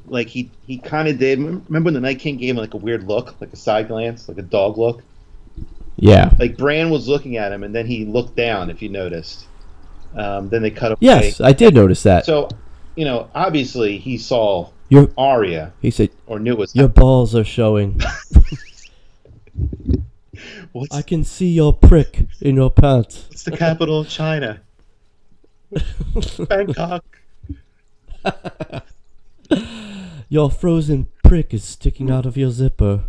[0.06, 1.38] like he he kind of did.
[1.38, 4.28] Remember when the Night King gave him like a weird look, like a side glance,
[4.28, 5.02] like a dog look.
[5.96, 6.30] Yeah.
[6.38, 8.70] Like Bran was looking at him, and then he looked down.
[8.70, 9.46] If you noticed,
[10.14, 10.98] um, then they cut away.
[11.00, 12.24] Yes, I did notice that.
[12.24, 12.48] So,
[12.94, 15.72] you know, obviously he saw your Arya.
[15.80, 16.74] he said or knew was.
[16.74, 18.00] your balls are showing.
[20.72, 23.26] What's, I can see your prick in your pants.
[23.30, 24.60] It's the capital of China?
[26.48, 27.04] Bangkok.
[30.28, 33.04] Your frozen prick is sticking out of your zipper.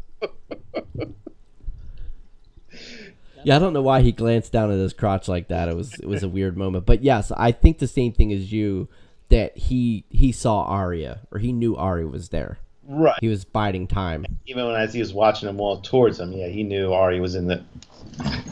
[3.44, 5.68] Yeah, I don't know why he glanced down at his crotch like that.
[5.70, 6.86] It was it was a weird moment.
[6.86, 8.88] But yes, I think the same thing as you
[9.30, 12.58] that he he saw Arya or he knew Arya was there.
[12.88, 13.18] Right.
[13.22, 14.26] He was biding time.
[14.48, 17.36] even when as he was watching them walk towards him, yeah, he knew Ari was
[17.36, 17.64] in the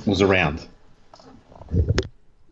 [0.05, 0.67] was around.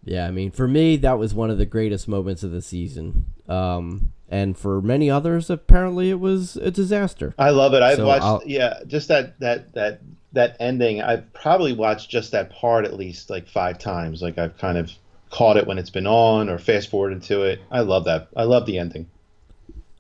[0.04, 3.26] Yeah, I mean, for me, that was one of the greatest moments of the season.
[3.50, 7.34] Um, and for many others, apparently, it was a disaster.
[7.40, 7.82] I love it.
[7.82, 10.02] I've So watched I'll- yeah, just that that that
[10.34, 11.02] that ending.
[11.02, 14.22] I've probably watched just that part at least like five times.
[14.22, 14.92] Like I've kind of
[15.30, 17.60] caught it when it's been on or fast forwarded to it.
[17.72, 18.28] I love that.
[18.36, 19.08] I love the ending.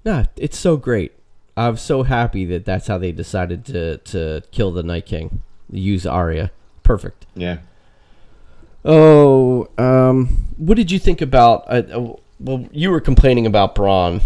[0.06, 1.14] Nah, it's so great.
[1.58, 5.42] I'm so happy that that's how they decided to to kill the Night King.
[5.72, 6.52] Use Arya.
[6.84, 7.26] Perfect.
[7.36, 7.58] Yeah.
[8.84, 10.28] Oh, um,
[10.58, 11.64] what did you think about?
[11.68, 14.22] Uh, uh, well, you were complaining about Bronn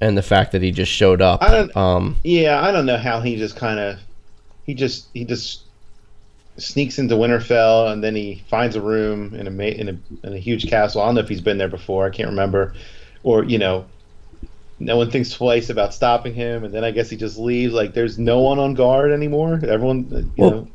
[0.00, 1.42] and the fact that he just showed up.
[1.42, 3.98] I don't- Um, Yeah, I don't know how he just kind of
[4.66, 5.62] he just he just
[6.56, 10.32] sneaks into Winterfell and then he finds a room in a ma- in a in
[10.34, 11.02] a huge castle.
[11.02, 12.06] I don't know if he's been there before.
[12.06, 12.74] I can't remember,
[13.22, 13.86] or you know,
[14.78, 17.72] no one thinks twice about stopping him, and then I guess he just leaves.
[17.74, 19.54] Like there's no one on guard anymore.
[19.66, 20.68] Everyone, uh, you Well, know,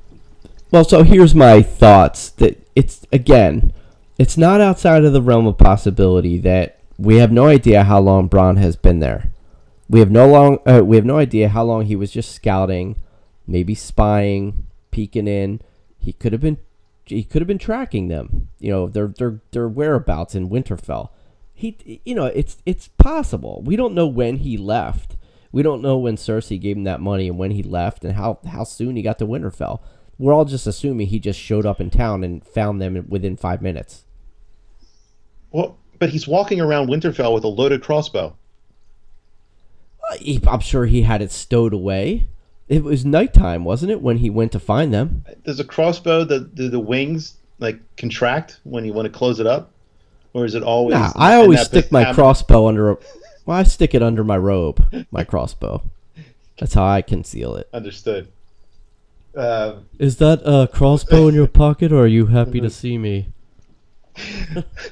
[0.72, 2.30] Well, so here's my thoughts.
[2.32, 3.74] That it's again,
[4.18, 8.28] it's not outside of the realm of possibility that we have no idea how long
[8.30, 9.32] Bronn has been there.
[9.90, 12.96] We have no long, uh, we have no idea how long he was just scouting,
[13.48, 15.62] maybe spying, peeking in.
[16.00, 16.58] He could have been,
[17.06, 18.50] he could have been tracking them.
[18.60, 21.10] You know, their their their whereabouts in Winterfell.
[21.54, 23.62] He, you know, it's it's possible.
[23.66, 25.16] We don't know when he left.
[25.52, 28.40] We don't know when Cersei gave him that money and when he left and how
[28.48, 29.82] how soon he got to Winterfell
[30.20, 33.62] we're all just assuming he just showed up in town and found them within five
[33.62, 34.04] minutes.
[35.50, 38.36] well, but he's walking around Winterfell with a loaded crossbow.
[40.48, 42.28] I'm sure he had it stowed away.
[42.70, 45.26] It was nighttime, wasn't it, when he went to find them?
[45.44, 49.48] Does a crossbow the the, the wings like contract when you want to close it
[49.48, 49.72] up,
[50.34, 50.94] or is it always?
[50.94, 52.98] Nah, I always stick my pos- crossbow under a.
[53.46, 55.82] Well, I stick it under my robe, my crossbow.
[56.60, 57.68] That's how I conceal it.
[57.74, 58.28] Understood.
[59.36, 63.30] Uh, Is that a crossbow in your pocket, or are you happy to see me?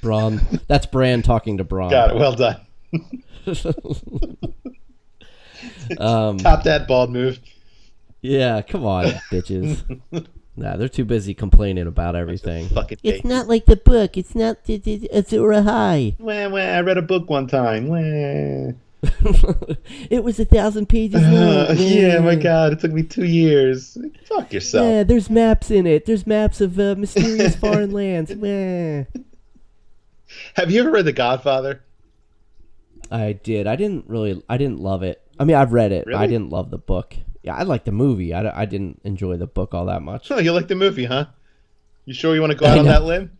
[0.01, 0.61] Bronn.
[0.67, 1.91] That's Bran talking to Bronn.
[1.91, 2.15] got it.
[2.15, 2.61] Well done.
[5.99, 7.39] Um, Top that bald move.
[8.27, 10.27] Yeah, come on, bitches.
[10.57, 12.67] Nah, they're too busy complaining about everything.
[12.73, 14.17] Fucking It's it's not like the book.
[14.17, 16.19] It's not it's, it's Azor Ahai.
[16.19, 17.87] Wah, wah, I read a book one time.
[17.87, 18.73] Wah.
[20.09, 21.33] It was a thousand pages long.
[21.33, 23.97] Uh, yeah, my God, it took me two years.
[24.25, 24.85] Fuck yourself.
[24.85, 26.05] Yeah, there's maps in it.
[26.05, 28.35] There's maps of uh, mysterious foreign lands.
[28.35, 29.03] Meh.
[30.55, 31.83] Have you ever read The Godfather?
[33.11, 33.67] I did.
[33.67, 34.41] I didn't really.
[34.49, 35.21] I didn't love it.
[35.39, 36.05] I mean, I've read it.
[36.05, 37.15] But I didn't love the book.
[37.47, 38.33] Yeah, I like the movie.
[38.33, 40.29] I, I didn't enjoy the book all that much.
[40.31, 41.27] Oh, you like the movie, huh?
[42.03, 43.31] You sure you want to go out on that limb?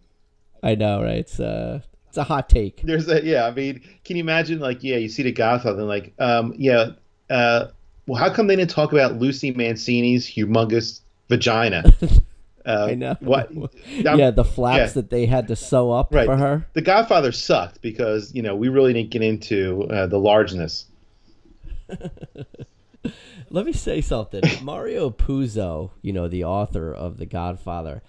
[0.64, 1.18] I know, right?
[1.18, 2.82] It's uh, it's a hot take.
[2.84, 3.46] There's a yeah.
[3.46, 4.60] I mean, can you imagine?
[4.60, 6.92] Like, yeah, you see The Godfather, and like, um, yeah.
[7.30, 7.68] Uh,
[8.06, 11.94] well, how come they didn't talk about Lucy Mancini's humongous vagina?
[12.66, 13.16] Uh, I know.
[13.22, 13.50] What?
[13.88, 14.94] yeah, the flaps yeah.
[14.96, 16.26] that they had to sew up Right.
[16.26, 16.68] for her.
[16.74, 20.86] The Godfather sucked because you know we really didn't get into uh, the largeness.
[23.50, 24.42] Let me say something.
[24.62, 28.02] Mario Puzo, you know, the author of The Godfather,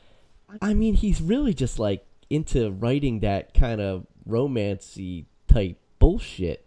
[0.63, 6.65] I mean, he's really just like into writing that kind of romancy type bullshit.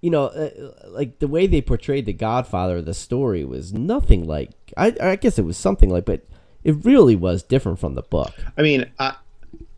[0.00, 0.50] You know, uh,
[0.88, 4.50] like the way they portrayed The Godfather, the story was nothing like.
[4.76, 6.24] I, I guess it was something like, but
[6.64, 8.34] it really was different from the book.
[8.56, 9.16] I mean, I,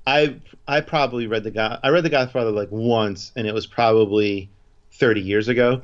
[0.06, 0.36] I,
[0.66, 1.80] I probably read the God.
[1.82, 4.50] I read the Godfather like once, and it was probably
[4.92, 5.82] thirty years ago.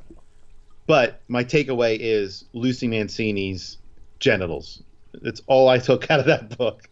[0.86, 3.78] But my takeaway is Lucy Mancini's
[4.19, 4.82] genitals.
[5.23, 6.89] That's all I took out of that book.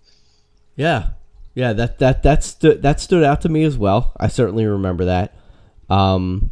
[0.77, 1.09] Yeah,
[1.55, 4.13] yeah that that that stood that stood out to me as well.
[4.19, 5.35] I certainly remember that.
[5.91, 6.51] Um,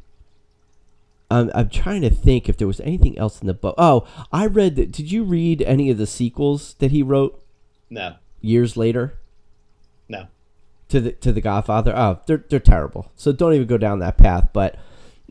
[1.31, 3.75] I'm I'm trying to think if there was anything else in the book.
[3.79, 4.93] Oh, I read that.
[4.93, 7.43] Did you read any of the sequels that he wrote
[7.89, 9.19] No, years later
[10.09, 10.27] no.
[10.89, 11.97] to the to the Godfather?
[11.97, 13.13] Oh, they're they're terrible.
[13.17, 14.49] So don't even go down that path.
[14.53, 14.77] But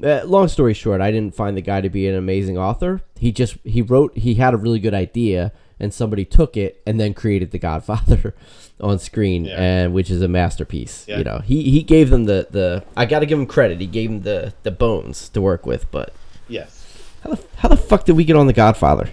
[0.04, 3.02] uh, long story short, I didn't find the guy to be an amazing author.
[3.18, 7.00] He just he wrote he had a really good idea, and somebody took it and
[7.00, 8.34] then created the Godfather
[8.82, 9.62] on screen, Yeah.
[9.62, 11.06] and which is a masterpiece.
[11.08, 11.18] Yeah.
[11.18, 13.80] You know, he he gave them the the I got to give him credit.
[13.82, 15.90] He gave them the the bones to work with.
[15.92, 16.14] But
[16.48, 16.86] Yes,
[17.24, 19.10] how the how the fuck did we get on the Godfather?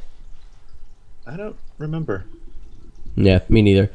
[1.27, 2.25] I don't remember.
[3.17, 3.91] Yeah, me neither.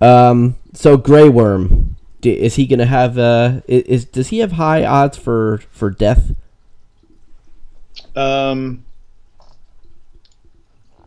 [0.00, 3.18] Um, so Grey Worm, is he gonna have?
[3.18, 6.34] Uh, is does he have high odds for for death?
[8.16, 8.84] Um,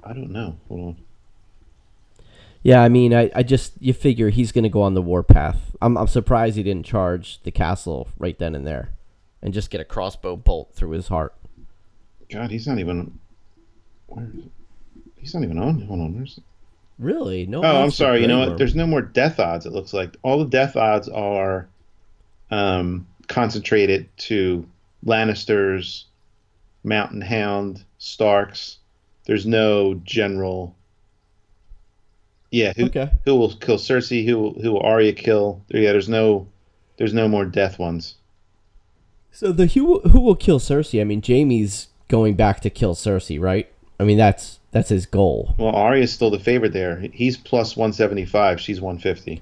[0.03, 0.57] I don't know.
[0.67, 0.97] Hold on.
[2.63, 5.75] Yeah, I mean, I, I just you figure he's gonna go on the warpath.
[5.81, 8.91] I'm I'm surprised he didn't charge the castle right then and there,
[9.41, 11.33] and just get a crossbow bolt through his heart.
[12.29, 13.19] God, he's not even.
[14.07, 14.51] Where is it?
[15.17, 15.81] He's not even on.
[15.81, 16.15] Hold on.
[16.15, 16.39] Where's
[17.01, 17.47] Really?
[17.47, 17.63] No.
[17.63, 18.21] Oh, I'm sorry.
[18.21, 18.57] You know what?
[18.59, 19.65] There's no more death odds.
[19.65, 21.67] It looks like all the death odds are
[22.51, 24.67] um, concentrated to
[25.03, 26.03] Lannisters,
[26.83, 28.77] Mountain Hound, Starks.
[29.25, 30.75] There's no general.
[32.51, 33.09] Yeah, who Okay.
[33.25, 34.23] who will kill Cersei?
[34.25, 35.63] Who will, who will Arya kill?
[35.69, 36.47] Yeah, there's no
[36.97, 38.15] there's no more death ones.
[39.31, 41.01] So the who who will kill Cersei?
[41.01, 43.71] I mean, Jaime's going back to kill Cersei, right?
[43.99, 45.53] I mean, that's that's his goal.
[45.57, 46.97] Well, Arya's still the favorite there.
[47.13, 48.59] He's plus 175.
[48.59, 49.41] She's 150.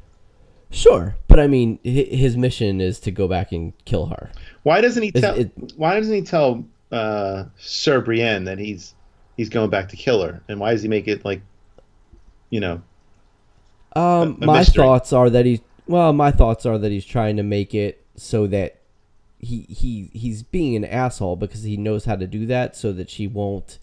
[0.71, 4.29] Sure, but I mean, his mission is to go back and kill her.
[4.63, 5.35] Why doesn't he tell?
[5.35, 8.93] it- why doesn't he tell uh, Sir Brienne that he's
[9.35, 10.43] he's going back to kill her?
[10.47, 11.41] And why does he make it like,
[12.51, 12.81] you know,
[13.95, 14.83] Um, A- a my mystery.
[14.83, 16.13] thoughts are that he's well.
[16.13, 18.75] My thoughts are that he's trying to make it so that
[19.39, 23.09] he he he's being an asshole because he knows how to do that, so that
[23.09, 23.79] she won't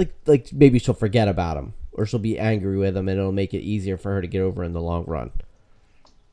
[0.00, 3.30] like like maybe she'll forget about him or she'll be angry with him, and it'll
[3.32, 5.30] make it easier for her to get over in the long run.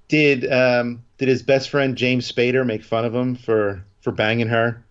[0.08, 4.48] did um, did his best friend James Spader make fun of him for for banging
[4.48, 4.84] her?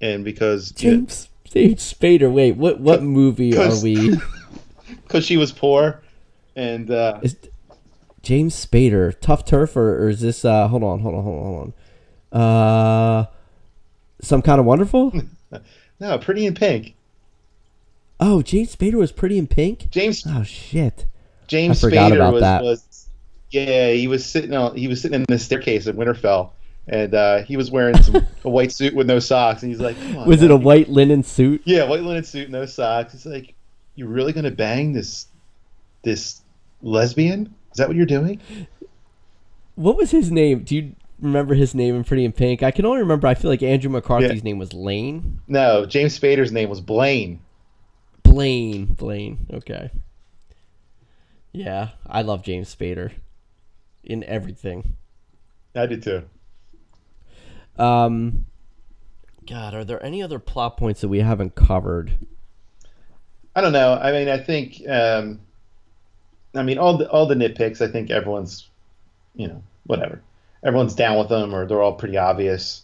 [0.00, 2.32] And because James James Spader.
[2.32, 4.16] Wait, what what movie are we?
[5.02, 6.00] because she was poor,
[6.54, 7.36] and uh, Is
[8.22, 10.44] James Spader Tuff Turf or, or is this?
[10.44, 11.74] Uh, hold on, hold on, hold on, hold
[12.32, 12.40] on.
[12.40, 13.26] Uh,
[14.20, 15.12] some kind of wonderful.
[16.00, 16.94] no, Pretty in Pink.
[18.24, 19.90] Oh, James Spader was pretty in pink.
[19.90, 21.06] James Oh shit!
[21.48, 22.62] James I Spader about was, that.
[22.62, 23.08] was
[23.50, 26.50] yeah he was sitting on he was sitting in the staircase at Winterfell,
[26.86, 29.96] and uh, he was wearing some, a white suit with no socks, and he's like,
[30.00, 31.62] Come on, Was it a white linen suit?
[31.64, 33.12] Yeah, white linen suit, no socks.
[33.12, 33.54] He's like,
[33.96, 35.26] you really gonna bang this
[36.04, 36.42] this
[36.80, 37.52] lesbian?
[37.72, 38.40] Is that what you're doing?
[39.74, 40.62] What was his name?
[40.64, 42.62] Do you remember his name in Pretty in Pink?
[42.62, 43.26] I can only remember.
[43.26, 44.42] I feel like Andrew McCarthy's Yeah.
[44.44, 45.40] name was Lane.
[45.48, 47.40] No, James Spader's name was Blaine.
[48.32, 48.86] Blaine.
[48.86, 49.46] Blaine.
[49.52, 49.90] Okay.
[51.52, 53.12] Yeah, I love James Spader
[54.02, 54.96] in everything.
[55.76, 56.22] I did too.
[57.76, 58.46] Um,
[59.46, 62.12] God, are there any other plot points that we haven't covered?
[63.54, 63.92] I don't know.
[63.92, 65.40] I mean, I think, um,
[66.54, 67.86] I mean, all the all the nitpicks.
[67.86, 68.66] I think everyone's,
[69.34, 70.22] you know, whatever.
[70.64, 72.82] Everyone's down with them, or they're all pretty obvious.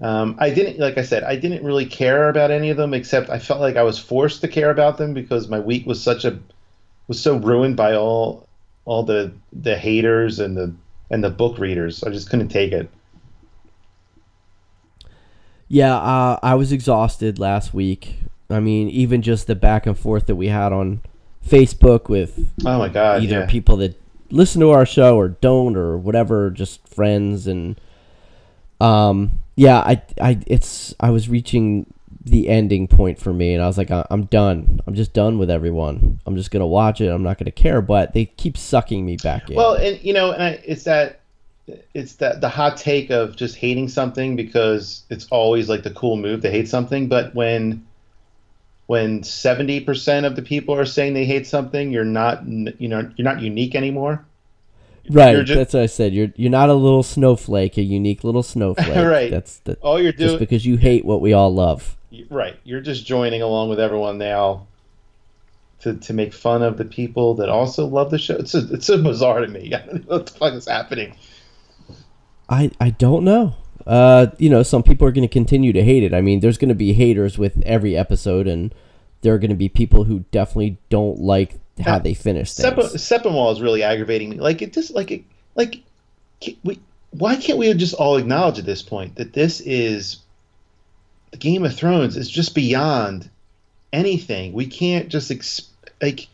[0.00, 3.28] Um, I didn't, like I said, I didn't really care about any of them, except
[3.28, 6.24] I felt like I was forced to care about them because my week was such
[6.24, 6.38] a
[7.06, 8.48] was so ruined by all
[8.84, 10.72] all the the haters and the
[11.10, 12.02] and the book readers.
[12.02, 12.88] I just couldn't take it.
[15.68, 18.16] Yeah, uh, I was exhausted last week.
[18.48, 21.00] I mean, even just the back and forth that we had on
[21.46, 23.22] Facebook with Oh my god!
[23.22, 23.46] either yeah.
[23.46, 24.00] people that
[24.30, 27.78] listen to our show or don't or whatever, just friends and
[28.80, 31.92] um yeah, I I it's I was reaching
[32.24, 34.80] the ending point for me and I was like I'm done.
[34.86, 36.18] I'm just done with everyone.
[36.24, 37.08] I'm just to watch it.
[37.08, 39.56] I'm not to care, but they keep sucking me back in.
[39.56, 41.20] Well, and you know, and I, it's that
[41.92, 46.16] it's that the hot take of just hating something because it's always like the cool
[46.16, 47.86] move to hate something, but when
[48.86, 53.24] when 70% of the people are saying they hate something, you're not you know, you're
[53.24, 54.24] not unique anymore.
[55.10, 56.12] Right, you're that's what I said.
[56.14, 58.88] You're you're not a little snowflake, a unique little snowflake.
[59.10, 59.30] Right.
[59.30, 61.96] That's the, All you're just doing because you hate what we all love.
[62.28, 64.66] right, you're just joining along with everyone now
[65.80, 68.36] to to make fun of the people that also love the show.
[68.36, 69.72] It's a, it's so bizarre to me.
[69.74, 71.16] I don't know what the fuck is happening.
[72.48, 73.54] I I don't know.
[73.86, 76.12] Uh, you know, some people are going to continue to hate it.
[76.12, 78.74] I mean, there's going to be haters with every episode, and
[79.22, 83.00] there are going to be people who definitely don't like how they finish things.
[83.00, 84.38] Sepp- Sepinwall is really aggravating me.
[84.38, 85.24] Like it just like it
[85.54, 85.82] like
[86.62, 86.78] we
[87.10, 90.18] why can't we just all acknowledge at this point that this is
[91.32, 93.28] the Game of Thrones is just beyond
[93.92, 94.52] anything.
[94.52, 95.68] We can't just ex-
[96.00, 96.28] like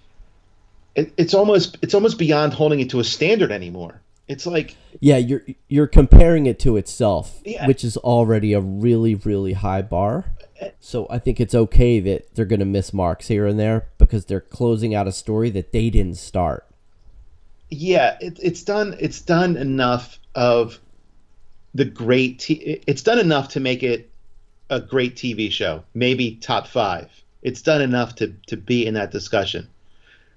[0.94, 4.00] it, it's almost it's almost beyond holding it to a standard anymore.
[4.28, 7.66] It's like yeah, you're you're comparing it to itself, Yeah.
[7.66, 10.24] which is already a really really high bar.
[10.80, 14.24] So I think it's okay that they're going to miss marks here and there because
[14.26, 16.66] they're closing out a story that they didn't start.
[17.70, 18.96] yeah, it, it's done.
[19.00, 20.78] It's done enough of
[21.74, 22.38] the great.
[22.38, 24.10] T- it's done enough to make it
[24.70, 27.10] a great TV show, maybe top five.
[27.42, 29.68] It's done enough to to be in that discussion.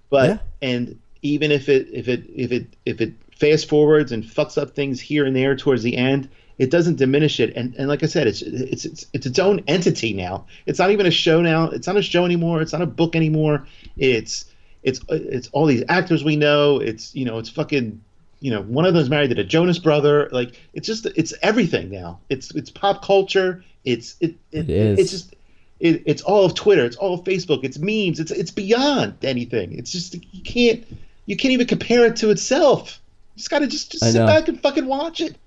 [0.10, 0.38] But Yeah.
[0.62, 4.72] and even if it if it if it if it fast forwards and fucks up
[4.76, 6.30] things here and there towards the end,
[6.60, 7.56] it doesn't diminish it.
[7.56, 10.46] And and like I said, it's it's it's it's its own entity now.
[10.66, 11.70] It's not even a show now.
[11.70, 12.62] It's not a show anymore.
[12.62, 13.66] It's not a book anymore.
[13.98, 14.46] It's
[14.84, 16.78] it's it's all these actors we know.
[16.78, 18.02] It's you know it's fucking
[18.42, 20.28] you know one of them's married to the Jonas brother.
[20.32, 22.20] Like it's just it's everything now.
[22.30, 23.64] It's it's pop culture.
[23.86, 25.00] It's it, it, It is.
[25.00, 25.36] It's just
[25.80, 26.84] it, it's all of Twitter.
[26.84, 27.64] It's all of Facebook.
[27.64, 28.20] It's memes.
[28.20, 29.80] It's it's beyond anything.
[29.80, 30.86] It's just you can't
[31.26, 33.00] you can't even compare it to itself.
[33.36, 35.38] You just gotta just, just sit back and fucking watch it.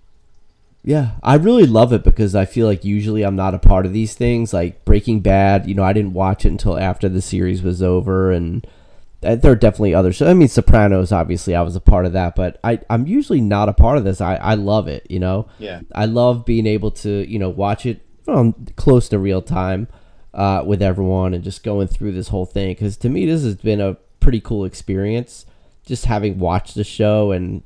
[0.84, 3.92] Yeah, I really love it because I feel like usually I'm not a part of
[3.92, 4.52] these things.
[4.52, 8.32] Like Breaking Bad, you know, I didn't watch it until after the series was over,
[8.32, 8.66] and
[9.22, 10.28] uh, there are definitely other shows.
[10.28, 13.68] I mean, Sopranos, obviously, I was a part of that, but I, I'm usually not
[13.68, 14.20] a part of this.
[14.20, 15.46] I, I love it, you know?
[15.58, 15.82] Yeah.
[15.94, 19.86] I love being able to, you know, watch it um, close to real time
[20.34, 22.72] uh, with everyone and just going through this whole thing.
[22.72, 25.46] Because to me, this has been a pretty cool experience.
[25.86, 27.62] Just having watched the show and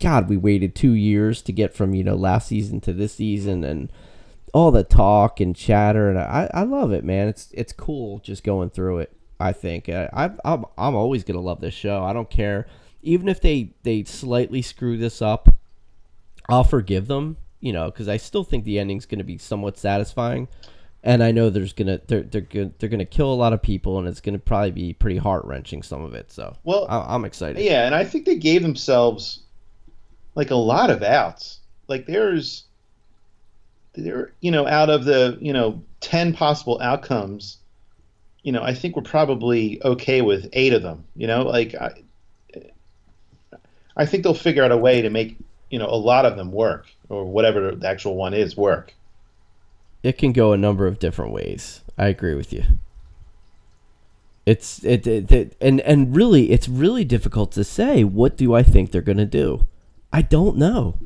[0.00, 3.64] God, we waited two years to get from you know last season to this season,
[3.64, 3.90] and
[4.52, 7.28] all the talk and chatter, and I, I love it, man.
[7.28, 9.16] It's it's cool just going through it.
[9.38, 12.02] I think I, I I'm I'm always gonna love this show.
[12.02, 12.66] I don't care,
[13.02, 15.54] even if they they slightly screw this up,
[16.48, 17.36] I'll forgive them.
[17.60, 20.48] You know, because I still think the ending's gonna be somewhat satisfying,
[21.02, 23.98] and I know there's gonna they're they're gonna, they're gonna kill a lot of people,
[23.98, 26.32] and it's gonna probably be pretty heart wrenching some of it.
[26.32, 27.62] So Well, I, I'm excited.
[27.62, 29.42] Yeah, and I think they gave themselves
[30.40, 31.60] like a lot of outs.
[31.88, 32.64] Like there's
[33.94, 37.58] there you know, out of the, you know, 10 possible outcomes,
[38.42, 41.42] you know, I think we're probably okay with 8 of them, you know?
[41.42, 41.92] Like I
[43.96, 45.36] I think they'll figure out a way to make,
[45.70, 48.94] you know, a lot of them work or whatever the actual one is work.
[50.02, 51.82] it can go a number of different ways.
[51.98, 52.64] I agree with you.
[54.46, 58.62] It's it, it, it- and and really it's really difficult to say what do I
[58.62, 59.66] think they're going to do.
[60.12, 60.96] I don't know.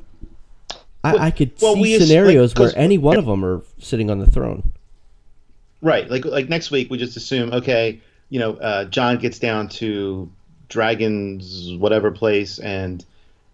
[1.02, 3.62] Well- I, I could well, see we scenarios like, where any one of them are
[3.78, 4.72] sitting on the throne.
[5.82, 6.10] Right.
[6.10, 8.00] Like like next week we just assume okay,
[8.30, 10.30] you know, uh, Jon gets down to
[10.68, 13.04] Dragon's whatever place and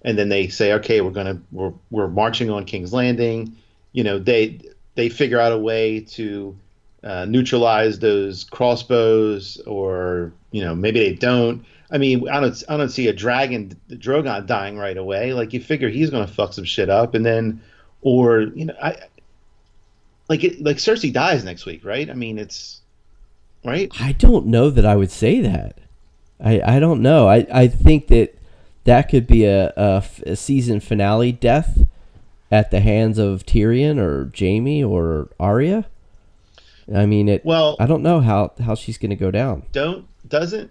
[0.03, 3.57] and then they say okay, we're to we're we're marching on King's Landing.
[3.93, 4.61] You know, they
[4.95, 6.57] they figure out a way to
[7.03, 11.65] uh, neutralize those crossbows or you know, maybe they don't.
[11.91, 15.33] I mean, I don't I don't see a dragon Drogon dying right away.
[15.33, 17.63] Like you figure he's going to fuck some shit up and then
[18.03, 18.97] or you know, I
[20.29, 22.09] like it, like Cersei dies next week, right?
[22.09, 22.81] I mean, it's
[23.65, 23.91] right.
[24.01, 25.79] I don't know that I would say that.
[26.43, 27.29] I, I don't know.
[27.29, 28.35] I, I think that
[28.85, 31.83] that could be a a season finale death
[32.51, 35.87] at the hands of Tyrion or Jaime or Arya.
[36.95, 37.45] I mean, it.
[37.45, 39.65] Well, I don't know how, how she's going to go down.
[39.73, 40.71] don't doesn't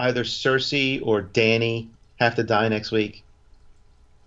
[0.00, 3.24] either Cersei or Dany have to die next week,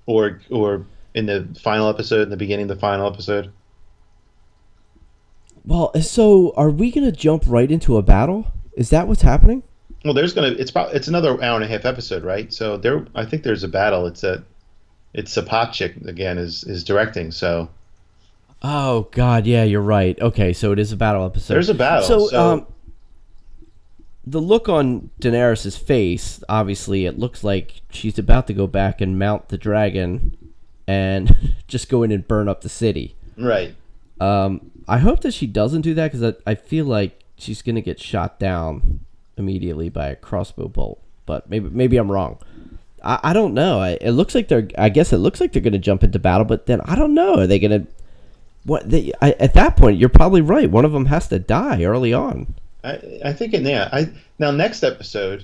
[0.05, 3.51] or or in the final episode, in the beginning of the final episode?
[5.65, 8.47] Well, so are we going to jump right into a battle?
[8.75, 9.63] Is that what's happening?
[10.03, 12.51] Well, there's gonna it's probably it's another hour and a half episode, right?
[12.51, 14.05] So there, I think there's a battle.
[14.05, 14.43] It's a
[15.13, 17.31] it's Sapochnik again is is directing.
[17.31, 17.69] So
[18.61, 20.19] Oh God, yeah, you're right.
[20.19, 21.53] Okay, so it is a battle episode.
[21.53, 22.03] there's a battle.
[22.05, 22.67] So, So, um,
[24.25, 29.19] the look on Daenerys' face, obviously, it looks like she's about to go back and
[29.19, 30.37] mount the dragon,
[30.87, 33.15] and just go in and burn up the city.
[33.37, 33.75] right.
[34.21, 37.81] Um, I hope that she doesn't do that because I, I feel like she's gonna
[37.81, 39.01] get shot down
[39.37, 41.01] immediately by a crossbow bolt.
[41.25, 42.37] But maybe maybe I'm wrong.
[43.03, 43.79] I, I don't know.
[43.79, 44.67] I, it looks like they're.
[44.77, 47.39] I guess it looks like they're gonna jump into battle, but then I don't know.
[47.39, 47.85] Are they gonna?
[48.65, 48.89] What?
[48.89, 50.69] They, I, at that point, you're probably right.
[50.69, 52.53] One of them has to die early on.
[52.83, 53.89] I, I think in yeah.
[53.91, 55.43] I now next episode,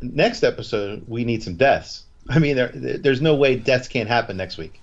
[0.00, 2.04] next episode we need some deaths.
[2.28, 4.80] I mean, there, there's no way deaths can't happen next week.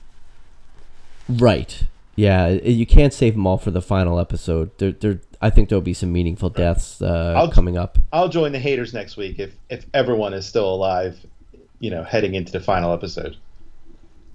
[1.28, 1.84] Right.
[2.16, 4.78] Yeah, you can't save them all for the final episode.
[4.78, 5.22] There, there.
[5.42, 7.98] I think there'll be some meaningful deaths uh, I'll- coming up.
[8.12, 11.18] I'll join the haters next week if if everyone is still alive,
[11.80, 13.38] you know, heading into the final episode.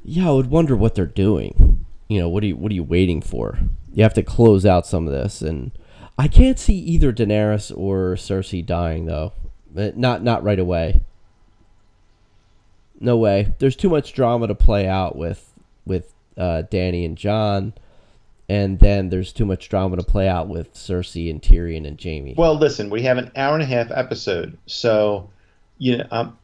[0.03, 1.85] Yeah, I would wonder what they're doing.
[2.09, 3.59] You know, what are you what are you waiting for?
[3.93, 5.71] You have to close out some of this, and
[6.19, 9.33] I can't see either Daenerys or Cersei dying though.
[9.77, 11.01] Uh, Not not right away.
[13.01, 13.53] No way.
[13.59, 15.53] There's too much drama to play out with
[15.85, 17.75] with uh, Dany and Jon,
[18.49, 22.35] and then there's too much drama to play out with Cersei and Tyrion and Jaime.
[22.37, 25.29] Well, listen, we have an hour and a half episode, so
[25.79, 26.37] you know, I'm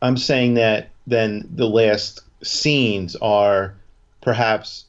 [0.00, 3.74] I'm saying that then the last scenes are
[4.20, 4.86] perhaps,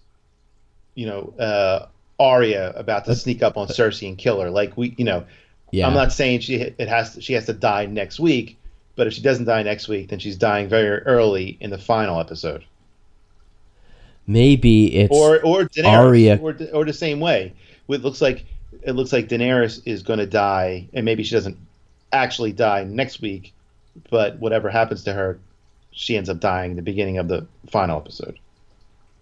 [0.96, 1.88] you know, uh,
[2.20, 4.50] Arya about to sneak up on Cersei and kill her.
[4.50, 5.26] Like we, you know,
[5.72, 8.58] yeah, I'm not saying she it has to, she has to die next week,
[8.96, 12.20] but if she doesn't die next week, then she's dying very early in the final
[12.20, 12.64] episode.
[14.28, 17.54] maybe it's Or or Daenerys, Arya- or or the same way.
[17.90, 18.46] It looks like
[18.84, 21.58] it looks like Daenerys is going to die, and maybe she doesn't
[22.12, 23.54] actually die next week,
[24.10, 25.40] but whatever happens to her,
[25.92, 28.38] she ends up dying in the beginning of the final episode.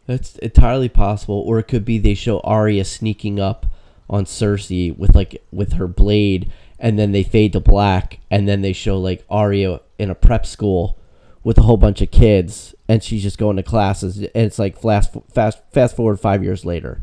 [0.08, 3.66] That's entirely possible, or it could be they show Arya sneaking up
[4.10, 8.62] on Cersei with like with her blade, and then they fade to black, and then
[8.62, 10.98] they show like Arya in a prep school
[11.44, 14.80] with a whole bunch of kids, and she's just going to classes, and it's like
[14.80, 17.02] fast fast fast forward five years later.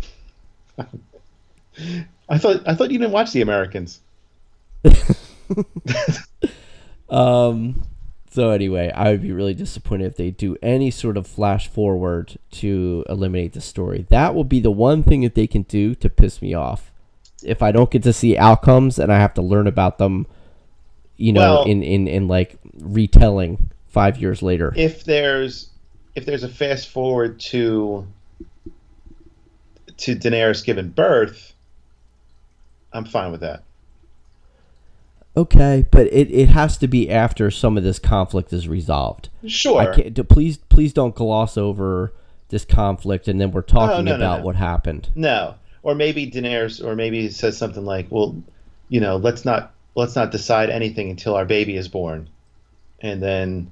[2.28, 4.00] I thought I thought you didn't watch The Americans.
[7.10, 7.82] Um.
[8.38, 12.38] So anyway, I would be really disappointed if they do any sort of flash forward
[12.52, 14.06] to eliminate the story.
[14.10, 16.92] That will be the one thing that they can do to piss me off.
[17.42, 20.24] If I don't get to see outcomes and I have to learn about them,
[21.16, 24.72] you know, Well- in, in, in like retelling five years later.
[24.76, 25.70] if there's
[26.14, 28.06] if there's a fast forward to
[29.96, 31.54] to Daenerys giving birth,
[32.92, 33.64] I'm fine with that.
[35.38, 39.28] Okay, but it, it has to be after some of this conflict is resolved.
[39.46, 39.78] Sure.
[39.78, 40.28] I can't.
[40.28, 42.12] Please, please don't gloss over
[42.48, 44.46] this conflict, and then we're talking no, no, about no.
[44.46, 45.10] what happened.
[45.14, 45.54] No,
[45.84, 48.34] or maybe Daenerys, or maybe he says something like, "Well,
[48.88, 52.28] you know, let's not let's not decide anything until our baby is born,"
[52.98, 53.70] and then,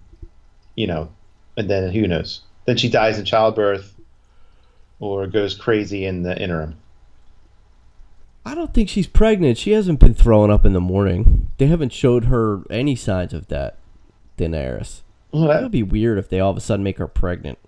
[0.76, 1.08] you know,
[1.56, 2.42] and then who knows?
[2.66, 3.92] Then she dies in childbirth,
[5.00, 6.76] or goes crazy in the interim.
[8.46, 9.58] I don't think she's pregnant.
[9.58, 11.50] She hasn't been throwing up in the morning.
[11.58, 13.76] They haven't showed her any signs of that.
[14.38, 15.00] Daenerys.
[15.32, 17.58] Well, That would be weird if they all of a sudden make her pregnant.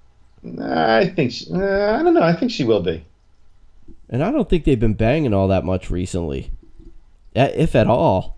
[0.63, 2.23] I think she, uh, I don't know.
[2.23, 3.05] I think she will be.
[4.09, 6.53] And I don't think they've been banging all that much recently,
[7.35, 8.37] if at all.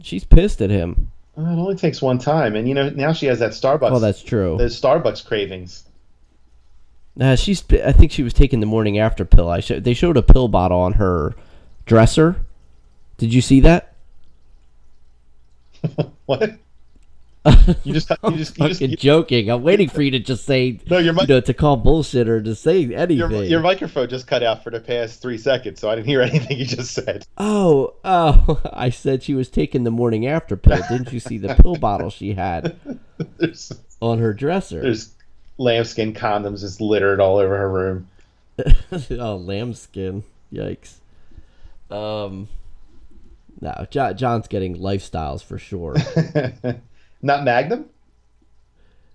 [0.00, 1.10] She's pissed at him.
[1.36, 3.90] It only takes one time, and you know now she has that Starbucks.
[3.90, 4.56] Well, that's true.
[4.56, 5.84] those Starbucks cravings.
[7.20, 7.64] Uh, she's.
[7.84, 9.48] I think she was taking the morning after pill.
[9.50, 11.34] I show, They showed a pill bottle on her
[11.92, 12.36] dresser.
[13.18, 13.94] Did you see that?
[16.26, 16.54] what?
[17.84, 19.50] You just you just you just you- joking.
[19.50, 20.80] I'm waiting for you to just say.
[20.88, 23.16] No, your you know, to call bullshit or to say anything.
[23.18, 26.22] your, your microphone just cut out for the past three seconds, so I didn't hear
[26.22, 27.26] anything you just said.
[27.36, 28.60] Oh, oh!
[28.72, 30.80] I said she was taking the morning after pill.
[30.88, 32.76] Didn't you see the pill bottle she had
[33.38, 34.80] There's on her dresser?
[34.80, 35.12] there's
[35.58, 38.08] lambskin condoms just littered all over her room.
[39.10, 40.22] oh, lambskin!
[40.52, 40.94] Yikes.
[41.92, 42.48] Um,
[43.60, 45.94] no, Jon, Jon's getting lifestyles for sure.
[47.22, 47.86] Not Magnum.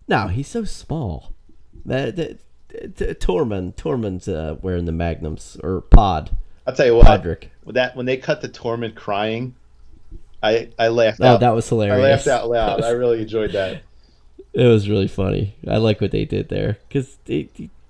[0.08, 1.34] no, he's so small.
[1.86, 2.40] That, that,
[2.98, 6.36] that Tormund, Tormund's uh, wearing the magnums or pod.
[6.66, 7.08] I'll tell you what.
[7.08, 7.46] Podrick.
[7.66, 9.56] That when they cut the Tormund crying,
[10.44, 11.40] I I laughed Oh, out.
[11.42, 11.98] that was hilarious.
[11.98, 12.82] I laughed out loud.
[12.84, 13.82] That I really enjoyed that.
[14.54, 15.56] It was really funny.
[15.68, 17.18] I like what they did there because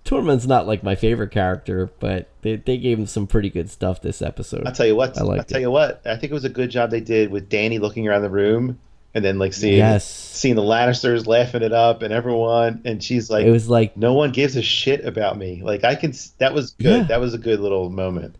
[0.07, 4.01] Tormund's not like my favorite character, but they, they gave him some pretty good stuff
[4.01, 4.65] this episode.
[4.65, 5.17] I'll tell you what.
[5.17, 5.61] I I'll tell it.
[5.61, 6.01] you what.
[6.05, 8.79] I think it was a good job they did with Dany looking around the room
[9.13, 10.05] and then like seeing Yes.
[10.07, 14.13] seeing the Lannisters laughing it up and everyone, and she's like, It was like no
[14.13, 15.61] one gives a shit about me.
[15.61, 16.13] Like I can.
[16.37, 17.01] That was good.
[17.01, 17.03] Yeah.
[17.03, 18.35] That was a good little moment.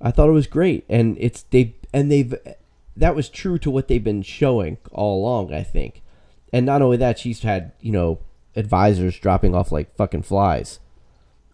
[0.00, 2.34] I thought it was great, and it's they and they've
[2.96, 5.52] that was true to what they've been showing all along.
[5.52, 6.02] I think,
[6.52, 8.20] and not only that, she's had you know
[8.58, 10.80] advisors dropping off like fucking flies,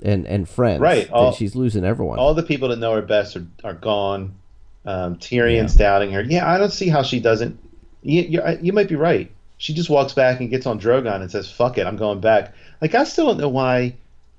[0.03, 0.81] and and friends.
[0.81, 2.19] Right, all- she's losing everyone.
[2.19, 4.35] All the people that know her best are, are gone.
[4.87, 6.23] Um, Tyrion's doubting her.
[6.23, 7.59] Yeah, I don't see how she doesn't.
[8.03, 9.31] You, you, you might be right.
[9.57, 12.55] She just walks back and gets on Drogon and says, "Fuck it, I'm going back."
[12.83, 13.95] Like I still don't know why.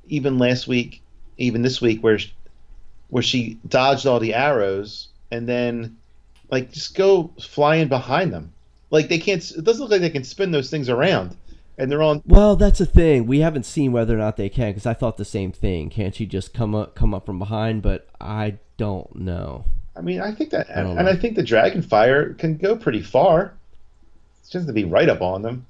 [0.07, 1.01] Even last week,
[1.37, 2.31] even this week, where sh-
[3.09, 5.97] where she dodged all the arrows and then
[6.51, 8.53] like just go flying behind them.
[8.91, 9.41] Like they can't.
[9.51, 11.35] It doesn't look like they can spin those things around,
[11.77, 12.21] and they're on.
[12.25, 13.27] well, that's the thing.
[13.27, 15.89] We haven't seen whether or not they can, because I thought the same thing.
[15.89, 17.81] Can't she just come up come up from behind?
[17.81, 19.65] But I don't know.
[19.95, 21.11] I mean, I think that, don't and know.
[21.11, 23.53] I think the dragon fire can go pretty far.
[24.41, 25.65] It's just to be right up on them.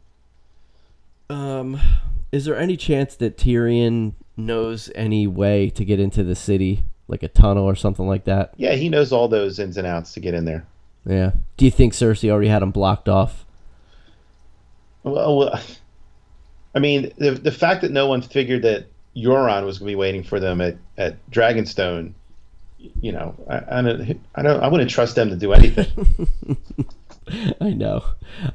[1.30, 1.80] Um,
[2.32, 7.23] is there any chance that Tyrion knows any way to get into the city, like
[7.23, 8.53] a tunnel or something like that?
[8.57, 10.65] Yeah, he knows all those ins and outs to get in there.
[11.06, 11.32] Yeah.
[11.57, 13.45] Do you think Cersei already had him blocked off?
[15.03, 15.60] Well, well,
[16.76, 19.95] I mean, the the fact that no one figured that Euron was going to be
[19.95, 22.14] waiting for them at, at Dragonstone,
[23.02, 26.27] you know, I, I don't, I don't, I wouldn't trust them to do anything.
[27.61, 28.03] I know.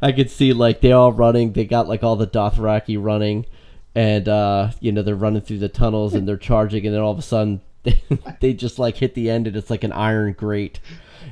[0.01, 1.52] I could see like they all running.
[1.52, 3.47] They got like all the Dothraki running,
[3.94, 7.12] and uh, you know they're running through the tunnels and they're charging, and then all
[7.12, 8.02] of a sudden they,
[8.40, 10.78] they just like hit the end, and it's like an iron grate.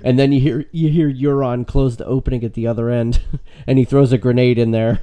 [0.02, 3.20] And then you hear you hear Euron close the opening at the other end,
[3.66, 5.00] and he throws a grenade in there,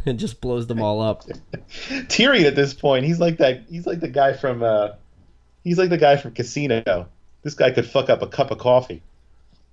[0.06, 1.24] and just blows them all up.
[2.08, 3.62] Tyrion at this point, he's like that.
[3.68, 4.90] He's like the guy from, uh,
[5.64, 7.08] he's like the guy from Casino.
[7.42, 9.02] This guy could fuck up a cup of coffee.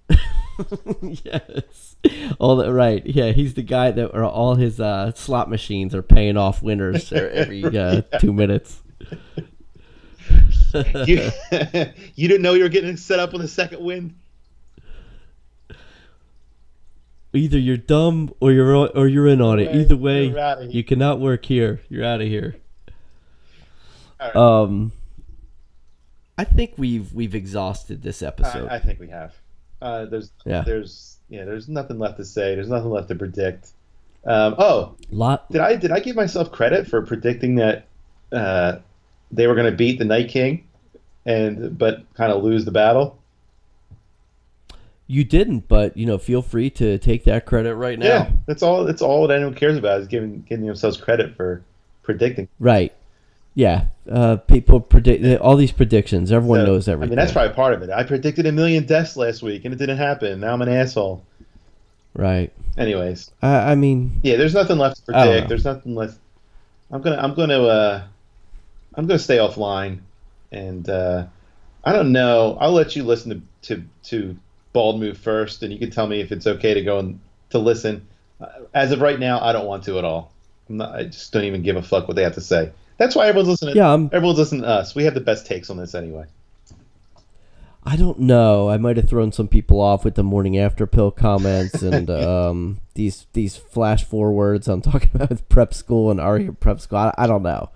[1.02, 1.96] yes.
[2.40, 3.06] All that right.
[3.06, 7.12] Yeah, he's the guy that or all his uh, slot machines are paying off winners
[7.12, 8.82] every uh, two minutes.
[11.06, 11.30] You,
[12.16, 14.16] you didn't know you were getting set up on the second win.
[17.34, 19.76] Either you're dumb or you're or you're in on it.
[19.76, 20.72] Either way, you're outta here.
[20.72, 21.82] you cannot work here.
[21.90, 22.56] You're out of here.
[24.20, 24.36] Right.
[24.36, 24.92] Um,
[26.38, 28.70] I think we've we've exhausted this episode.
[28.70, 29.36] I, I think we have.
[29.82, 30.62] Uh, there's, Yeah.
[30.66, 32.56] there's, yeah, there's nothing left to say.
[32.56, 33.70] There's nothing left to predict.
[34.26, 35.52] Um, oh, Lot.
[35.52, 37.88] did I did I give myself credit for predicting that
[38.32, 38.78] uh,
[39.32, 40.68] they were going to beat the Night King,
[41.26, 43.20] and but kind of lose the battle?
[45.10, 48.06] You didn't, but you know, feel free to take that credit right now.
[48.08, 48.84] Yeah, that's all.
[48.84, 51.64] That's all that anyone cares about is giving giving themselves credit for
[52.04, 52.50] predicting.
[52.60, 52.94] Right.
[53.56, 53.86] Yeah.
[54.10, 56.32] Uh, people predict all these predictions.
[56.32, 57.10] Everyone So, knows everything.
[57.10, 57.90] I mean, that's probably part of it.
[57.90, 60.42] I predicted a million deaths last week, and it didn't happen.
[60.42, 61.24] Now I'm an asshole.
[62.14, 62.52] right.
[62.78, 65.50] Anyways, I, I mean, yeah, there's nothing left to predict.
[65.50, 66.20] There's nothing left.
[66.92, 67.18] I'm gonna.
[67.18, 67.64] I'm gonna.
[67.64, 68.04] Uh,
[68.94, 70.00] I'm gonna stay offline,
[70.52, 71.26] and uh,
[71.84, 72.58] I don't know.
[72.62, 73.32] I'll let you listen
[73.64, 74.38] to to to
[74.78, 77.58] Bald Move first, and you can tell me if it's okay to go and to
[77.58, 78.06] listen.
[78.40, 78.46] Uh,
[78.76, 80.32] As of right now, I don't want to at all.
[80.70, 80.94] Not.
[80.94, 82.70] I just don't even give a fuck what they have to say.
[82.98, 83.76] That's why everyone's listening.
[83.76, 84.94] Yeah, I'm- everyone's listening to us.
[84.94, 86.26] We have the best takes on this anyway.
[87.84, 88.70] I don't know.
[88.70, 92.80] I might have thrown some people off with the morning after pill comments and um,
[92.94, 97.00] these these flash forwards I'm talking about with prep school and Arya prep school.
[97.00, 97.70] I, I don't know.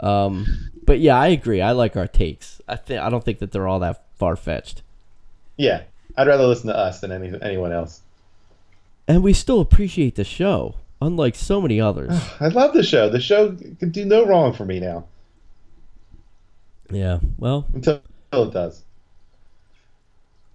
[0.00, 0.46] Um,
[0.84, 1.60] but yeah, I agree.
[1.60, 2.60] I like our takes.
[2.66, 4.82] I think I don't think that they're all that far fetched,
[5.56, 5.82] Yeah,
[6.16, 8.00] I'd rather listen to us than any anyone else.
[9.08, 12.12] and we still appreciate the show, unlike so many others.
[12.40, 13.08] I love the show.
[13.08, 15.04] The show can do no wrong for me now
[16.92, 17.20] yeah.
[17.38, 18.82] Well, until it does.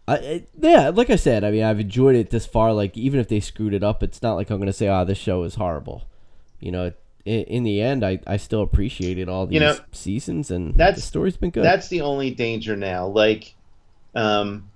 [0.07, 2.73] I, yeah, like I said, I mean, I've enjoyed it this far.
[2.73, 5.17] Like, even if they screwed it up, it's not like I'm gonna say, "Ah, this
[5.17, 6.03] show is horrible."
[6.59, 6.91] You know,
[7.25, 10.97] in, in the end, I, I still appreciated all these You know, seasons, and that's-
[10.97, 11.63] the story's been good.
[11.63, 13.07] That's the only danger now.
[13.07, 13.55] Like,
[14.13, 14.69] um,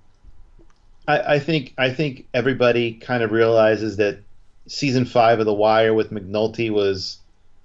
[1.10, 4.20] I, I think I think everybody kind of realizes that
[4.66, 7.18] season five of The Wire with McNulty was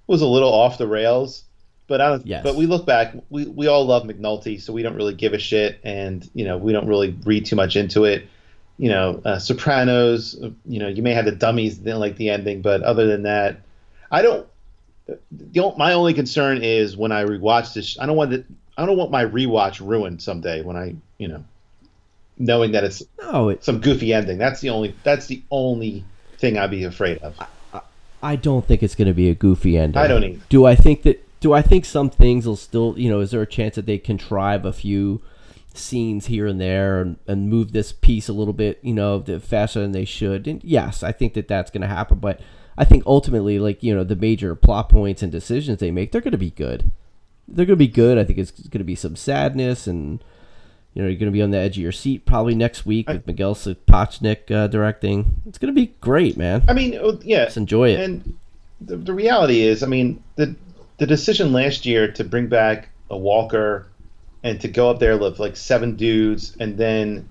[0.06, 1.44] was a little off the rails.
[1.88, 2.26] But I don't.
[2.26, 2.42] Yes.
[2.42, 3.14] But we look back.
[3.30, 6.58] We, we all love McNulty, so we don't really give a shit, and you know
[6.58, 8.26] we don't really read too much into it.
[8.76, 10.34] You know, uh, Sopranos.
[10.66, 13.60] You know, you may have the dummies didn't like the ending, but other than that,
[14.10, 14.48] I don't.
[15.30, 17.96] The, my only concern is when I rewatch this.
[18.00, 18.44] I don't want to.
[18.76, 21.44] I don't want my rewatch ruined someday when I, you know,
[22.38, 24.38] knowing that it's no, it, some goofy ending.
[24.38, 24.94] That's the only.
[25.02, 26.04] That's the only
[26.38, 27.38] thing I'd be afraid of.
[28.22, 30.00] I don't think it's gonna be a goofy ending.
[30.00, 30.40] I don't either.
[30.48, 31.22] Do I think that?
[31.40, 32.98] Do I think some things will still?
[32.98, 35.22] You know, is there a chance that they contrive a few
[35.74, 39.38] scenes here and there and, and move this piece a little bit, you know, the
[39.38, 40.48] faster than they should?
[40.48, 42.40] And yes, I think that that's gonna happen, but.
[42.78, 46.20] I think ultimately, like you know, the major plot points and decisions they make, they're
[46.20, 46.90] going to be good.
[47.48, 48.18] They're going to be good.
[48.18, 50.22] I think it's going to be some sadness, and
[50.96, 53.06] you know, you're going to be on the edge of your seat probably next week
[53.06, 55.42] with Miguel Sapochnik uh, directing.
[55.44, 56.64] It's going to be great, man.
[56.66, 57.40] I mean, uh, yeah.
[57.40, 58.00] Let's enjoy it.
[58.00, 58.38] And
[58.80, 60.56] the, the reality is, I mean, the
[60.96, 63.88] the decision last year to bring back a Walker
[64.42, 67.28] and to go up there with like seven dudes, and then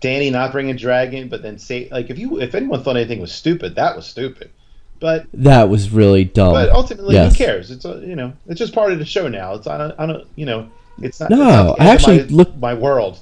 [0.00, 3.20] Dany not bring a dragon, but then say like if you if anyone thought anything
[3.20, 4.48] was stupid, that was stupid.
[5.00, 6.52] But That was really dumb.
[6.52, 7.32] but ultimately, yes.
[7.32, 7.72] who cares?
[7.72, 9.54] It's a, you know it's just part of the show now.
[9.54, 10.70] It's I don't, I don't you know
[11.00, 11.30] it's not.
[11.30, 13.20] No, it's not I actually my, look- my world.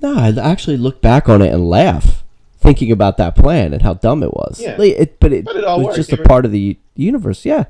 [0.00, 2.24] No, I actually look back on it and laugh,
[2.58, 4.60] thinking about that plan and how dumb it was.
[4.60, 4.74] Yeah.
[4.76, 5.96] Like, it, but it, But it all was worked.
[5.96, 7.44] just They a were- part of the universe.
[7.44, 7.64] Yeah,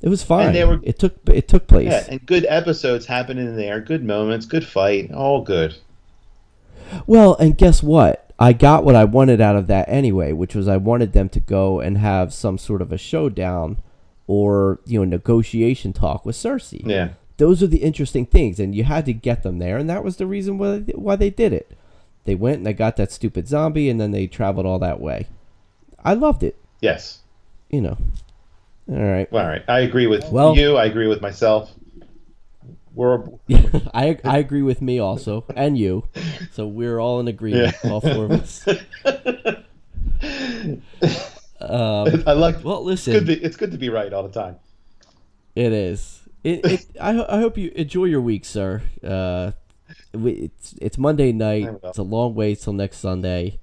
[0.00, 0.52] it was fine.
[0.52, 1.90] they were- it took it took place.
[1.90, 5.74] Yeah, and good episodes happening in there, good moments, good fight, all good.
[7.06, 8.20] Well, and guess what?
[8.38, 11.40] I got what I wanted out of that anyway, which was I wanted them to
[11.40, 13.78] go and have some sort of a showdown
[14.26, 16.82] or you know negotiation talk with Cersei.
[16.86, 17.10] Yeah.
[17.36, 20.16] Those are the interesting things, and you had to get them there, and that was
[20.16, 21.76] the reason why why they did it.
[22.24, 25.26] They went and they got that stupid zombie, and then they traveled all that way.
[26.02, 26.56] I loved it.
[26.80, 27.20] Yes.
[27.70, 27.98] You know.
[28.90, 29.28] All right.
[29.32, 29.62] All right.
[29.68, 30.76] I agree with Well- you.
[30.76, 31.70] I agree with myself.
[32.94, 36.04] We're Yeah, I I agree with me also, and you.
[36.52, 38.64] So we're all in agreement, all four of us.
[41.60, 42.62] Um, I like.
[42.64, 43.26] well, it's listen, good.
[43.26, 44.56] To, it's good to be right all the time.
[45.54, 46.20] it is.
[46.44, 48.82] It, it I, I hope you enjoy your week, sir.
[49.02, 49.52] Uh,
[50.12, 51.68] it's it's Monday night.
[51.82, 53.58] It's a long way till next Sunday.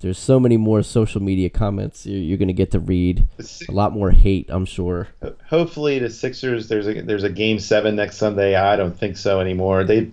[0.00, 3.26] There's so many more social media comments you're, you're gonna get to read.
[3.68, 5.08] A lot more hate, I'm sure.
[5.48, 6.68] Hopefully, the Sixers.
[6.68, 8.54] There's a there's a game seven next Sunday.
[8.54, 9.84] I don't think so anymore.
[9.84, 10.10] They,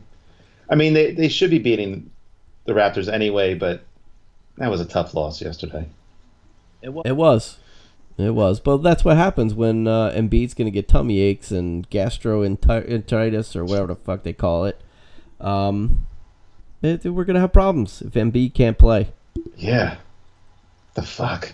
[0.69, 2.09] I mean, they they should be beating
[2.65, 3.83] the Raptors anyway, but
[4.57, 5.87] that was a tough loss yesterday.
[6.81, 7.03] It was.
[7.05, 7.57] It was.
[8.21, 11.89] It was, but that's what happens when uh, Embiid's going to get tummy aches and
[11.89, 14.79] gastroenteritis or whatever the fuck they call it.
[15.39, 16.07] Um,
[16.81, 19.09] it- we're going to have problems if Embiid can't play.
[19.57, 19.97] Yeah.
[20.93, 21.53] The fuck.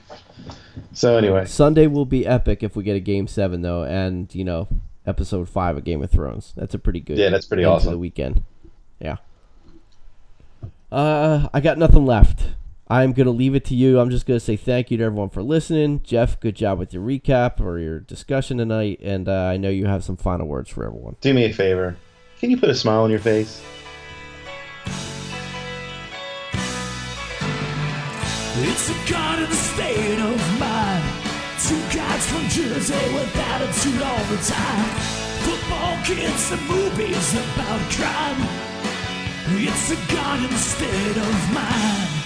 [0.94, 4.44] So anyway, Sunday will be epic if we get a game seven, though, and, you
[4.44, 4.68] know,
[5.06, 6.54] episode five of Game of Thrones.
[6.58, 7.92] That's a pretty good Yeah, that's pretty awesome.
[7.92, 8.44] the weekend.
[9.00, 9.18] Yeah.
[10.92, 12.48] Uh, I got nothing left.
[12.90, 14.00] I'm going to leave it to you.
[14.00, 16.02] I'm just going to say thank you to everyone for listening.
[16.04, 19.00] Jeff, good job with your recap or your discussion tonight.
[19.02, 21.18] And uh, I know you have some final words for everyone.
[21.20, 21.98] do me a favor.
[22.40, 23.62] Can you put a smile on your face?
[28.60, 31.04] It's a god in the state of mind.
[31.62, 34.90] Two guys from Jersey with attitude all the time.
[35.44, 38.48] Football kids and movies about crime.
[39.50, 42.17] It's a god in the state of mind.